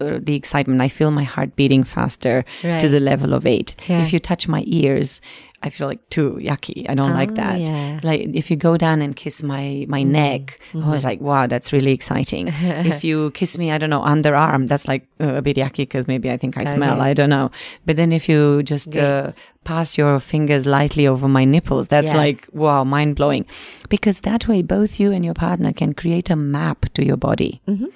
uh, 0.00 0.18
the 0.20 0.34
excitement. 0.34 0.80
I 0.80 0.88
feel 0.88 1.10
my 1.10 1.22
heart 1.22 1.54
beating 1.54 1.84
faster 1.84 2.44
to 2.80 2.88
the 2.88 2.98
level 2.98 3.32
of 3.34 3.46
eight. 3.46 3.76
Yeah. 3.88 4.02
If 4.02 4.12
you 4.12 4.18
touch 4.18 4.48
my 4.48 4.64
ears, 4.66 5.20
I 5.64 5.70
feel 5.70 5.86
like 5.86 6.00
too 6.10 6.38
yucky. 6.40 6.88
I 6.90 6.94
don't 6.94 7.12
like 7.12 7.30
Oh, 7.32 7.34
that. 7.34 7.60
yeah. 7.60 8.00
Like 8.02 8.28
if 8.34 8.50
you 8.50 8.56
go 8.56 8.76
down 8.76 9.00
and 9.02 9.14
kiss 9.16 9.42
my 9.42 9.84
my 9.88 10.02
neck, 10.02 10.58
I 10.74 10.90
was 10.90 11.04
like, 11.04 11.20
wow, 11.20 11.46
that's 11.46 11.72
really 11.72 11.92
exciting. 11.92 12.48
if 12.92 13.04
you 13.04 13.30
kiss 13.32 13.56
me, 13.58 13.70
I 13.70 13.78
don't 13.78 13.90
know, 13.90 14.02
underarm, 14.02 14.68
that's 14.68 14.86
like 14.88 15.06
uh, 15.20 15.34
a 15.34 15.42
bit 15.42 15.56
yucky 15.56 15.84
because 15.88 16.06
maybe 16.08 16.30
I 16.30 16.36
think 16.36 16.56
I 16.56 16.64
smell. 16.74 16.94
Okay. 17.00 17.10
I 17.10 17.14
don't 17.14 17.30
know. 17.30 17.50
But 17.86 17.96
then 17.96 18.12
if 18.12 18.28
you 18.28 18.62
just 18.62 18.88
Okay. 18.88 19.00
uh, 19.00 19.32
pass 19.64 19.96
your 19.96 20.18
fingers 20.20 20.66
lightly 20.66 21.06
over 21.06 21.28
my 21.28 21.44
nipples, 21.44 21.88
that's 21.88 22.08
Yeah. 22.08 22.16
like 22.16 22.48
wow, 22.52 22.84
mind 22.84 23.14
blowing. 23.16 23.46
Because 23.88 24.20
that 24.22 24.48
way, 24.48 24.62
both 24.62 24.98
you 25.00 25.12
and 25.12 25.24
your 25.24 25.34
partner 25.34 25.72
can 25.72 25.92
create 25.94 26.28
a 26.30 26.36
map 26.36 26.86
to 26.94 27.04
your 27.04 27.16
body. 27.16 27.60
Mm-hmm. 27.68 27.86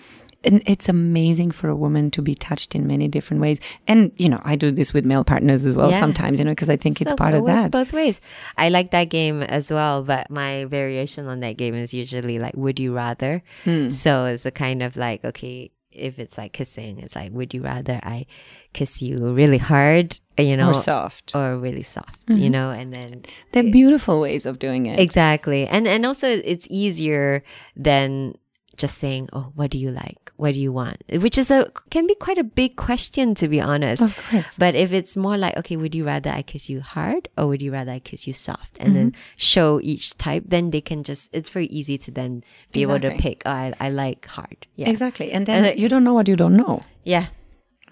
And 0.46 0.62
it's 0.66 0.88
amazing 0.88 1.50
for 1.50 1.68
a 1.68 1.76
woman 1.76 2.10
to 2.12 2.22
be 2.22 2.34
touched 2.34 2.74
in 2.74 2.86
many 2.86 3.08
different 3.08 3.40
ways. 3.42 3.58
And, 3.86 4.12
you 4.16 4.28
know, 4.28 4.40
I 4.44 4.56
do 4.56 4.70
this 4.70 4.94
with 4.94 5.04
male 5.04 5.24
partners 5.24 5.66
as 5.66 5.74
well 5.74 5.90
Yeah. 5.90 5.98
sometimes, 6.00 6.38
you 6.38 6.44
know, 6.44 6.52
because 6.52 6.70
I 6.70 6.76
think 6.76 7.00
it's 7.02 7.12
part 7.12 7.34
it 7.34 7.38
of 7.38 7.46
that. 7.46 7.70
both 7.70 7.92
ways. 7.92 8.20
I 8.56 8.68
like 8.70 8.90
that 8.92 9.10
game 9.10 9.42
as 9.42 9.70
well, 9.70 10.02
but 10.04 10.30
my 10.30 10.64
variation 10.66 11.26
on 11.26 11.40
that 11.40 11.56
game 11.58 11.74
is 11.74 11.92
usually 11.92 12.38
like, 12.38 12.54
would 12.56 12.78
you 12.80 12.94
rather? 12.94 13.42
Hmm. 13.64 13.88
So 13.90 14.24
it's 14.26 14.46
a 14.46 14.50
kind 14.50 14.82
of 14.82 14.96
like, 14.96 15.24
okay, 15.24 15.70
if 15.92 16.18
it's 16.18 16.36
like 16.36 16.52
kissing, 16.52 17.00
it's 17.00 17.16
like, 17.16 17.32
would 17.32 17.54
you 17.54 17.62
rather 17.62 17.98
I 18.02 18.26
kiss 18.74 19.00
you 19.00 19.32
really 19.32 19.56
hard, 19.56 20.18
you 20.36 20.54
know, 20.56 20.68
Or 20.70 20.74
soft. 20.74 21.32
or 21.34 21.56
really 21.56 21.82
soft, 21.82 22.20
Mm-hmm. 22.26 22.40
you 22.42 22.50
know, 22.50 22.70
and 22.70 22.92
then 22.92 23.22
They're 23.52 23.62
beautiful 23.72 24.20
ways 24.20 24.44
of 24.44 24.58
doing 24.58 24.84
it. 24.86 25.00
exactly, 25.00 25.66
and 25.66 25.88
and 25.88 26.04
also 26.04 26.28
it's 26.28 26.66
easier 26.68 27.42
than 27.74 28.34
just 28.76 28.98
saying, 28.98 29.28
oh, 29.32 29.52
what 29.54 29.70
do 29.70 29.78
you 29.78 29.90
like? 29.90 30.32
What 30.36 30.52
do 30.54 30.60
you 30.60 30.70
want? 30.70 31.02
Which 31.10 31.38
is 31.38 31.50
a 31.50 31.70
can 31.90 32.06
be 32.06 32.14
quite 32.14 32.36
a 32.36 32.44
big 32.44 32.76
question 32.76 33.34
to 33.36 33.48
be 33.48 33.60
honest. 33.60 34.02
Of 34.02 34.16
course. 34.30 34.56
But 34.56 34.74
if 34.74 34.92
it's 34.92 35.16
more 35.16 35.38
like, 35.38 35.56
okay, 35.56 35.76
would 35.76 35.94
you 35.94 36.04
rather 36.04 36.28
I 36.30 36.42
kiss 36.42 36.68
you 36.68 36.80
hard 36.82 37.28
or 37.38 37.46
would 37.48 37.62
you 37.62 37.72
rather 37.72 37.92
I 37.92 37.98
kiss 38.00 38.26
you 38.26 38.32
soft? 38.34 38.76
And 38.78 38.94
then 38.94 39.14
show 39.36 39.80
each 39.82 40.16
type, 40.18 40.44
then 40.46 40.70
they 40.70 40.82
can 40.82 41.02
just, 41.04 41.34
it's 41.34 41.48
very 41.48 41.66
easy 41.66 41.96
to 41.98 42.10
then 42.10 42.44
be 42.72 42.82
able 42.82 43.00
to 43.00 43.14
pick, 43.16 43.42
oh, 43.46 43.50
I, 43.50 43.72
I 43.80 43.88
like 43.88 44.26
hard. 44.26 44.66
Yeah. 44.76 44.90
Exactly. 44.90 45.32
And 45.32 45.46
then 45.46 45.64
And, 45.64 45.78
you 45.80 45.88
don't 45.88 46.04
know 46.04 46.12
what 46.14 46.28
you 46.28 46.36
don't 46.36 46.56
know. 46.56 46.82
Yeah. 47.04 47.26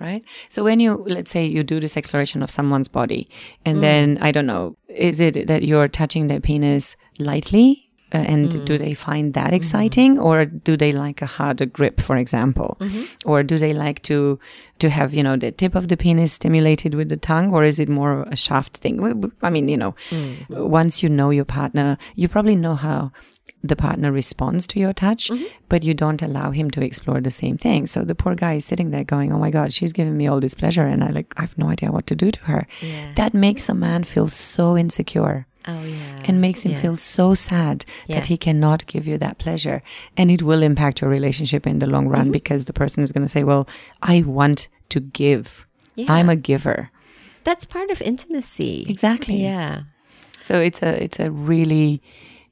right? 0.00 0.22
So 0.48 0.64
when 0.64 0.80
you, 0.80 0.96
let's 1.06 1.30
say 1.30 1.46
you 1.46 1.62
do 1.62 1.80
this 1.80 1.96
exploration 1.96 2.42
of 2.42 2.50
someone's 2.50 2.88
body 2.88 3.28
Mm. 3.30 3.56
and 3.64 3.82
then, 3.82 4.18
I 4.20 4.32
don't 4.32 4.46
know, 4.46 4.76
is 4.88 5.20
it 5.20 5.46
that 5.46 5.62
you're 5.62 5.88
touching 5.88 6.26
their 6.28 6.40
penis 6.40 6.96
lightly? 7.18 7.83
Uh, 8.12 8.18
and 8.18 8.50
Mm. 8.52 8.64
do 8.64 8.78
they 8.78 8.94
find 8.94 9.32
Mm-hmm. 9.34 9.44
that 9.44 9.52
exciting 9.54 10.18
or 10.18 10.44
do 10.44 10.76
they 10.76 10.92
like 10.92 11.20
a 11.22 11.26
harder 11.26 11.66
grip, 11.66 12.00
for 12.00 12.16
example? 12.16 12.76
Mm-hmm. 12.80 13.02
Or 13.30 13.42
do 13.42 13.58
they 13.58 13.72
like 13.72 14.02
to, 14.02 14.38
to 14.78 14.88
have, 14.90 15.12
you 15.14 15.22
know, 15.22 15.36
the 15.36 15.50
tip 15.50 15.74
of 15.74 15.88
the 15.88 15.96
penis 15.96 16.32
stimulated 16.34 16.94
with 16.94 17.08
the 17.08 17.16
tongue 17.16 17.50
or 17.52 17.64
is 17.64 17.78
it 17.78 17.88
more 17.88 18.22
a 18.30 18.36
shaft 18.36 18.76
thing? 18.76 18.94
i 19.42 19.50
mean, 19.50 19.68
you 19.68 19.76
know, 19.76 19.94
Mm. 20.10 20.46
once 20.80 21.02
you 21.02 21.08
know 21.08 21.30
your 21.30 21.44
partner, 21.46 21.96
you 22.14 22.28
probably 22.28 22.56
know 22.56 22.74
how 22.76 23.10
the 23.62 23.76
partner 23.76 24.12
responds 24.12 24.66
to 24.66 24.78
your 24.78 24.92
touch, 24.92 25.30
Mm-hmm. 25.30 25.44
but 25.68 25.82
you 25.82 25.94
don't 25.94 26.22
allow 26.22 26.50
him 26.52 26.70
to 26.70 26.80
explore 26.84 27.20
the 27.22 27.30
same 27.30 27.56
thing. 27.58 27.86
So 27.86 28.04
the 28.04 28.14
poor 28.14 28.34
guy 28.34 28.54
is 28.60 28.64
sitting 28.64 28.90
there 28.90 29.04
going, 29.04 29.32
"Oh 29.32 29.38
my 29.38 29.50
God, 29.50 29.72
she's 29.72 29.92
giving 29.92 30.16
me 30.16 30.26
all 30.30 30.40
this 30.40 30.54
pleasure, 30.54 30.86
and 30.92 31.02
I 31.02 31.10
like 31.18 31.32
I 31.36 31.42
have 31.46 31.56
no 31.58 31.68
idea 31.74 31.90
what 31.90 32.06
to 32.08 32.14
do 32.14 32.30
to 32.30 32.40
her." 32.50 32.66
Yeah. 32.82 33.12
That 33.16 33.32
makes 33.34 33.68
a 33.68 33.74
man 33.74 34.04
feel 34.04 34.28
so 34.28 34.76
insecure 34.76 35.46
Oh, 35.66 35.82
yeah. 35.82 36.22
and 36.26 36.40
makes 36.40 36.62
him 36.64 36.72
Yeah. 36.72 36.80
feel 36.80 36.96
so 36.96 37.34
sad 37.34 37.84
Yeah. 38.06 38.16
that 38.16 38.26
he 38.26 38.36
cannot 38.36 38.86
give 38.86 39.06
you 39.06 39.16
that 39.18 39.38
pleasure, 39.38 39.82
and 40.16 40.30
it 40.30 40.42
will 40.42 40.62
impact 40.62 41.00
your 41.00 41.10
relationship 41.10 41.66
in 41.66 41.78
the 41.78 41.86
long 41.86 42.04
Mm-hmm. 42.04 42.14
run 42.14 42.30
because 42.30 42.64
the 42.66 42.72
person 42.72 43.02
is 43.02 43.12
going 43.12 43.24
to 43.24 43.28
say, 43.36 43.44
"Well, 43.44 43.66
I 44.02 44.22
want 44.22 44.68
to 44.90 45.00
give. 45.00 45.66
Yeah. 45.96 46.12
I'm 46.12 46.28
a 46.28 46.36
giver." 46.36 46.90
That's 47.44 47.64
part 47.64 47.90
of 47.90 48.00
intimacy. 48.02 48.84
Exactly. 48.88 49.42
Yeah. 49.42 49.82
So 50.40 50.60
it's 50.60 50.82
a 50.82 51.02
it's 51.02 51.18
a 51.20 51.30
really 51.30 52.00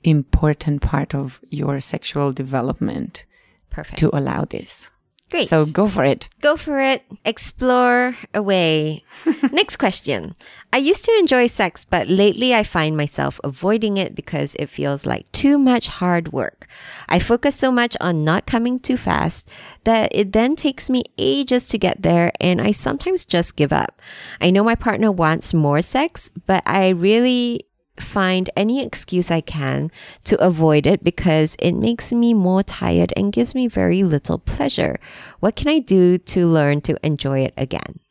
important 0.04 0.80
part 0.82 1.14
of 1.14 1.40
your 1.50 1.80
sexual 1.80 2.32
development 2.32 3.24
Perfect. 3.70 3.98
to 3.98 4.10
allow 4.16 4.44
this. 4.44 4.90
Great. 5.33 5.49
So 5.49 5.64
go 5.64 5.89
for 5.89 6.05
it. 6.05 6.28
Go 6.43 6.59
for 6.59 6.78
it. 6.78 7.05
Explore 7.24 8.14
away. 8.35 9.03
Next 9.51 9.76
question. 9.76 10.37
I 10.74 10.76
used 10.76 11.07
to 11.07 11.16
enjoy 11.18 11.47
sex, 11.47 11.87
but 11.87 12.07
lately 12.07 12.55
I 12.55 12.64
find 12.64 12.99
myself 12.99 13.41
avoiding 13.43 13.97
it 13.97 14.14
because 14.14 14.55
it 14.57 14.66
feels 14.66 15.07
like 15.07 15.33
too 15.33 15.57
much 15.57 15.89
hard 15.89 16.35
work. 16.35 16.66
I 17.09 17.18
focus 17.18 17.57
so 17.57 17.72
much 17.72 17.97
on 17.99 18.24
not 18.24 18.45
coming 18.45 18.78
too 18.78 18.99
fast 18.99 19.49
that 19.85 20.14
it 20.14 20.35
then 20.35 20.55
takes 20.55 20.91
me 20.91 21.03
ages 21.16 21.64
to 21.68 21.78
get 21.78 22.03
there 22.03 22.33
and 22.39 22.61
I 22.61 22.72
sometimes 22.72 23.24
just 23.24 23.57
give 23.57 23.72
up. 23.72 24.03
I 24.39 24.51
know 24.51 24.62
my 24.62 24.74
partner 24.74 25.11
wants 25.11 25.55
more 25.55 25.80
sex, 25.80 26.30
but 26.45 26.62
I 26.66 26.91
really 26.91 27.64
find 27.99 28.51
any 28.57 28.84
excuse 28.84 29.30
I 29.30 29.40
can 29.40 29.90
to 30.24 30.43
avoid 30.45 30.86
it 30.86 31.03
because 31.03 31.57
it 31.59 31.72
makes 31.72 32.12
me 32.12 32.34
more 32.34 32.62
tired 32.62 33.12
and 33.16 33.32
gives 33.32 33.55
me 33.55 33.68
very 33.68 34.03
little 34.03 34.38
pleasure. 34.38 34.99
What 35.40 35.57
can 35.57 35.68
I 35.68 35.78
do 35.78 36.18
to 36.18 36.47
learn 36.47 36.80
to 36.82 36.97
enjoy 37.05 37.40
it 37.40 37.55
again? 37.57 38.01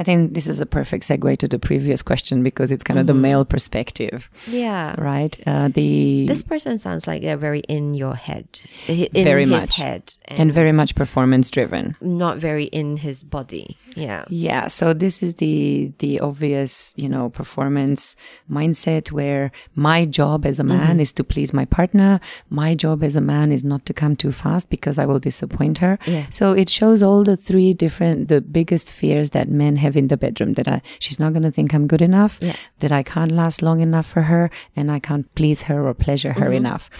I 0.00 0.02
think 0.04 0.34
this 0.34 0.46
is 0.46 0.60
a 0.60 0.66
perfect 0.78 1.02
segue 1.08 1.36
to 1.42 1.48
the 1.48 1.58
previous 1.58 2.00
question 2.10 2.42
because 2.48 2.70
it's 2.74 2.84
kind 2.88 2.98
of 3.00 3.06
the 3.06 3.14
male 3.28 3.44
perspective, 3.44 4.30
Yeah. 4.46 4.94
right? 5.10 5.34
Uh, 5.46 5.68
the 5.68 6.26
This 6.26 6.42
person 6.42 6.78
sounds 6.78 7.06
like 7.08 7.20
they're 7.22 7.36
very 7.48 7.60
in 7.76 7.94
your 8.02 8.14
head, 8.14 8.46
in 8.86 9.24
Very 9.24 9.42
his 9.42 9.50
much. 9.50 9.76
head, 9.76 10.02
and, 10.26 10.38
and 10.40 10.52
very 10.52 10.72
much 10.72 10.94
performance 10.94 11.50
driven. 11.50 11.96
not 12.00 12.38
very 12.38 12.64
in 12.80 12.88
his 12.98 13.18
body. 13.36 13.76
Yeah. 13.96 14.24
Yeah, 14.48 14.68
so 14.68 14.84
this 15.04 15.22
is 15.22 15.34
the 15.42 15.92
the 15.98 16.20
obvious, 16.20 16.72
you 17.02 17.08
know, 17.08 17.28
performance 17.30 18.14
mindset 18.50 19.10
where 19.12 19.50
my 19.74 20.04
job 20.04 20.46
as 20.46 20.58
a 20.60 20.64
man 20.64 20.78
Mm-hmm. 20.78 21.00
is 21.00 21.12
to 21.18 21.24
please 21.24 21.52
my 21.52 21.64
partner. 21.78 22.20
My 22.62 22.74
job 22.84 23.02
as 23.02 23.16
a 23.16 23.20
man 23.20 23.50
is 23.52 23.64
not 23.64 23.82
to 23.86 23.92
come 23.92 24.14
too 24.16 24.32
fast 24.32 24.70
because 24.70 24.96
I 25.02 25.06
will 25.06 25.18
disappoint 25.18 25.78
her. 25.78 25.98
Yeah. 26.06 26.26
So 26.30 26.52
it 26.52 26.68
shows 26.70 27.02
all 27.02 27.24
the 27.24 27.36
three 27.36 27.74
different 27.74 28.28
the 28.28 28.40
biggest 28.40 28.86
fears 28.90 29.30
that 29.30 29.48
men 29.50 29.74
have 29.76 29.87
in 29.96 30.08
the 30.08 30.16
bedroom 30.16 30.54
that 30.54 30.68
I 30.68 30.82
she's 30.98 31.18
not 31.18 31.32
going 31.32 31.42
to 31.44 31.50
think 31.50 31.72
I'm 31.74 31.86
good 31.86 32.02
enough, 32.02 32.38
Yeah. 32.40 32.56
that 32.80 32.92
I 32.92 33.02
can't 33.02 33.32
last 33.32 33.62
long 33.62 33.80
enough 33.80 34.06
for 34.06 34.22
her 34.22 34.50
and 34.76 34.90
I 34.90 34.98
can't 34.98 35.26
please 35.34 35.62
her 35.62 35.86
or 35.86 35.94
pleasure 35.94 36.32
her 36.34 36.46
Mm-hmm. 36.46 36.54
enough. 36.66 36.90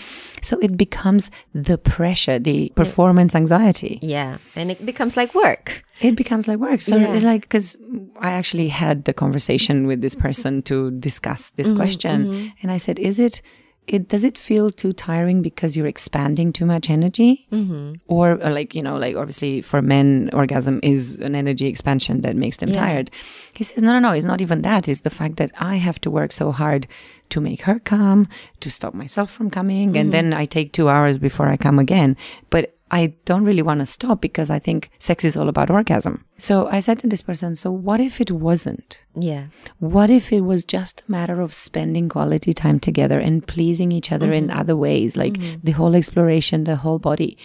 So 0.42 0.58
it 0.60 0.76
becomes 0.76 1.30
the 1.54 1.78
pressure, 1.78 2.38
the 2.38 2.70
performance 2.74 3.34
anxiety. 3.34 3.98
Yeah. 4.02 4.38
And 4.54 4.70
it 4.70 4.84
becomes 4.86 5.16
like 5.16 5.34
work. 5.34 5.82
It 6.00 6.14
becomes 6.16 6.46
like 6.48 6.58
work. 6.58 6.80
So 6.80 6.96
Yeah. 6.96 7.14
it's 7.14 7.24
like, 7.24 7.42
because 7.42 7.76
I 8.20 8.30
actually 8.30 8.68
had 8.68 9.04
the 9.04 9.12
conversation 9.12 9.86
with 9.86 10.00
this 10.00 10.14
person 10.14 10.62
to 10.62 10.90
discuss 10.92 11.50
this 11.56 11.68
Mm-hmm, 11.68 11.76
question. 11.76 12.52
And 12.62 12.70
I 12.70 12.78
said, 12.78 12.98
is 12.98 13.18
it, 13.18 13.42
it, 13.88 14.08
does 14.08 14.24
it 14.24 14.36
feel 14.38 14.70
too 14.70 14.92
tiring 14.92 15.42
because 15.42 15.76
you're 15.76 15.86
expanding 15.86 16.52
too 16.52 16.66
much 16.66 16.88
energy? 16.90 17.46
Mm-hmm. 17.52 17.94
Or, 18.06 18.32
or 18.32 18.50
like, 18.50 18.74
you 18.74 18.82
know, 18.82 18.96
like 18.96 19.16
obviously 19.16 19.62
for 19.62 19.82
men, 19.82 20.30
orgasm 20.32 20.78
is 20.82 21.18
an 21.18 21.34
energy 21.34 21.66
expansion 21.66 22.20
that 22.20 22.36
makes 22.36 22.58
them 22.58 22.68
Yeah. 22.68 22.80
tired. 22.80 23.10
He 23.54 23.64
says, 23.64 23.82
no, 23.82 23.92
no, 23.92 23.98
no, 23.98 24.12
it's 24.12 24.26
not 24.26 24.40
even 24.40 24.62
that. 24.62 24.88
It's 24.88 25.00
the 25.00 25.10
fact 25.10 25.36
that 25.36 25.50
I 25.58 25.76
have 25.76 26.00
to 26.02 26.10
work 26.10 26.32
so 26.32 26.52
hard 26.52 26.86
to 27.30 27.40
make 27.40 27.62
her 27.62 27.78
come, 27.78 28.28
to 28.60 28.70
stop 28.70 28.94
myself 28.94 29.30
from 29.30 29.50
coming. 29.50 29.88
Mm-hmm. 29.88 29.96
And 29.96 30.12
then 30.12 30.32
I 30.32 30.46
take 30.46 30.72
two 30.72 30.88
hours 30.88 31.18
before 31.18 31.48
I 31.48 31.56
come 31.56 31.78
again. 31.78 32.16
But 32.50 32.74
I 32.90 33.14
don't 33.26 33.44
really 33.44 33.62
want 33.62 33.80
to 33.80 33.86
stop 33.86 34.20
because 34.20 34.48
I 34.50 34.58
think 34.58 34.90
sex 34.98 35.24
is 35.24 35.36
all 35.36 35.48
about 35.48 35.70
orgasm. 35.70 36.24
So 36.38 36.68
I 36.68 36.80
said 36.80 36.98
to 37.00 37.06
this 37.06 37.22
person, 37.22 37.54
so 37.56 37.70
what 37.70 38.00
if 38.00 38.20
it 38.20 38.30
wasn't? 38.30 39.02
Yeah. 39.14 39.48
What 39.78 40.08
if 40.10 40.32
it 40.32 40.40
was 40.42 40.64
just 40.64 41.02
a 41.06 41.10
matter 41.10 41.40
of 41.40 41.52
spending 41.52 42.08
quality 42.08 42.52
time 42.52 42.80
together 42.80 43.20
and 43.20 43.46
pleasing 43.46 43.92
each 43.92 44.10
other 44.12 44.32
in 44.32 44.48
Mm-hmm. 44.48 44.58
other 44.58 44.76
ways, 44.76 45.16
like 45.16 45.38
the 45.62 45.72
whole 45.72 45.94
exploration, 45.94 46.64
the 46.64 46.76
whole 46.76 46.98
body? 46.98 47.36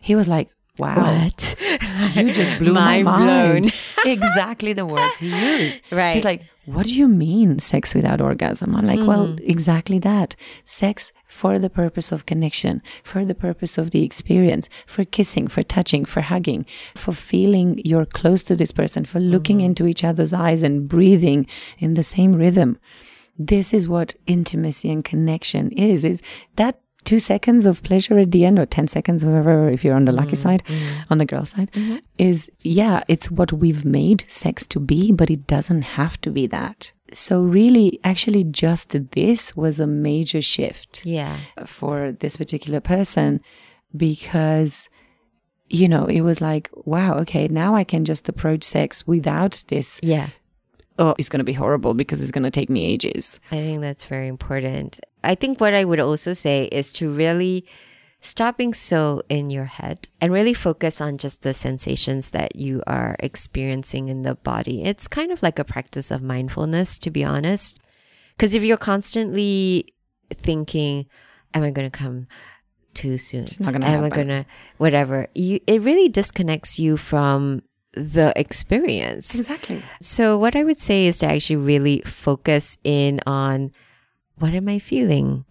He 0.00 0.14
was 0.16 0.26
like, 0.28 0.48
wow. 0.78 0.96
What? 0.96 1.54
You 2.14 2.30
just 2.32 2.58
blew 2.58 2.72
my 2.74 3.02
Mind 3.02 3.72
exactly 4.04 4.72
the 4.72 4.86
words 4.86 5.16
he 5.18 5.28
used. 5.28 5.76
Right. 5.90 6.14
He's 6.14 6.24
like, 6.24 6.42
what 6.66 6.86
do 6.86 6.94
you 6.94 7.08
mean 7.08 7.58
sex 7.58 7.94
without 7.94 8.20
orgasm? 8.20 8.74
I'm 8.76 8.86
like, 8.86 9.00
well, 9.06 9.28
Mm-hmm. 9.28 9.50
exactly 9.50 9.98
that. 10.00 10.36
Sex 10.64 11.12
for 11.28 11.58
the 11.58 11.70
purpose 11.70 12.10
of 12.12 12.26
connection, 12.26 12.82
for 13.04 13.24
the 13.24 13.34
purpose 13.34 13.78
of 13.78 13.90
the 13.90 14.02
experience, 14.04 14.68
for 14.86 15.04
kissing, 15.04 15.46
for 15.48 15.62
touching, 15.62 16.04
for 16.04 16.20
hugging, 16.20 16.64
for 16.94 17.12
feeling 17.12 17.80
you're 17.84 18.06
close 18.06 18.42
to 18.44 18.56
this 18.56 18.72
person, 18.72 19.04
for 19.04 19.20
looking 19.20 19.58
Mm-hmm. 19.58 19.66
into 19.66 19.86
each 19.86 20.04
other's 20.04 20.32
eyes 20.32 20.62
and 20.62 20.88
breathing 20.88 21.46
in 21.78 21.94
the 21.94 22.02
same 22.02 22.34
rhythm. 22.34 22.78
This 23.38 23.72
is 23.72 23.86
what 23.86 24.14
intimacy 24.26 24.90
and 24.90 25.04
connection 25.04 25.70
is. 25.72 26.04
Is 26.04 26.22
that 26.56 26.80
two 27.08 27.18
seconds 27.18 27.64
of 27.64 27.82
pleasure 27.82 28.18
at 28.18 28.32
the 28.32 28.44
end 28.44 28.58
or 28.58 28.66
10 28.66 28.86
seconds, 28.86 29.24
whatever, 29.24 29.70
if 29.70 29.82
you're 29.82 29.94
on 29.94 30.04
the 30.04 30.12
lucky 30.12 30.32
mm, 30.32 30.36
side, 30.36 30.62
mm. 30.64 31.04
on 31.08 31.16
the 31.16 31.24
girl 31.24 31.46
side, 31.46 31.72
mm-hmm. 31.72 31.96
is 32.18 32.50
yeah, 32.60 33.02
it's 33.08 33.30
what 33.30 33.50
we've 33.50 33.82
made 33.82 34.26
sex 34.28 34.66
to 34.66 34.78
be, 34.78 35.10
but 35.10 35.30
it 35.30 35.46
doesn't 35.46 35.82
have 35.96 36.20
to 36.20 36.30
be 36.30 36.46
that. 36.48 36.92
So, 37.14 37.40
really, 37.40 37.98
actually, 38.04 38.44
just 38.44 38.94
this 39.12 39.56
was 39.56 39.80
a 39.80 39.86
major 39.86 40.42
shift 40.42 41.06
Yeah. 41.06 41.38
for 41.64 42.12
this 42.12 42.36
particular 42.36 42.80
person 42.80 43.40
because, 43.96 44.90
you 45.70 45.88
know, 45.88 46.04
it 46.04 46.20
was 46.20 46.42
like, 46.42 46.68
wow, 46.74 47.14
okay, 47.20 47.48
now 47.48 47.74
I 47.74 47.84
can 47.84 48.04
just 48.04 48.28
approach 48.28 48.64
sex 48.64 49.06
without 49.06 49.64
this. 49.68 49.98
Yeah. 50.02 50.28
Oh, 50.98 51.14
it's 51.18 51.30
going 51.30 51.38
to 51.38 51.52
be 51.52 51.54
horrible 51.54 51.94
because 51.94 52.20
it's 52.20 52.32
going 52.32 52.44
to 52.44 52.50
take 52.50 52.68
me 52.68 52.84
ages. 52.84 53.40
I 53.50 53.56
think 53.56 53.80
that's 53.80 54.04
very 54.04 54.28
important. 54.28 55.00
I 55.22 55.34
think 55.34 55.60
what 55.60 55.74
I 55.74 55.84
would 55.84 56.00
also 56.00 56.32
say 56.32 56.64
is 56.66 56.92
to 56.94 57.10
really 57.10 57.66
stop 58.20 58.58
being 58.58 58.74
so 58.74 59.22
in 59.28 59.50
your 59.50 59.64
head 59.64 60.08
and 60.20 60.32
really 60.32 60.54
focus 60.54 61.00
on 61.00 61.18
just 61.18 61.42
the 61.42 61.54
sensations 61.54 62.30
that 62.30 62.56
you 62.56 62.82
are 62.86 63.16
experiencing 63.20 64.08
in 64.08 64.22
the 64.22 64.34
body. 64.34 64.82
It's 64.84 65.06
kind 65.08 65.30
of 65.30 65.42
like 65.42 65.58
a 65.58 65.64
practice 65.64 66.10
of 66.10 66.22
mindfulness, 66.22 66.98
to 67.00 67.10
be 67.10 67.24
honest. 67.24 67.78
Because 68.36 68.54
if 68.54 68.62
you're 68.62 68.76
constantly 68.76 69.94
thinking, 70.32 71.06
am 71.54 71.62
I 71.62 71.70
going 71.70 71.90
to 71.90 71.96
come 71.96 72.26
too 72.94 73.18
soon? 73.18 73.44
It's 73.44 73.60
not 73.60 73.72
gonna 73.72 73.86
Am 73.86 74.00
I 74.00 74.04
happen. 74.04 74.26
gonna 74.26 74.46
whatever? 74.78 75.28
You 75.34 75.60
it 75.66 75.82
really 75.82 76.08
disconnects 76.08 76.78
you 76.78 76.96
from 76.96 77.62
the 77.92 78.32
experience. 78.36 79.38
Exactly. 79.38 79.82
So 80.00 80.38
what 80.38 80.56
I 80.56 80.64
would 80.64 80.78
say 80.78 81.06
is 81.06 81.18
to 81.18 81.26
actually 81.26 81.56
really 81.56 82.00
focus 82.00 82.76
in 82.84 83.20
on 83.26 83.72
what 84.38 84.54
am 84.54 84.68
I 84.68 84.78
feeling? 84.78 85.44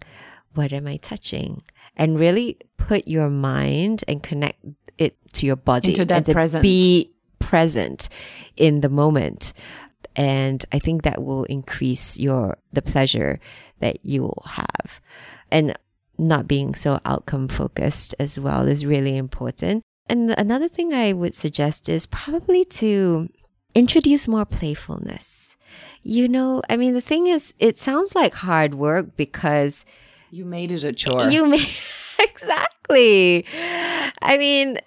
What 0.54 0.72
am 0.72 0.86
I 0.86 0.96
touching? 0.96 1.62
And 1.96 2.18
really 2.18 2.58
put 2.76 3.06
your 3.06 3.30
mind 3.30 4.04
and 4.08 4.22
connect 4.22 4.64
it 4.96 5.16
to 5.34 5.46
your 5.46 5.56
body. 5.56 5.90
Into 5.90 6.04
that 6.06 6.26
and 6.26 6.34
present. 6.34 6.62
Be 6.62 7.12
present 7.38 8.08
in 8.56 8.80
the 8.80 8.88
moment. 8.88 9.52
And 10.16 10.64
I 10.72 10.78
think 10.78 11.02
that 11.02 11.22
will 11.22 11.44
increase 11.44 12.18
your 12.18 12.58
the 12.72 12.82
pleasure 12.82 13.38
that 13.80 14.04
you 14.04 14.22
will 14.22 14.44
have. 14.46 15.00
And 15.50 15.78
not 16.18 16.48
being 16.48 16.74
so 16.74 17.00
outcome 17.04 17.48
focused 17.48 18.14
as 18.18 18.38
well 18.38 18.66
is 18.66 18.84
really 18.84 19.16
important. 19.16 19.84
And 20.08 20.30
another 20.32 20.68
thing 20.68 20.92
I 20.92 21.12
would 21.12 21.34
suggest 21.34 21.88
is 21.88 22.06
probably 22.06 22.64
to 22.64 23.28
introduce 23.74 24.26
more 24.26 24.44
playfulness. 24.44 25.47
You 26.08 26.26
know, 26.26 26.62
I 26.70 26.78
mean, 26.78 26.94
the 26.94 27.02
thing 27.02 27.26
is, 27.26 27.52
it 27.58 27.78
sounds 27.78 28.14
like 28.14 28.32
hard 28.32 28.72
work 28.74 29.14
because 29.14 29.84
You 30.30 30.46
made 30.46 30.72
it 30.72 30.82
a 30.82 30.94
chore. 30.94 31.28
you 31.28 31.44
may 31.44 31.68
exactly. 32.18 33.44
I 34.22 34.38
mean, 34.38 34.78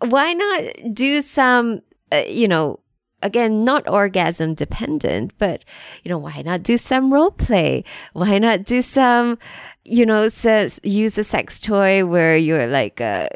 why 0.00 0.32
not 0.32 0.92
do 0.92 1.22
some, 1.22 1.82
uh, 2.10 2.24
you 2.26 2.48
know, 2.48 2.80
again, 3.22 3.62
not 3.62 3.88
orgasm 3.88 4.54
dependent, 4.54 5.38
but 5.38 5.62
you 6.02 6.08
know, 6.08 6.18
why 6.18 6.42
not 6.44 6.64
do 6.64 6.76
some 6.76 7.12
role 7.14 7.30
play? 7.30 7.84
Why 8.12 8.38
not 8.38 8.64
do 8.64 8.82
some, 8.82 9.38
you 9.84 10.04
know, 10.04 10.28
says 10.28 10.80
use 10.82 11.16
a 11.16 11.22
sex 11.22 11.60
toy 11.60 12.04
where 12.04 12.36
you're 12.36 12.66
like 12.66 13.00
uh, 13.00 13.28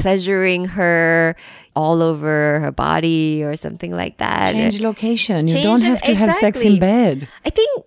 pleasuring 0.00 0.64
her 0.66 1.36
all 1.76 2.02
over 2.02 2.60
her 2.60 2.72
body 2.72 3.42
or 3.44 3.56
something 3.56 3.92
like 3.92 4.18
that. 4.18 4.52
Change 4.52 4.80
location. 4.80 5.48
You 5.48 5.54
Change 5.54 5.64
don't 5.64 5.82
have 5.82 6.02
to 6.02 6.14
have 6.14 6.34
sex 6.34 6.60
in 6.60 6.78
bed. 6.78 7.28
I 7.44 7.50
think 7.50 7.84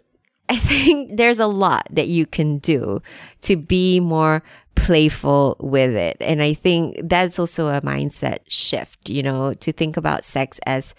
I 0.49 0.57
think 0.57 1.17
there's 1.17 1.39
a 1.39 1.47
lot 1.47 1.87
that 1.91 2.07
you 2.07 2.25
can 2.25 2.59
do 2.59 3.01
to 3.41 3.55
be 3.55 3.99
more 3.99 4.43
playful 4.75 5.55
with 5.59 5.95
it. 5.95 6.17
And 6.19 6.41
I 6.41 6.53
think 6.53 6.97
that's 7.03 7.39
also 7.39 7.67
a 7.67 7.81
mindset 7.81 8.39
shift, 8.47 9.09
you 9.09 9.23
know, 9.23 9.53
to 9.53 9.71
think 9.71 9.97
about 9.97 10.25
sex 10.25 10.59
as 10.65 10.93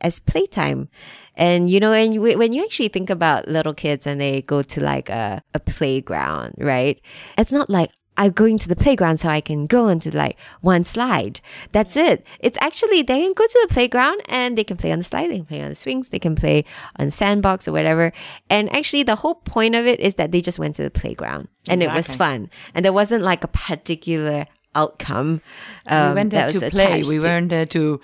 as 0.00 0.20
playtime. 0.20 0.88
And 1.36 1.70
you 1.70 1.80
know, 1.80 1.92
and 1.92 2.14
you, 2.14 2.22
when 2.38 2.52
you 2.52 2.64
actually 2.64 2.88
think 2.88 3.10
about 3.10 3.48
little 3.48 3.74
kids 3.74 4.06
and 4.06 4.20
they 4.20 4.42
go 4.42 4.62
to 4.62 4.80
like 4.80 5.10
a, 5.10 5.42
a 5.54 5.60
playground, 5.60 6.54
right? 6.56 7.00
It's 7.36 7.52
not 7.52 7.68
like 7.68 7.90
I'm 8.16 8.32
going 8.32 8.58
to 8.58 8.68
the 8.68 8.76
playground 8.76 9.18
so 9.18 9.28
I 9.28 9.40
can 9.40 9.66
go 9.66 9.86
onto 9.86 10.10
like 10.10 10.38
one 10.60 10.84
slide. 10.84 11.40
That's 11.72 11.96
it. 11.96 12.26
It's 12.40 12.58
actually 12.60 13.02
they 13.02 13.22
can 13.22 13.32
go 13.34 13.46
to 13.46 13.66
the 13.68 13.72
playground 13.72 14.22
and 14.28 14.56
they 14.56 14.64
can 14.64 14.76
play 14.76 14.92
on 14.92 14.98
the 14.98 15.04
slide, 15.04 15.30
they 15.30 15.36
can 15.36 15.46
play 15.46 15.62
on 15.62 15.70
the 15.70 15.76
swings, 15.76 16.08
they 16.08 16.18
can 16.18 16.34
play 16.34 16.64
on 16.98 17.10
sandbox 17.10 17.68
or 17.68 17.72
whatever. 17.72 18.12
And 18.50 18.74
actually 18.74 19.02
the 19.02 19.16
whole 19.16 19.36
point 19.36 19.74
of 19.74 19.86
it 19.86 20.00
is 20.00 20.14
that 20.14 20.32
they 20.32 20.40
just 20.40 20.58
went 20.58 20.74
to 20.76 20.82
the 20.82 20.90
playground 20.90 21.48
and 21.68 21.82
it 21.82 21.92
was 21.92 22.14
fun. 22.14 22.50
And 22.74 22.84
there 22.84 22.92
wasn't 22.92 23.22
like 23.22 23.44
a 23.44 23.48
particular 23.48 24.46
outcome. 24.74 25.40
Um, 25.86 26.10
we 26.10 26.14
went 26.14 26.30
there 26.30 26.50
to 26.50 26.70
play. 26.70 27.02
We 27.02 27.18
weren't 27.18 27.48
there 27.48 27.66
to 27.66 28.00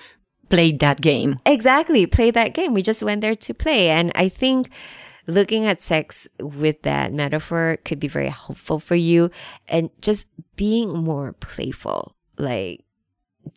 play 0.49 0.73
that 0.73 1.01
game. 1.01 1.39
Exactly. 1.47 2.07
Play 2.07 2.31
that 2.31 2.55
game. 2.55 2.75
We 2.75 2.83
just 2.83 3.03
went 3.03 3.21
there 3.21 3.35
to 3.35 3.55
play. 3.55 3.89
And 3.89 4.13
I 4.15 4.29
think 4.29 4.71
looking 5.27 5.67
at 5.67 5.81
sex 5.81 6.29
with 6.41 6.83
that 6.83 7.13
metaphor 7.13 7.79
could 7.85 8.01
be 8.01 8.09
very 8.09 8.29
helpful 8.29 8.79
for 8.79 8.95
you 8.95 9.31
and 9.69 9.91
just 10.01 10.27
being 10.57 10.93
more 10.93 11.33
playful. 11.35 12.15
Like 12.39 12.85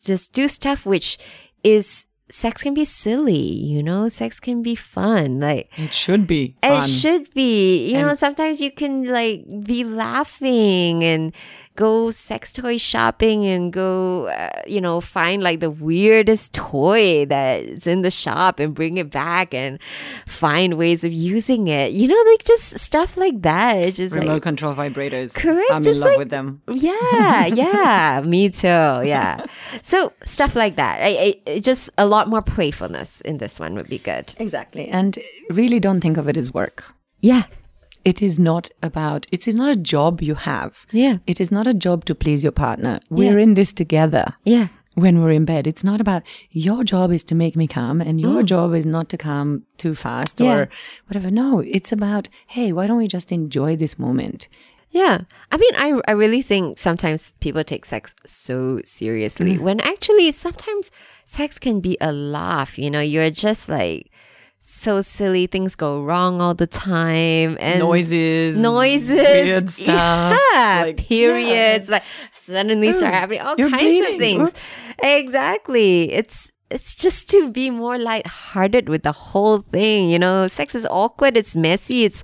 just 0.03 0.33
do 0.33 0.47
stuff 0.47 0.85
which 0.85 1.17
is 1.63 2.05
sex 2.29 2.63
can 2.63 2.73
be 2.73 2.85
silly, 2.85 3.37
you 3.37 3.83
know, 3.83 4.09
sex 4.09 4.39
can 4.39 4.61
be 4.61 4.75
fun. 4.75 5.39
Like 5.39 5.71
It 5.77 5.93
should 5.93 6.27
be 6.27 6.55
it 6.63 6.89
should 6.89 7.33
be. 7.33 7.91
You 7.91 8.01
know, 8.01 8.15
sometimes 8.15 8.61
you 8.61 8.71
can 8.71 9.05
like 9.05 9.45
be 9.63 9.83
laughing 9.83 11.03
and 11.03 11.33
go 11.75 12.11
sex 12.11 12.53
toy 12.53 12.77
shopping 12.77 13.45
and 13.45 13.71
go, 13.73 14.27
uh, 14.27 14.61
you 14.65 14.79
know, 14.79 15.01
find 15.01 15.43
like 15.43 15.59
the 15.59 15.69
weirdest 15.69 16.53
toy 16.53 17.25
that's 17.25 17.85
in 17.87 18.01
the 18.01 18.11
shop 18.11 18.59
and 18.59 18.73
bring 18.73 18.97
it 18.97 19.11
back 19.11 19.53
and 19.53 19.79
find 20.25 20.77
ways 20.77 21.03
of 21.03 21.11
using 21.11 21.67
it. 21.67 21.91
You 21.91 22.07
know, 22.07 22.23
like 22.31 22.43
just 22.43 22.79
stuff 22.79 23.17
like 23.17 23.41
that. 23.41 23.77
It's 23.85 23.97
just 23.97 24.15
Remote 24.15 24.33
like, 24.33 24.43
control 24.43 24.73
vibrators. 24.73 25.35
Correct, 25.35 25.71
I'm 25.71 25.85
in 25.85 25.99
love 25.99 26.09
like- 26.09 26.17
with 26.17 26.29
them. 26.29 26.61
yeah, 26.69 27.45
yeah, 27.47 28.21
me 28.25 28.49
too. 28.49 28.67
Yeah. 28.67 29.45
So 29.81 30.13
stuff 30.25 30.55
like 30.55 30.75
that. 30.77 30.99
I, 31.01 31.41
I, 31.47 31.59
just 31.59 31.89
a 31.97 32.05
lot 32.05 32.27
more 32.29 32.41
playfulness 32.41 33.21
in 33.21 33.37
this 33.37 33.59
one 33.59 33.75
would 33.75 33.89
be 33.89 33.99
good. 33.99 34.33
Exactly. 34.39 34.87
And 34.87 35.17
really 35.49 35.79
don't 35.79 36.01
think 36.01 36.17
of 36.17 36.27
it 36.29 36.37
as 36.37 36.53
work. 36.53 36.85
Yeah. 37.19 37.43
It 38.05 38.21
is 38.21 38.37
not 38.37 38.69
about, 38.83 39.25
it 39.31 39.47
is 39.47 39.55
not 39.55 39.69
a 39.69 39.75
job 39.75 40.21
you 40.21 40.35
have. 40.35 40.85
Yeah. 40.91 41.17
It 41.25 41.41
is 41.41 41.51
not 41.51 41.65
a 41.67 41.73
job 41.73 42.05
to 42.05 42.13
please 42.15 42.43
your 42.43 42.51
partner. 42.51 42.99
We're 43.09 43.39
in 43.39 43.55
this 43.55 43.73
together. 43.73 44.35
Yeah. 44.43 44.67
When 44.93 45.21
we're 45.21 45.31
in 45.31 45.43
bed, 45.43 45.67
it's 45.67 45.83
not 45.83 45.99
about 45.99 46.21
your 46.51 46.83
job 46.85 47.11
is 47.11 47.23
to 47.25 47.35
make 47.35 47.55
me 47.57 47.67
come 47.67 47.99
and 47.99 48.21
your 48.21 48.41
Mm. 48.43 48.45
job 48.45 48.73
is 48.75 48.85
not 48.85 49.09
to 49.09 49.17
come 49.17 49.63
too 49.77 49.93
fast 49.95 50.39
Yeah. 50.39 50.55
or 50.55 50.69
whatever. 51.07 51.29
No, 51.31 51.59
it's 51.59 51.91
about, 51.91 52.29
hey, 52.47 52.71
why 52.71 52.87
don't 52.87 52.97
we 52.97 53.07
just 53.09 53.31
enjoy 53.31 53.75
this 53.75 53.99
moment? 53.99 54.47
Yeah. 54.91 55.21
I 55.51 55.57
mean, 55.57 55.75
I, 55.75 55.99
I 56.07 56.11
really 56.11 56.41
think 56.41 56.77
sometimes 56.77 57.33
people 57.41 57.63
take 57.65 57.85
sex 57.85 58.13
so 58.25 58.79
seriously 58.85 59.57
when 59.57 59.81
actually 59.81 60.31
sometimes 60.31 60.91
sex 61.25 61.59
can 61.59 61.81
be 61.81 61.97
a 61.99 62.13
laugh. 62.13 62.77
You 62.79 62.89
know, 62.91 63.01
you're 63.01 63.31
just 63.31 63.67
like 63.67 64.09
so 64.67 65.01
silly. 65.01 65.47
Things 65.47 65.75
go 65.75 66.01
wrong 66.03 66.41
all 66.41 66.53
the 66.55 66.67
time. 66.67 67.57
And 67.59 67.79
Noises, 67.79 68.57
noises. 68.57 69.11
weird 69.11 69.69
stuff. 69.81 70.39
Yeah. 70.53 70.81
like, 70.85 70.97
periods. 70.97 71.87
Like 71.89 72.03
suddenly 72.33 72.91
start 72.93 73.13
Oh, 73.13 73.17
happening. 73.17 73.39
All 73.41 73.55
kinds 73.55 73.71
bleeding. 73.81 74.13
of 74.13 74.17
things. 74.19 74.49
Oops. 74.49 74.77
Exactly. 75.03 76.11
It's 76.11 76.51
it's 76.71 76.95
just 76.95 77.29
to 77.29 77.51
be 77.51 77.69
more 77.69 77.97
lighthearted 77.99 78.89
with 78.89 79.03
the 79.03 79.11
whole 79.11 79.59
thing. 79.59 80.09
You 80.09 80.17
know, 80.19 80.47
sex 80.47 80.73
is 80.73 80.87
awkward, 80.89 81.37
it's 81.37 81.55
messy, 81.55 82.05
it's 82.05 82.23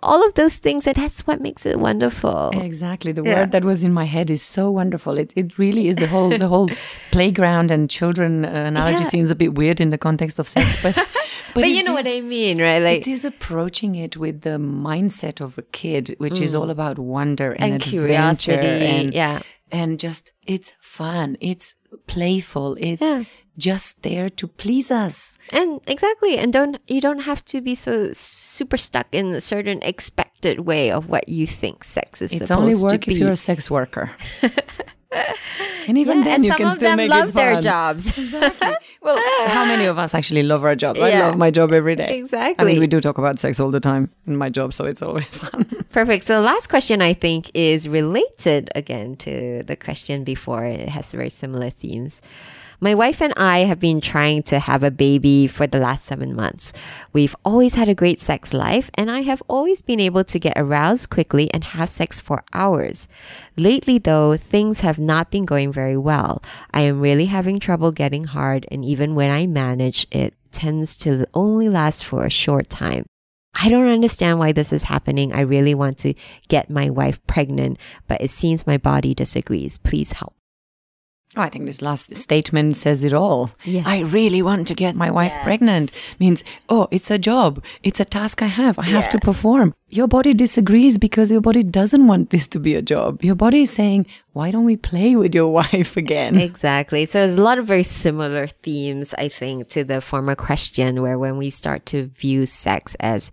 all 0.00 0.24
of 0.24 0.34
those 0.34 0.56
things, 0.56 0.86
and 0.86 0.94
that's 0.94 1.26
what 1.26 1.40
makes 1.40 1.64
it 1.66 1.80
wonderful. 1.80 2.50
Exactly. 2.52 3.12
The 3.12 3.22
Yeah. 3.24 3.34
word 3.40 3.52
that 3.52 3.64
was 3.64 3.82
in 3.82 3.92
my 3.92 4.04
head 4.04 4.30
is 4.30 4.42
so 4.42 4.70
wonderful. 4.70 5.16
It 5.18 5.32
it 5.36 5.56
really 5.58 5.88
is 5.88 5.96
the 5.96 6.06
whole 6.06 6.28
the 6.28 6.48
whole 6.48 6.68
playground 7.10 7.70
and 7.70 7.88
children 7.88 8.44
uh, 8.44 8.48
analogy 8.48 9.04
Yeah. 9.04 9.08
seems 9.08 9.30
a 9.30 9.34
bit 9.34 9.54
weird 9.54 9.80
in 9.80 9.90
the 9.90 9.98
context 9.98 10.38
of 10.38 10.46
sex, 10.48 10.82
but 10.82 10.94
but, 11.58 11.64
But 11.66 11.70
you 11.76 11.82
know 11.82 11.94
what 11.94 12.06
I 12.06 12.20
mean, 12.20 12.60
right? 12.60 12.82
Like 12.88 13.02
it 13.02 13.10
is 13.16 13.24
approaching 13.24 13.94
it 14.04 14.16
with 14.16 14.36
the 14.48 14.58
mindset 14.58 15.40
of 15.40 15.58
a 15.58 15.62
kid, 15.80 16.14
which 16.18 16.38
is 16.40 16.54
all 16.54 16.70
about 16.70 16.98
wonder 16.98 17.50
and, 17.52 17.70
Mm. 17.70 17.74
and 17.74 17.82
curiosity. 17.82 18.66
and 18.96 19.14
yeah. 19.14 19.40
and 19.70 19.98
just 20.06 20.24
it's 20.54 20.72
fun, 20.80 21.36
it's 21.40 21.74
playful, 22.06 22.76
it's 22.80 23.02
Yeah. 23.02 23.24
just 23.56 24.02
there 24.02 24.28
to 24.40 24.46
please 24.46 24.90
us. 24.90 25.36
And 25.52 25.80
exactly. 25.86 26.38
And 26.38 26.52
don't 26.52 26.74
you 26.94 27.00
don't 27.00 27.20
have 27.30 27.42
to 27.52 27.60
be 27.60 27.74
so 27.74 28.12
super 28.12 28.76
stuck 28.76 29.06
in 29.12 29.26
a 29.34 29.40
certain 29.40 29.78
expected 29.82 30.60
way 30.60 30.90
of 30.92 31.08
what 31.08 31.28
you 31.28 31.46
think 31.46 31.84
sex 31.84 32.22
is 32.22 32.32
It's 32.32 32.50
only 32.50 32.76
work 32.76 33.08
if 33.08 33.18
you're 33.18 33.32
a 33.32 33.36
sex 33.50 33.70
worker. 33.70 34.10
and 35.10 35.96
even 35.98 36.18
Yeah, 36.18 36.24
then, 36.24 36.34
and 36.34 36.44
you 36.44 36.50
some 36.50 36.56
can 36.58 36.66
of 36.68 36.72
still 36.74 36.88
them 36.90 36.96
make 36.98 37.10
love 37.10 37.28
it 37.30 37.34
their 37.34 37.52
fun. 37.54 37.62
jobs. 37.62 38.18
Exactly. 38.18 38.74
Well, 39.00 39.48
how 39.48 39.64
many 39.64 39.86
of 39.86 39.98
us 39.98 40.14
actually 40.14 40.42
love 40.42 40.64
our 40.64 40.74
job? 40.76 40.98
I 40.98 41.18
love 41.20 41.36
my 41.38 41.50
job 41.50 41.72
every 41.72 41.94
day. 41.96 42.18
Exactly. 42.18 42.62
I 42.62 42.68
mean, 42.68 42.78
we 42.80 42.86
do 42.86 43.00
talk 43.00 43.16
about 43.16 43.38
sex 43.38 43.58
all 43.60 43.70
the 43.70 43.80
time 43.80 44.10
in 44.26 44.36
my 44.36 44.50
job, 44.50 44.74
so 44.74 44.84
it's 44.84 45.00
always 45.02 45.26
fun. 45.42 45.64
Perfect. 45.90 46.24
So 46.24 46.34
the 46.34 46.40
last 46.46 46.68
question 46.68 47.00
I 47.00 47.14
think 47.14 47.50
is 47.54 47.88
related 47.88 48.70
again 48.74 49.16
to 49.16 49.62
the 49.64 49.76
question 49.76 50.24
before. 50.24 50.64
It 50.64 50.88
has 50.90 51.10
very 51.12 51.30
similar 51.30 51.70
themes. 51.70 52.20
My 52.80 52.94
wife 52.94 53.20
and 53.20 53.34
I 53.36 53.60
have 53.60 53.80
been 53.80 54.00
trying 54.00 54.44
to 54.44 54.60
have 54.60 54.84
a 54.84 54.92
baby 54.92 55.48
for 55.48 55.66
the 55.66 55.80
last 55.80 56.04
seven 56.04 56.36
months. 56.36 56.72
We've 57.12 57.34
always 57.44 57.74
had 57.74 57.88
a 57.88 57.94
great 57.94 58.20
sex 58.20 58.54
life, 58.54 58.88
and 58.94 59.10
I 59.10 59.22
have 59.22 59.42
always 59.48 59.82
been 59.82 59.98
able 59.98 60.22
to 60.22 60.38
get 60.38 60.52
aroused 60.56 61.10
quickly 61.10 61.52
and 61.52 61.64
have 61.64 61.90
sex 61.90 62.20
for 62.20 62.44
hours. 62.52 63.08
Lately, 63.56 63.98
though, 63.98 64.36
things 64.36 64.78
have 64.80 64.96
not 64.96 65.32
been 65.32 65.44
going 65.44 65.72
very 65.72 65.96
well. 65.96 66.40
I 66.70 66.82
am 66.82 67.00
really 67.00 67.26
having 67.26 67.58
trouble 67.58 67.90
getting 67.90 68.24
hard, 68.24 68.64
and 68.70 68.84
even 68.84 69.16
when 69.16 69.32
I 69.32 69.48
manage, 69.48 70.06
it 70.12 70.34
tends 70.52 70.96
to 70.98 71.26
only 71.34 71.68
last 71.68 72.04
for 72.04 72.24
a 72.24 72.30
short 72.30 72.70
time. 72.70 73.06
I 73.60 73.70
don't 73.70 73.88
understand 73.88 74.38
why 74.38 74.52
this 74.52 74.72
is 74.72 74.84
happening. 74.84 75.32
I 75.32 75.40
really 75.40 75.74
want 75.74 75.98
to 75.98 76.14
get 76.46 76.70
my 76.70 76.90
wife 76.90 77.18
pregnant, 77.26 77.78
but 78.06 78.20
it 78.20 78.30
seems 78.30 78.68
my 78.68 78.78
body 78.78 79.16
disagrees. 79.16 79.78
Please 79.78 80.12
help. 80.12 80.37
Oh, 81.36 81.42
I 81.42 81.50
think 81.50 81.66
this 81.66 81.82
last 81.82 82.16
statement 82.16 82.76
says 82.76 83.04
it 83.04 83.12
all. 83.12 83.50
Yeah. 83.62 83.82
I 83.84 84.00
really 84.00 84.40
want 84.40 84.66
to 84.68 84.74
get 84.74 84.96
my 84.96 85.10
wife 85.10 85.34
pregnant 85.42 85.92
means, 86.18 86.42
oh, 86.70 86.88
it's 86.90 87.10
a 87.10 87.18
job. 87.18 87.62
It's 87.82 88.00
a 88.00 88.06
task 88.06 88.40
I 88.40 88.46
have. 88.46 88.78
I 88.78 88.86
have 88.86 89.10
to 89.10 89.18
perform. 89.18 89.74
Your 89.90 90.08
body 90.08 90.32
disagrees 90.32 90.96
because 90.96 91.30
your 91.30 91.42
body 91.42 91.62
doesn't 91.62 92.06
want 92.06 92.30
this 92.30 92.46
to 92.48 92.58
be 92.58 92.74
a 92.74 92.82
job. 92.82 93.22
Your 93.22 93.34
body 93.34 93.62
is 93.62 93.70
saying, 93.70 94.06
why 94.32 94.50
don't 94.50 94.64
we 94.64 94.78
play 94.78 95.16
with 95.16 95.34
your 95.34 95.48
wife 95.60 95.98
again? 95.98 96.38
Exactly. 96.38 97.04
So 97.04 97.18
there's 97.26 97.38
a 97.38 97.42
lot 97.42 97.58
of 97.58 97.66
very 97.66 97.82
similar 97.82 98.46
themes, 98.46 99.14
I 99.18 99.28
think, 99.28 99.68
to 99.68 99.84
the 99.84 100.00
former 100.00 100.34
question, 100.34 101.02
where 101.02 101.18
when 101.18 101.36
we 101.36 101.50
start 101.50 101.84
to 101.86 102.06
view 102.06 102.46
sex 102.46 102.96
as 103.00 103.30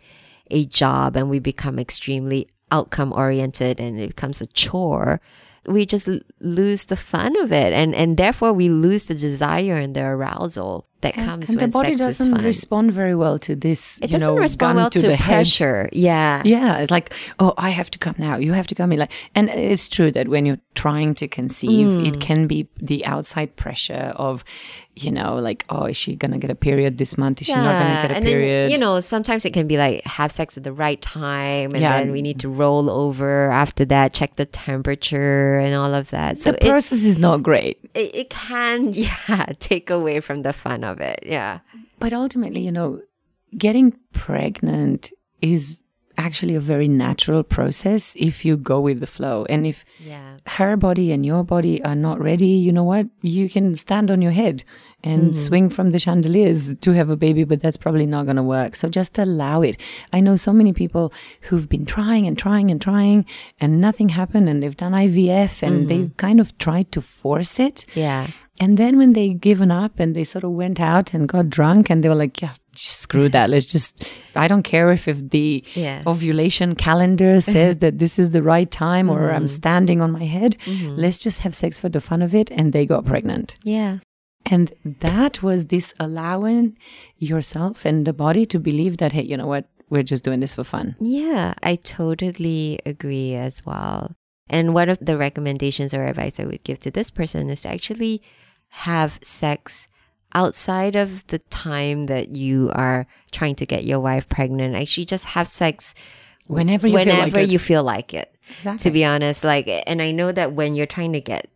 a 0.52 0.66
job 0.66 1.16
and 1.16 1.30
we 1.30 1.40
become 1.40 1.80
extremely 1.80 2.50
outcome 2.72 3.14
oriented 3.14 3.80
and 3.80 3.98
it 3.98 4.08
becomes 4.10 4.42
a 4.42 4.48
chore, 4.48 5.22
we 5.68 5.86
just 5.86 6.10
lose 6.40 6.86
the 6.86 6.96
fun 6.96 7.38
of 7.38 7.52
it. 7.52 7.74
And, 7.74 7.96
and 7.96 8.18
therefore 8.18 8.54
we 8.54 8.70
lose 8.70 9.06
the 9.06 9.16
desire 9.16 9.76
and 9.76 9.96
the 9.96 10.04
arousal 10.04 10.88
that 11.06 11.14
comes 11.28 11.50
and 11.50 11.60
when 11.62 11.70
the 11.70 11.74
body 11.74 11.96
doesn't 11.96 12.34
respond 12.44 12.92
very 12.92 13.16
well 13.16 13.38
to 13.48 13.56
this, 13.56 13.98
it 14.02 14.10
you 14.10 14.20
doesn't 14.20 14.28
know, 14.36 14.38
respond 14.42 14.76
gun 14.76 14.76
well 14.84 14.90
to, 14.90 15.02
to, 15.02 15.08
the 15.08 15.16
head. 15.16 15.34
pressure. 15.36 15.90
Yeah. 15.94 16.42
Yeah, 16.46 16.78
it's 16.82 16.92
like, 16.92 17.14
oh, 17.40 17.54
I 17.58 17.70
have 17.80 17.90
to 17.92 18.00
come 18.00 18.16
now. 18.18 18.38
You 18.38 18.54
have 18.54 18.68
to 18.68 18.76
come 18.76 18.92
in. 18.92 19.00
Like, 19.00 19.12
and 19.36 19.50
it's 19.50 19.88
true 19.90 20.12
that 20.12 20.28
when 20.28 20.46
you're 20.46 20.60
trying 20.76 21.16
to 21.22 21.28
conceive, 21.28 21.88
Mm. 21.88 22.08
it 22.08 22.20
can 22.20 22.48
be 22.48 22.68
the 22.82 23.06
outside 23.06 23.56
pressure 23.56 24.14
of, 24.18 24.44
you 24.96 25.12
know, 25.12 25.36
like, 25.50 25.64
oh, 25.70 25.86
is 25.86 25.98
she 25.98 26.16
gonna 26.16 26.38
get 26.38 26.50
a 26.50 26.56
period 26.56 26.98
this 26.98 27.18
month? 27.18 27.42
Is 27.42 27.48
she 27.48 27.56
not 27.56 27.80
gonna 27.82 28.02
get 28.08 28.12
a 28.12 28.16
and 28.16 28.26
period? 28.26 28.64
then 28.66 28.72
you 28.72 28.78
know 28.78 29.00
sometimes 29.02 29.46
it 29.46 29.52
can 29.54 29.68
be 29.68 29.78
like 29.78 30.04
have 30.06 30.32
sex 30.32 30.58
at 30.58 30.64
the 30.64 30.72
right 30.74 31.02
time, 31.02 31.72
and 31.76 31.82
Yeah. 31.82 31.98
then 32.00 32.12
we 32.12 32.22
need 32.22 32.40
to 32.40 32.50
roll 32.50 32.90
over 32.90 33.52
after 33.52 33.84
that, 33.86 34.14
check 34.14 34.36
the 34.38 34.46
temperature 34.46 35.58
and 35.58 35.74
all 35.76 35.94
of 35.94 36.10
that. 36.12 36.38
So 36.38 36.52
the 36.52 36.58
process 36.60 37.04
is 37.04 37.18
not 37.18 37.44
great, 37.44 37.78
it 37.96 38.16
it 38.16 38.30
can 38.30 38.94
yeah 38.94 39.46
take 39.60 39.90
away 39.90 40.20
from 40.20 40.44
the 40.44 40.54
fun 40.54 40.84
of 40.84 41.00
it. 41.00 41.20
Yeah, 41.24 41.60
but 42.00 42.14
ultimately, 42.14 42.62
you 42.62 42.72
know, 42.72 43.02
getting 43.58 43.98
pregnant 44.14 45.12
is 45.42 45.80
actually 46.18 46.56
a 46.56 46.60
very 46.60 46.88
natural 46.88 47.44
process 47.44 48.14
if 48.18 48.46
you 48.46 48.58
go 48.58 48.80
with 48.80 49.00
the 49.00 49.08
flow, 49.08 49.46
and 49.50 49.66
if 49.66 49.86
yeah, 50.00 50.38
her 50.48 50.76
body 50.76 51.12
and 51.12 51.26
your 51.26 51.44
body 51.44 51.84
are 51.84 51.96
not 51.96 52.20
ready, 52.20 52.48
you 52.48 52.72
know 52.72 52.84
what? 52.84 53.08
You 53.22 53.50
can 53.50 53.76
stand 53.76 54.12
on 54.12 54.22
your 54.22 54.32
head 54.32 54.64
and 55.06 55.32
mm-hmm. 55.32 55.40
swing 55.40 55.70
from 55.70 55.92
the 55.92 56.00
chandeliers 56.00 56.74
to 56.82 56.92
have 56.92 57.10
a 57.10 57.16
baby, 57.16 57.44
but 57.44 57.62
that's 57.62 57.78
probably 57.78 58.08
not 58.08 58.26
going 58.26 58.36
to 58.38 58.44
work. 58.44 58.76
So 58.76 58.90
just 58.90 59.18
allow 59.20 59.62
it. 59.62 59.80
I 60.12 60.20
know 60.20 60.36
so 60.36 60.52
many 60.52 60.74
people 60.74 61.14
who've 61.42 61.70
been 61.70 61.86
trying 61.86 62.26
and 62.26 62.38
trying 62.38 62.72
and 62.72 62.82
trying 62.82 63.26
and 63.62 63.80
nothing 63.80 64.10
happened 64.10 64.50
and 64.50 64.64
they've 64.64 64.76
done 64.76 64.94
IVF 64.94 65.62
and 65.62 65.76
mm-hmm. 65.76 65.88
they've 65.88 66.18
kind 66.18 66.40
of 66.40 66.58
tried 66.58 66.92
to 66.94 67.02
force 67.02 67.60
it. 67.60 67.86
yeah, 67.94 68.28
And 68.60 68.78
then 68.78 68.98
when 68.98 69.14
they 69.14 69.30
given 69.30 69.70
up 69.70 70.00
and 70.00 70.16
they 70.16 70.24
sort 70.24 70.44
of 70.44 70.52
went 70.52 70.80
out 70.80 71.14
and 71.14 71.30
got 71.30 71.50
drunk 71.50 71.92
and 71.92 72.04
they 72.04 72.10
were 72.10 72.16
like, 72.16 72.42
yeah, 72.42 72.54
just 72.76 73.00
screw 73.00 73.30
that. 73.30 73.50
Let's 73.50 73.66
just, 73.66 74.06
I 74.36 74.48
don't 74.48 74.64
care 74.64 74.92
if, 74.92 75.08
if 75.08 75.30
the 75.30 75.64
Yeah. 75.74 76.04
ovulation 76.06 76.76
calendar 76.76 77.42
says 77.56 77.78
that 77.78 78.00
this 78.00 78.20
is 78.20 78.30
the 78.32 78.44
right 78.44 78.70
time 78.70 79.10
or 79.10 79.32
I'm 79.32 79.46
mm-hmm. 79.46 79.48
standing 79.48 80.02
on 80.02 80.12
my 80.12 80.26
head. 80.26 80.58
Mm-hmm. 80.66 80.96
Let's 80.96 81.18
just 81.18 81.40
have 81.42 81.56
sex 81.56 81.80
for 81.80 81.90
the 81.90 82.02
fun 82.02 82.22
of 82.22 82.36
it. 82.36 82.52
And 82.52 82.74
they 82.74 82.86
got 82.86 83.06
pregnant. 83.06 83.56
yeah, 83.64 84.00
And 84.46 84.72
that 85.02 85.42
was 85.42 85.66
this 85.68 85.94
allowing 86.00 86.78
yourself 87.18 87.86
and 87.86 88.06
the 88.06 88.14
body 88.14 88.46
to 88.48 88.60
believe 88.60 88.98
that, 88.98 89.12
hey, 89.14 89.24
you 89.24 89.38
know 89.38 89.48
what? 89.48 89.66
We're 89.90 90.04
just 90.04 90.24
doing 90.24 90.40
this 90.40 90.54
for 90.56 90.64
fun. 90.64 90.96
yeah. 91.00 91.54
I 91.64 91.76
totally 91.76 92.80
agree 92.86 93.36
as 93.36 93.66
well. 93.66 94.16
And 94.50 94.74
one 94.74 94.90
of 94.90 95.00
the 95.02 95.18
recommendations 95.18 95.94
or 95.94 96.06
advice 96.06 96.40
I 96.40 96.46
would 96.46 96.64
give 96.64 96.80
to 96.82 96.92
this 96.92 97.10
person 97.10 97.50
is 97.50 97.62
to 97.62 97.70
actually 97.70 98.22
have 98.70 99.20
sex 99.24 99.88
outside 100.34 100.96
of 100.96 101.26
the 101.28 101.40
time 101.40 102.08
that 102.08 102.36
you 102.36 102.72
are 102.74 103.08
trying 103.32 103.56
to 103.56 103.66
get 103.66 103.86
your 103.86 104.00
wife 104.00 104.28
pregnant. 104.28 104.76
Actually, 104.76 105.06
just 105.06 105.26
have 105.26 105.48
sex 105.48 105.94
Whenever 106.48 106.88
you 106.88 106.98
feel 106.98 107.06
like 107.06 107.18
whenever 107.18 107.40
it. 107.40 107.50
you 107.50 107.60
feel 107.60 107.84
like 107.84 108.14
it. 108.14 108.32
Exactly. 108.50 108.84
To 108.84 108.94
be 108.94 109.06
honest, 109.06 109.44
like, 109.44 109.68
and 109.68 110.02
I 110.02 110.12
know 110.12 110.32
that 110.32 110.54
when 110.54 110.76
you're 110.76 110.86
trying 110.86 111.14
to 111.14 111.22
get 111.22 111.50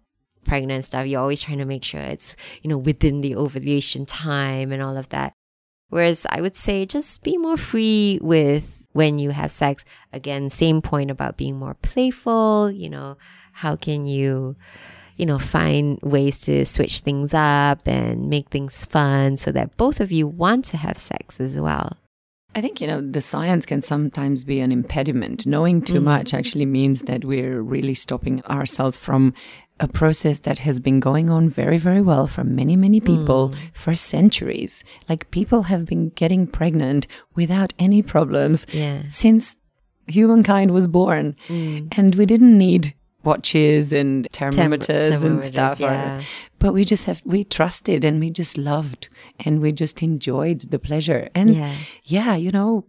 pregnant 0.45 0.71
and 0.71 0.85
stuff, 0.85 1.05
you're 1.05 1.21
always 1.21 1.41
trying 1.41 1.59
to 1.59 1.65
make 1.65 1.83
sure 1.83 1.99
it's 2.01 2.33
you 2.63 2.69
know 2.69 2.77
within 2.77 3.21
the 3.21 3.35
ovulation 3.35 4.05
time 4.05 4.71
and 4.71 4.81
all 4.81 4.97
of 4.97 5.09
that. 5.09 5.33
Whereas 5.89 6.25
I 6.29 6.41
would 6.41 6.55
say 6.55 6.85
just 6.85 7.23
be 7.23 7.37
more 7.37 7.57
free 7.57 8.19
with 8.21 8.87
when 8.93 9.19
you 9.19 9.31
have 9.31 9.51
sex. 9.51 9.85
Again, 10.13 10.49
same 10.49 10.81
point 10.81 11.11
about 11.11 11.37
being 11.37 11.57
more 11.57 11.75
playful. 11.75 12.71
You 12.71 12.89
know, 12.89 13.17
how 13.53 13.75
can 13.75 14.05
you, 14.05 14.55
you 15.19 15.25
know, 15.25 15.37
find 15.37 15.99
ways 16.01 16.39
to 16.41 16.65
switch 16.65 17.01
things 17.01 17.33
up 17.33 17.87
and 17.87 18.29
make 18.29 18.49
things 18.49 18.85
fun 18.85 19.37
so 19.37 19.51
that 19.51 19.75
both 19.75 19.99
of 19.99 20.11
you 20.11 20.27
want 20.27 20.65
to 20.65 20.77
have 20.77 20.97
sex 20.97 21.39
as 21.39 21.59
well. 21.59 21.97
I 22.55 22.61
think, 22.61 22.81
you 22.81 22.87
know, 22.87 23.01
the 23.01 23.21
science 23.21 23.65
can 23.65 23.81
sometimes 23.81 24.43
be 24.43 24.59
an 24.59 24.71
impediment. 24.71 25.45
Knowing 25.45 25.81
too 25.81 25.99
mm. 25.99 26.03
much 26.03 26.33
actually 26.33 26.65
means 26.65 27.03
that 27.03 27.23
we're 27.23 27.61
really 27.61 27.93
stopping 27.93 28.43
ourselves 28.45 28.97
from 28.97 29.33
a 29.79 29.87
process 29.87 30.39
that 30.39 30.59
has 30.59 30.79
been 30.79 30.99
going 30.99 31.29
on 31.29 31.49
very, 31.49 31.77
very 31.77 32.01
well 32.01 32.25
for 32.25 32.43
many, 32.43 32.75
many 32.75 32.99
mm. 32.99 33.05
people 33.05 33.53
for 33.73 33.93
centuries. 33.93 34.83
Like 35.07 35.29
people 35.31 35.63
have 35.63 35.85
been 35.85 36.09
getting 36.09 36.47
pregnant 36.47 37.07
without 37.35 37.73
any 37.77 38.01
problems 38.01 38.65
Yeah. 38.71 39.03
since 39.07 39.57
humankind 40.07 40.71
was 40.71 40.87
born. 40.87 41.35
Mm. 41.49 41.93
And 41.97 42.15
we 42.15 42.25
didn't 42.25 42.57
need 42.57 42.95
watches 43.23 43.91
and 43.93 44.27
thermometers, 44.31 45.21
and 45.23 45.43
stuff. 45.43 45.79
or- 45.79 45.83
yeah. 45.83 46.21
but 46.59 46.73
we 46.73 46.83
just 46.85 47.05
have, 47.05 47.21
we 47.25 47.43
trusted 47.43 48.03
and 48.05 48.19
we 48.19 48.29
just 48.29 48.57
loved 48.57 49.09
and 49.45 49.61
we 49.61 49.71
just 49.71 50.01
enjoyed 50.03 50.61
the 50.71 50.79
pleasure. 50.79 51.29
And 51.35 51.55
Yeah. 51.55 51.75
yeah, 52.05 52.35
you 52.35 52.51
know, 52.51 52.85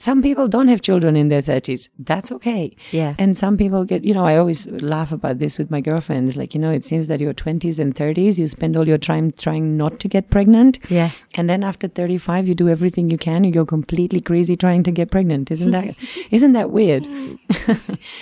some 0.00 0.22
people 0.22 0.46
don't 0.46 0.68
have 0.68 0.80
children 0.80 1.16
in 1.16 1.26
their 1.26 1.42
30s. 1.42 1.88
That's 1.98 2.30
okay. 2.30 2.76
Yeah. 2.92 3.16
And 3.18 3.36
some 3.36 3.56
people 3.56 3.84
get, 3.84 4.04
you 4.04 4.14
know, 4.14 4.24
I 4.24 4.36
always 4.36 4.64
laugh 4.68 5.10
about 5.10 5.40
this 5.40 5.58
with 5.58 5.72
my 5.72 5.80
girlfriends. 5.80 6.36
Like, 6.36 6.54
you 6.54 6.60
know, 6.60 6.70
it 6.70 6.84
seems 6.84 7.08
that 7.08 7.18
your 7.18 7.34
20s 7.34 7.80
and 7.80 7.96
30s, 7.96 8.38
you 8.38 8.46
spend 8.46 8.76
all 8.76 8.86
your 8.86 8.96
time 8.98 9.32
trying 9.32 9.76
not 9.76 9.98
to 9.98 10.06
get 10.06 10.30
pregnant. 10.30 10.78
Yeah. 10.88 11.10
And 11.34 11.50
then 11.50 11.64
after 11.64 11.88
35, 11.88 12.46
you 12.46 12.54
do 12.54 12.68
everything 12.68 13.10
you 13.10 13.18
can. 13.18 13.42
You 13.42 13.50
go 13.50 13.66
completely 13.66 14.20
crazy 14.20 14.54
trying 14.54 14.84
to 14.84 14.92
get 14.92 15.10
pregnant. 15.10 15.50
Isn't 15.50 15.72
that, 15.72 15.96
isn't 16.30 16.52
that 16.52 16.70
weird? 16.70 17.04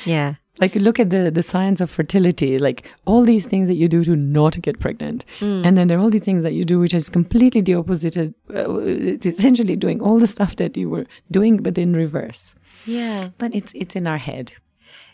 Yeah. 0.07 0.35
Like 0.59 0.75
look 0.75 0.99
at 0.99 1.11
the 1.11 1.31
the 1.31 1.43
science 1.43 1.81
of 1.81 1.91
fertility, 1.91 2.59
like 2.59 2.91
all 3.05 3.25
these 3.25 3.45
things 3.47 3.67
that 3.69 3.75
you 3.75 3.89
do 3.89 4.03
to 4.05 4.17
not 4.17 4.61
get 4.63 4.81
pregnant, 4.81 5.25
and 5.41 5.77
then 5.77 5.89
there 5.89 5.99
are 5.99 6.01
all 6.01 6.11
the 6.11 6.19
things 6.19 6.43
that 6.43 6.55
you 6.55 6.65
do 6.65 6.79
which 6.79 6.95
is 6.95 7.09
completely 7.11 7.61
the 7.61 7.75
opposite. 7.75 8.17
Uh, 8.17 8.79
it's 8.81 9.27
essentially 9.27 9.77
doing 9.77 10.01
all 10.01 10.19
the 10.19 10.27
stuff 10.27 10.57
that 10.57 10.77
you 10.77 10.89
were 10.89 11.07
doing, 11.31 11.59
but 11.59 11.77
in 11.77 11.95
reverse. 11.95 12.55
Yeah. 12.87 13.31
But 13.39 13.55
it's 13.55 13.73
it's 13.75 13.95
in 13.97 14.07
our 14.07 14.19
head. 14.19 14.53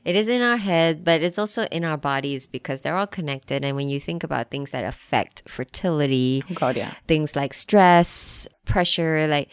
It 0.05 0.17
is 0.17 0.27
in 0.29 0.43
our 0.43 0.57
head, 0.57 1.05
but 1.05 1.23
it's 1.23 1.39
also 1.39 1.63
in 1.71 1.85
our 1.85 1.97
bodies 1.97 2.47
because 2.49 2.83
they're 2.83 2.97
all 2.97 3.07
connected. 3.07 3.65
And 3.65 3.77
when 3.77 3.89
you 3.89 4.01
think 4.01 4.25
about 4.25 4.51
things 4.51 4.73
that 4.73 4.85
affect 4.85 5.43
fertility, 5.49 6.43
Oh 6.51 6.55
God, 6.55 6.77
yeah. 6.77 6.93
things 7.07 7.37
like 7.37 7.55
stress, 7.55 8.49
pressure, 8.65 9.27
like 9.29 9.49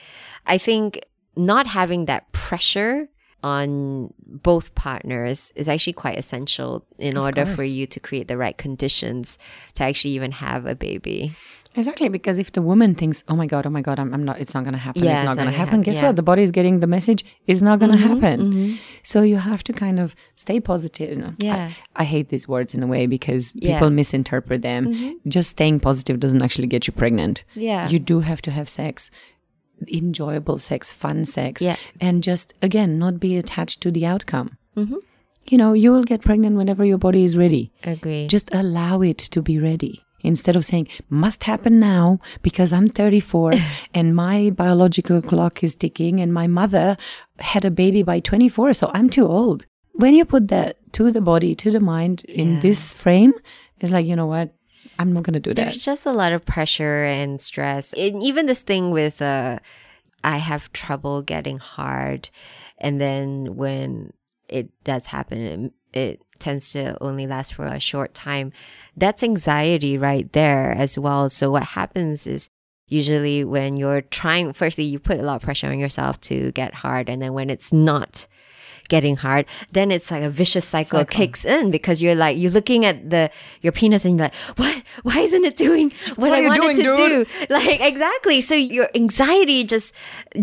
I 0.47 0.57
think 0.57 1.01
not 1.35 1.67
having 1.67 2.05
that 2.05 2.31
pressure 2.31 3.09
on 3.43 4.13
both 4.25 4.75
partners 4.75 5.51
is 5.55 5.67
actually 5.67 5.93
quite 5.93 6.17
essential 6.17 6.85
in 6.97 7.17
order 7.17 7.45
for 7.45 7.63
you 7.63 7.85
to 7.87 7.99
create 7.99 8.27
the 8.27 8.37
right 8.37 8.57
conditions 8.57 9.37
to 9.75 9.83
actually 9.83 10.11
even 10.11 10.31
have 10.31 10.65
a 10.65 10.75
baby. 10.75 11.31
Exactly, 11.75 12.09
because 12.09 12.39
if 12.39 12.51
the 12.53 12.63
woman 12.63 12.95
thinks, 12.95 13.23
"Oh 13.27 13.35
my 13.35 13.45
god, 13.45 13.67
oh 13.67 13.69
my 13.69 13.81
god, 13.81 13.99
I'm, 13.99 14.11
I'm 14.11 14.25
not, 14.25 14.39
it's 14.39 14.55
not 14.55 14.63
going 14.63 14.73
to 14.73 14.79
happen, 14.79 15.03
Yeah, 15.03 15.17
it's 15.19 15.25
not 15.25 15.35
not 15.37 15.43
going 15.43 15.51
to 15.51 15.57
happen," 15.57 15.67
happen, 15.69 15.81
guess 15.83 15.95
yeah. 15.95 15.99
Mm-hmm, 16.01 16.07
what? 16.07 16.15
The 16.15 16.23
body 16.23 16.41
is 16.43 16.51
getting 16.51 16.79
the 16.79 16.87
message, 16.87 17.23
it's 17.45 17.61
not 17.61 17.77
going 17.79 17.91
to 17.91 17.97
happen. 17.97 18.79
So 19.03 19.21
you 19.21 19.37
have 19.37 19.63
to 19.65 19.73
kind 19.73 19.99
of 19.99 20.15
stay 20.35 20.59
positive. 20.59 21.09
you 21.11 21.15
know. 21.23 21.33
Yeah. 21.37 21.71
I, 21.95 22.01
I 22.01 22.05
hate 22.05 22.29
these 22.29 22.47
words 22.47 22.73
in 22.73 22.81
a 22.81 22.87
way 22.87 23.05
because 23.05 23.53
Yeah. 23.53 23.61
Mm-hmm. 23.69 23.75
people 23.77 23.89
misinterpret 23.91 24.61
them. 24.63 25.19
Just 25.27 25.51
staying 25.51 25.79
positive 25.79 26.19
doesn't 26.19 26.41
actually 26.41 26.67
get 26.67 26.87
you 26.87 26.91
pregnant. 26.93 27.43
Yeah. 27.55 27.87
you 27.87 27.99
do 27.99 28.21
have 28.21 28.41
to 28.41 28.51
have 28.51 28.67
sex, 28.67 29.11
enjoyable 29.87 30.59
sex, 30.59 30.91
fun 30.91 31.25
sex, 31.25 31.61
Yeah. 31.61 31.75
and 32.01 32.23
just 32.23 32.53
again 32.61 32.97
not 32.99 33.19
be 33.19 33.37
attached 33.37 33.81
to 33.81 33.91
the 33.91 34.05
outcome. 34.05 34.57
Mm-hmm. 34.75 34.95
You 35.47 35.57
know, 35.57 35.73
you 35.73 35.91
will 35.91 36.03
get 36.03 36.21
pregnant 36.21 36.57
whenever 36.57 36.85
your 36.85 36.97
body 36.99 37.23
is 37.23 37.35
ready. 37.37 37.71
Agree. 37.83 38.27
Just 38.27 38.49
allow 38.53 39.01
it 39.01 39.17
to 39.17 39.41
be 39.41 39.57
ready. 39.59 40.03
Instead 40.21 40.55
of 40.57 40.65
saying, 40.65 40.87
must 41.09 41.45
happen 41.45 41.79
now 41.79 42.19
because 42.41 42.73
I'm 42.73 42.89
34 42.89 43.53
and 43.93 44.15
my 44.15 44.49
biological 44.49 45.21
clock 45.21 45.63
is 45.63 45.75
ticking 45.75 46.19
and 46.19 46.33
my 46.33 46.45
mother 46.45 46.97
had 47.39 47.63
a 47.65 47.71
baby 47.71 48.03
by 48.03 48.19
24, 48.19 48.73
so 48.73 48.91
I'm 48.93 49.09
too 49.09 49.25
old. 49.27 49.65
When 49.93 50.13
you 50.13 50.25
put 50.25 50.49
that 50.49 50.75
to 50.93 51.09
the 51.11 51.21
body, 51.21 51.55
to 51.55 51.71
the 51.71 51.79
mind 51.79 52.23
in 52.25 52.55
Yeah. 52.55 52.59
this 52.59 52.91
frame, 52.91 53.33
it's 53.79 53.91
like, 53.93 54.05
you 54.05 54.15
know 54.15 54.27
what? 54.27 54.53
I'm 54.99 55.13
not 55.13 55.23
to 55.33 55.39
do 55.39 55.53
that. 55.53 55.63
There's 55.63 55.83
just 55.83 56.05
a 56.05 56.11
lot 56.11 56.33
of 56.33 56.45
pressure 56.45 57.05
and 57.05 57.41
stress. 57.41 57.93
And 57.93 58.21
even 58.21 58.45
this 58.45 58.61
thing 58.61 58.91
with 58.91 59.21
uh 59.21 59.59
I 60.23 60.37
have 60.37 60.71
trouble 60.73 61.21
getting 61.23 61.57
hard 61.57 62.29
and 62.77 62.99
then 62.99 63.55
when 63.55 64.11
it 64.49 64.69
does 64.83 65.07
happen 65.07 65.39
it, 65.39 65.73
it 65.93 66.19
tends 66.39 66.71
to 66.71 67.01
only 67.01 67.27
last 67.27 67.53
for 67.53 67.65
a 67.65 67.79
short 67.79 68.13
time. 68.13 68.51
That's 68.95 69.23
anxiety 69.23 69.97
right 69.97 70.31
there 70.33 70.71
as 70.71 70.97
well. 70.99 71.29
So 71.29 71.51
what 71.51 71.63
happens 71.63 72.27
is 72.27 72.49
usually 72.87 73.43
when 73.45 73.77
you're 73.77 74.01
trying, 74.01 74.53
firstly, 74.53 74.83
you 74.85 74.99
put 74.99 75.19
a 75.19 75.23
lot 75.23 75.37
of 75.37 75.41
pressure 75.41 75.67
on 75.67 75.79
yourself 75.79 76.19
to 76.21 76.51
get 76.53 76.73
hard. 76.73 77.09
And 77.09 77.21
then 77.21 77.33
when 77.33 77.49
it's 77.49 77.71
not, 77.71 78.27
getting 78.89 79.15
hard, 79.17 79.45
then 79.71 79.91
it's 79.91 80.11
like 80.11 80.23
a 80.23 80.29
vicious 80.29 80.65
cycle, 80.65 80.99
cycle, 80.99 81.05
kicks 81.05 81.45
in 81.45 81.71
because 81.71 82.01
you're 82.01 82.15
like 82.15 82.37
you're 82.37 82.51
looking 82.51 82.85
at 82.85 83.09
the 83.09 83.29
your 83.61 83.71
penis 83.71 84.05
and 84.05 84.17
you're 84.17 84.25
like, 84.25 84.35
what? 84.57 84.83
Why 85.03 85.21
isn't 85.21 85.45
it 85.45 85.55
doing 85.55 85.91
what, 86.15 86.29
what 86.29 86.33
I 86.33 86.47
want 86.47 86.77
it 86.77 86.83
to 86.83 86.95
dude? 86.95 87.27
do? 87.27 87.45
Like 87.49 87.81
exactly. 87.81 88.41
So 88.41 88.55
your 88.55 88.89
anxiety 88.93 89.63
just 89.63 89.93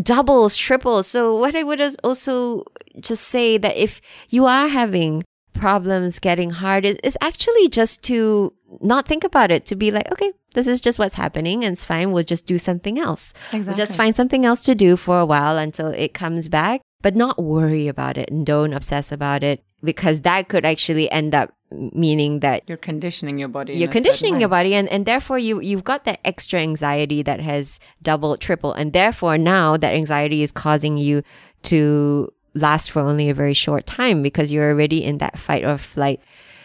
doubles, 0.02 0.56
triples. 0.56 1.06
So 1.06 1.36
what 1.36 1.54
I 1.54 1.62
would 1.62 1.82
also 2.02 2.64
just 3.00 3.28
say 3.28 3.58
that 3.58 3.76
if 3.76 4.00
you 4.30 4.46
are 4.46 4.68
having 4.68 5.24
problems 5.56 6.18
getting 6.18 6.50
hard 6.50 6.84
is, 6.84 6.96
is 7.02 7.16
actually 7.20 7.68
just 7.68 8.02
to 8.02 8.52
not 8.80 9.06
think 9.06 9.24
about 9.24 9.50
it, 9.50 9.64
to 9.66 9.76
be 9.76 9.90
like, 9.90 10.10
okay, 10.12 10.32
this 10.54 10.66
is 10.66 10.80
just 10.80 10.98
what's 10.98 11.14
happening 11.14 11.64
and 11.64 11.72
it's 11.72 11.84
fine. 11.84 12.12
We'll 12.12 12.24
just 12.24 12.46
do 12.46 12.58
something 12.58 12.98
else. 12.98 13.32
Exactly. 13.52 13.66
We'll 13.66 13.76
just 13.76 13.96
find 13.96 14.16
something 14.16 14.44
else 14.44 14.62
to 14.64 14.74
do 14.74 14.96
for 14.96 15.20
a 15.20 15.26
while 15.26 15.56
until 15.58 15.88
it 15.88 16.14
comes 16.14 16.48
back, 16.48 16.80
but 17.06 17.14
not 17.14 17.40
worry 17.40 17.86
about 17.86 18.18
it 18.18 18.28
and 18.32 18.44
don't 18.44 18.72
obsess 18.72 19.12
about 19.12 19.44
it 19.44 19.62
because 19.80 20.22
that 20.22 20.48
could 20.48 20.66
actually 20.66 21.08
end 21.12 21.36
up 21.36 21.54
meaning 21.70 22.40
that 22.40 22.64
you're 22.66 22.76
conditioning 22.76 23.38
your 23.38 23.46
body 23.46 23.76
you're 23.76 23.88
conditioning 23.88 24.40
your 24.40 24.48
body 24.48 24.74
and, 24.74 24.88
and 24.88 25.06
therefore 25.06 25.38
you 25.38 25.60
you've 25.60 25.84
got 25.84 26.02
that 26.02 26.18
extra 26.24 26.58
anxiety 26.58 27.22
that 27.22 27.38
has 27.38 27.78
doubled 28.02 28.40
triple 28.40 28.72
and 28.72 28.92
therefore 28.92 29.38
now 29.38 29.76
that 29.76 29.94
anxiety 29.94 30.42
is 30.42 30.50
causing 30.50 30.96
you 30.96 31.22
to 31.62 32.28
last 32.54 32.90
for 32.90 32.98
only 33.02 33.30
a 33.30 33.34
very 33.34 33.54
short 33.54 33.86
time 33.86 34.20
because 34.20 34.50
you're 34.50 34.68
already 34.68 35.04
in 35.04 35.18
that 35.18 35.38
fight 35.38 35.62
or 35.64 35.78
flight 35.78 36.20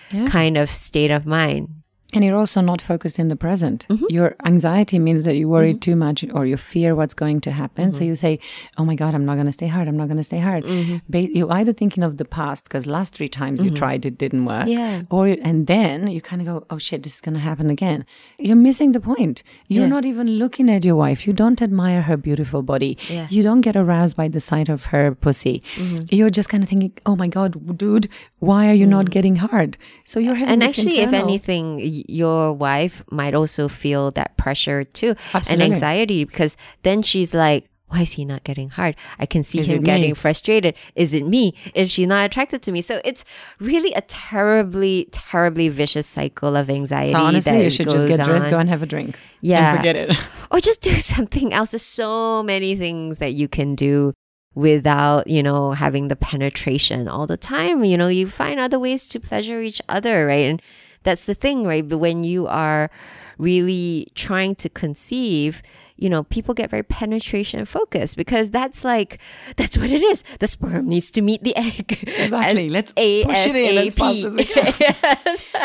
yeah. 0.09 0.25
kind 0.25 0.57
of 0.57 0.71
state 0.71 1.11
of 1.11 1.27
mind. 1.27 1.80
And 2.13 2.25
you're 2.25 2.37
also 2.37 2.61
not 2.61 2.81
focused 2.81 3.19
in 3.19 3.27
the 3.27 3.35
present. 3.35 3.85
Mm-hmm. 3.89 4.05
Your 4.09 4.35
anxiety 4.45 4.99
means 4.99 5.23
that 5.23 5.35
you 5.35 5.47
worry 5.47 5.71
mm-hmm. 5.71 5.79
too 5.79 5.95
much 5.95 6.25
or 6.33 6.45
you 6.45 6.57
fear 6.57 6.95
what's 6.95 7.13
going 7.13 7.41
to 7.41 7.51
happen. 7.51 7.85
Mm-hmm. 7.85 7.97
So 7.97 8.03
you 8.03 8.15
say, 8.15 8.39
Oh 8.77 8.85
my 8.85 8.95
God, 8.95 9.15
I'm 9.15 9.25
not 9.25 9.35
going 9.35 9.45
to 9.45 9.51
stay 9.51 9.67
hard. 9.67 9.87
I'm 9.87 9.97
not 9.97 10.07
going 10.07 10.17
to 10.17 10.23
stay 10.23 10.39
hard. 10.39 10.63
Mm-hmm. 10.63 10.97
Ba- 11.09 11.35
you're 11.37 11.51
either 11.51 11.73
thinking 11.73 12.03
of 12.03 12.17
the 12.17 12.25
past 12.25 12.65
because 12.65 12.85
last 12.85 13.13
three 13.13 13.29
times 13.29 13.63
you 13.63 13.69
mm-hmm. 13.69 13.75
tried, 13.75 14.05
it 14.05 14.17
didn't 14.17 14.45
work. 14.45 14.67
Yeah. 14.67 15.03
Or, 15.09 15.27
and 15.27 15.67
then 15.67 16.07
you 16.07 16.21
kind 16.21 16.41
of 16.41 16.47
go, 16.47 16.65
Oh 16.69 16.77
shit, 16.77 17.03
this 17.03 17.15
is 17.15 17.21
going 17.21 17.35
to 17.35 17.39
happen 17.39 17.69
again. 17.69 18.05
You're 18.37 18.55
missing 18.55 18.91
the 18.91 18.99
point. 18.99 19.43
You're 19.67 19.83
yeah. 19.83 19.89
not 19.89 20.05
even 20.05 20.27
looking 20.27 20.69
at 20.69 20.83
your 20.83 20.95
wife. 20.95 21.25
You 21.27 21.33
don't 21.33 21.61
admire 21.61 22.01
her 22.03 22.17
beautiful 22.17 22.61
body. 22.61 22.97
Yeah. 23.09 23.27
You 23.29 23.43
don't 23.43 23.61
get 23.61 23.75
aroused 23.75 24.15
by 24.15 24.27
the 24.27 24.41
sight 24.41 24.69
of 24.69 24.85
her 24.85 25.15
pussy. 25.15 25.63
Mm-hmm. 25.75 26.15
You're 26.15 26.29
just 26.29 26.49
kind 26.49 26.63
of 26.63 26.69
thinking, 26.69 26.93
Oh 27.05 27.15
my 27.15 27.27
God, 27.27 27.77
dude, 27.77 28.09
why 28.39 28.69
are 28.69 28.73
you 28.73 28.85
not 28.85 29.09
getting 29.09 29.35
hard? 29.37 29.77
So 30.03 30.19
you're 30.19 30.35
having 30.35 30.53
And 30.53 30.63
actually, 30.63 30.99
internal- 30.99 31.19
if 31.19 31.23
anything, 31.23 32.00
your 32.07 32.53
wife 32.53 33.03
might 33.11 33.33
also 33.33 33.67
feel 33.67 34.11
that 34.11 34.37
pressure 34.37 34.83
too 34.83 35.15
Absolutely. 35.33 35.53
and 35.53 35.73
anxiety 35.73 36.23
because 36.25 36.57
then 36.83 37.01
she's 37.01 37.33
like, 37.33 37.67
why 37.91 38.01
is 38.01 38.13
he 38.13 38.23
not 38.23 38.43
getting 38.45 38.69
hard? 38.69 38.95
I 39.19 39.25
can 39.25 39.43
see 39.43 39.59
is 39.59 39.67
him 39.67 39.83
getting 39.83 40.15
frustrated. 40.15 40.75
Is 40.95 41.13
it 41.13 41.27
me? 41.27 41.53
Is 41.75 41.91
she 41.91 42.05
not 42.05 42.25
attracted 42.25 42.61
to 42.63 42.71
me? 42.71 42.81
So 42.81 43.01
it's 43.03 43.25
really 43.59 43.91
a 43.93 44.01
terribly, 44.01 45.09
terribly 45.11 45.67
vicious 45.67 46.07
cycle 46.07 46.55
of 46.55 46.69
anxiety. 46.69 47.11
So 47.11 47.19
honestly, 47.19 47.63
you 47.63 47.69
should 47.69 47.89
just 47.89 48.07
get 48.07 48.23
dressed, 48.23 48.49
go 48.49 48.59
and 48.59 48.69
have 48.69 48.81
a 48.81 48.85
drink. 48.85 49.19
Yeah. 49.41 49.71
And 49.71 49.79
forget 49.79 49.95
it. 49.97 50.17
or 50.51 50.61
just 50.61 50.79
do 50.79 50.91
something 50.99 51.51
else. 51.51 51.71
There's 51.71 51.81
so 51.83 52.43
many 52.43 52.77
things 52.77 53.17
that 53.17 53.33
you 53.33 53.49
can 53.49 53.75
do 53.75 54.13
without, 54.55 55.27
you 55.27 55.43
know, 55.43 55.71
having 55.71 56.07
the 56.07 56.15
penetration 56.15 57.09
all 57.09 57.27
the 57.27 57.37
time. 57.37 57.83
You 57.83 57.97
know, 57.97 58.07
you 58.07 58.27
find 58.27 58.59
other 58.59 58.79
ways 58.79 59.07
to 59.07 59.19
pleasure 59.19 59.61
each 59.61 59.81
other, 59.89 60.25
right? 60.25 60.49
And 60.49 60.61
that's 61.03 61.25
the 61.25 61.35
thing, 61.35 61.65
right? 61.65 61.87
But 61.87 61.99
when 61.99 62.23
you 62.23 62.47
are 62.47 62.89
really 63.37 64.11
trying 64.13 64.55
to 64.55 64.69
conceive, 64.69 65.61
you 65.97 66.09
know, 66.09 66.23
people 66.23 66.53
get 66.53 66.69
very 66.69 66.83
penetration 66.83 67.65
focused 67.65 68.17
because 68.17 68.51
that's 68.51 68.83
like, 68.83 69.19
that's 69.55 69.77
what 69.77 69.89
it 69.89 70.01
is. 70.01 70.23
The 70.39 70.47
sperm 70.47 70.87
needs 70.87 71.11
to 71.11 71.21
meet 71.21 71.43
the 71.43 71.55
egg. 71.55 72.03
Exactly. 72.07 72.69
Let's 72.69 72.91
push 72.91 73.47
it 73.47 73.55
in 73.55 73.87
as 73.87 73.93
fast 73.93 74.23
as 74.23 74.35
we 74.35 74.45
can. 74.45 74.73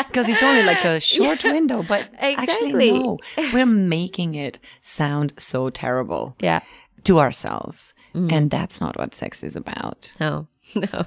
Because 0.07 0.29
it's 0.29 0.43
only 0.43 0.63
like 0.63 0.83
a 0.83 0.99
short 1.15 1.43
yeah. 1.43 1.51
window, 1.51 1.83
but 1.83 2.09
exactly. 2.19 2.67
actually, 2.67 2.99
no, 2.99 3.17
we're 3.53 3.65
making 3.65 4.35
it 4.35 4.59
sound 4.81 5.33
so 5.37 5.69
terrible. 5.69 6.35
Yeah. 6.39 6.61
To 7.03 7.19
ourselves. 7.19 7.93
Mm. 8.13 8.31
And 8.31 8.51
that's 8.51 8.81
not 8.81 8.97
what 8.97 9.13
sex 9.13 9.43
is 9.43 9.55
about. 9.55 10.11
No, 10.19 10.47
no. 10.75 11.05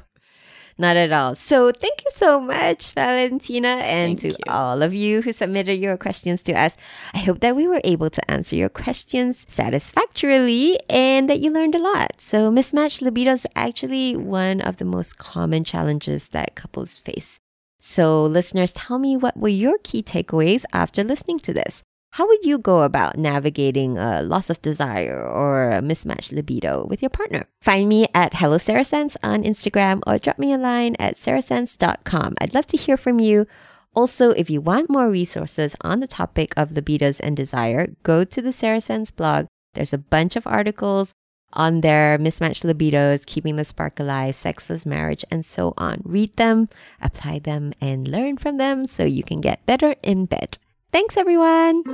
Not 0.81 0.97
at 0.97 1.13
all. 1.13 1.35
So 1.35 1.73
thank 1.73 2.03
you 2.07 2.11
so 2.15 2.41
much, 2.41 2.93
Valentina, 2.93 3.69
and 3.69 4.19
thank 4.19 4.21
to 4.21 4.29
you. 4.29 4.35
all 4.49 4.81
of 4.81 4.95
you 4.95 5.21
who 5.21 5.31
submitted 5.31 5.75
your 5.75 5.99
questions 5.99 6.43
to 6.45 6.55
us. 6.55 6.75
I 7.13 7.19
hope 7.19 7.41
that 7.41 7.55
we 7.55 7.69
were 7.69 7.83
able 7.85 8.09
to 8.09 8.31
answer 8.31 8.57
your 8.57 8.71
questions 8.71 9.45
satisfactorily 9.47 10.81
and 10.89 11.29
that 11.29 11.41
you 11.41 11.51
learned 11.51 11.75
a 11.75 11.79
lot. 11.79 12.19
So 12.19 12.51
mismatched 12.51 13.03
libido 13.03 13.33
is 13.33 13.47
actually 13.55 14.17
one 14.17 14.63
of 14.63 14.79
the 14.79 14.87
most 14.87 15.19
common 15.19 15.65
challenges 15.65 16.29
that 16.29 16.55
couples 16.55 16.97
face. 16.97 17.39
So 17.79 18.25
listeners, 18.25 18.73
tell 18.73 18.99
me 18.99 19.19
what 19.19 19.37
were 19.37 19.49
your 19.49 19.77
key 19.85 20.03
takeaways 20.03 20.65
after 20.73 21.05
listening 21.05 21.41
to 21.41 21.53
this? 21.53 21.83
How 22.15 22.27
would 22.27 22.45
you 22.45 22.59
go 22.59 22.83
about 22.83 23.19
navigating 23.19 23.97
a 23.97 24.21
loss 24.21 24.51
of 24.51 24.61
desire 24.61 25.23
or 25.23 25.71
a 25.71 25.81
mismatched 25.81 26.33
libido 26.33 26.85
with 26.87 27.03
your 27.03 27.09
partner? 27.09 27.47
Find 27.63 27.89
me 27.89 28.09
at 28.13 28.35
Hello 28.35 28.59
Sense 28.59 29.17
on 29.23 29.45
Instagram 29.45 30.03
or 30.09 30.19
drop 30.19 30.37
me 30.37 30.53
a 30.53 30.59
line 30.59 30.97
at 30.99 31.15
sarasense.com. 31.15 32.35
I'd 32.41 32.53
love 32.53 32.67
to 32.69 32.77
hear 32.77 32.97
from 32.97 33.21
you. 33.21 33.47
Also, 33.95 34.31
if 34.31 34.51
you 34.51 34.61
want 34.61 34.91
more 34.91 35.09
resources 35.09 35.77
on 35.83 36.01
the 36.01 36.09
topic 36.09 36.53
of 36.57 36.71
libidos 36.71 37.21
and 37.21 37.37
desire, 37.37 37.95
go 38.03 38.25
to 38.25 38.43
the 38.43 38.53
Sense 38.53 39.13
blog. 39.13 39.47
There's 39.75 39.93
a 39.93 39.99
bunch 39.99 40.35
of 40.35 40.49
articles 40.49 41.13
on 41.53 41.81
their 41.81 42.19
mismatched 42.19 42.65
libidos, 42.65 43.25
keeping 43.25 43.55
the 43.55 43.65
spark 43.65 44.01
alive, 44.01 44.35
sexless 44.35 44.85
marriage, 44.85 45.25
and 45.31 45.45
so 45.45 45.75
on. 45.79 46.03
Read 46.05 46.35
them, 46.37 46.69
apply 47.01 47.39
them, 47.39 47.73
and 47.81 48.09
learn 48.09 48.37
from 48.37 48.57
them 48.57 48.87
so 48.89 49.05
you 49.05 49.23
can 49.23 49.41
get 49.41 49.65
better 49.65 49.95
in 50.03 50.27
bed. 50.27 50.59
Thanks, 50.93 51.17
everyone. 51.17 51.85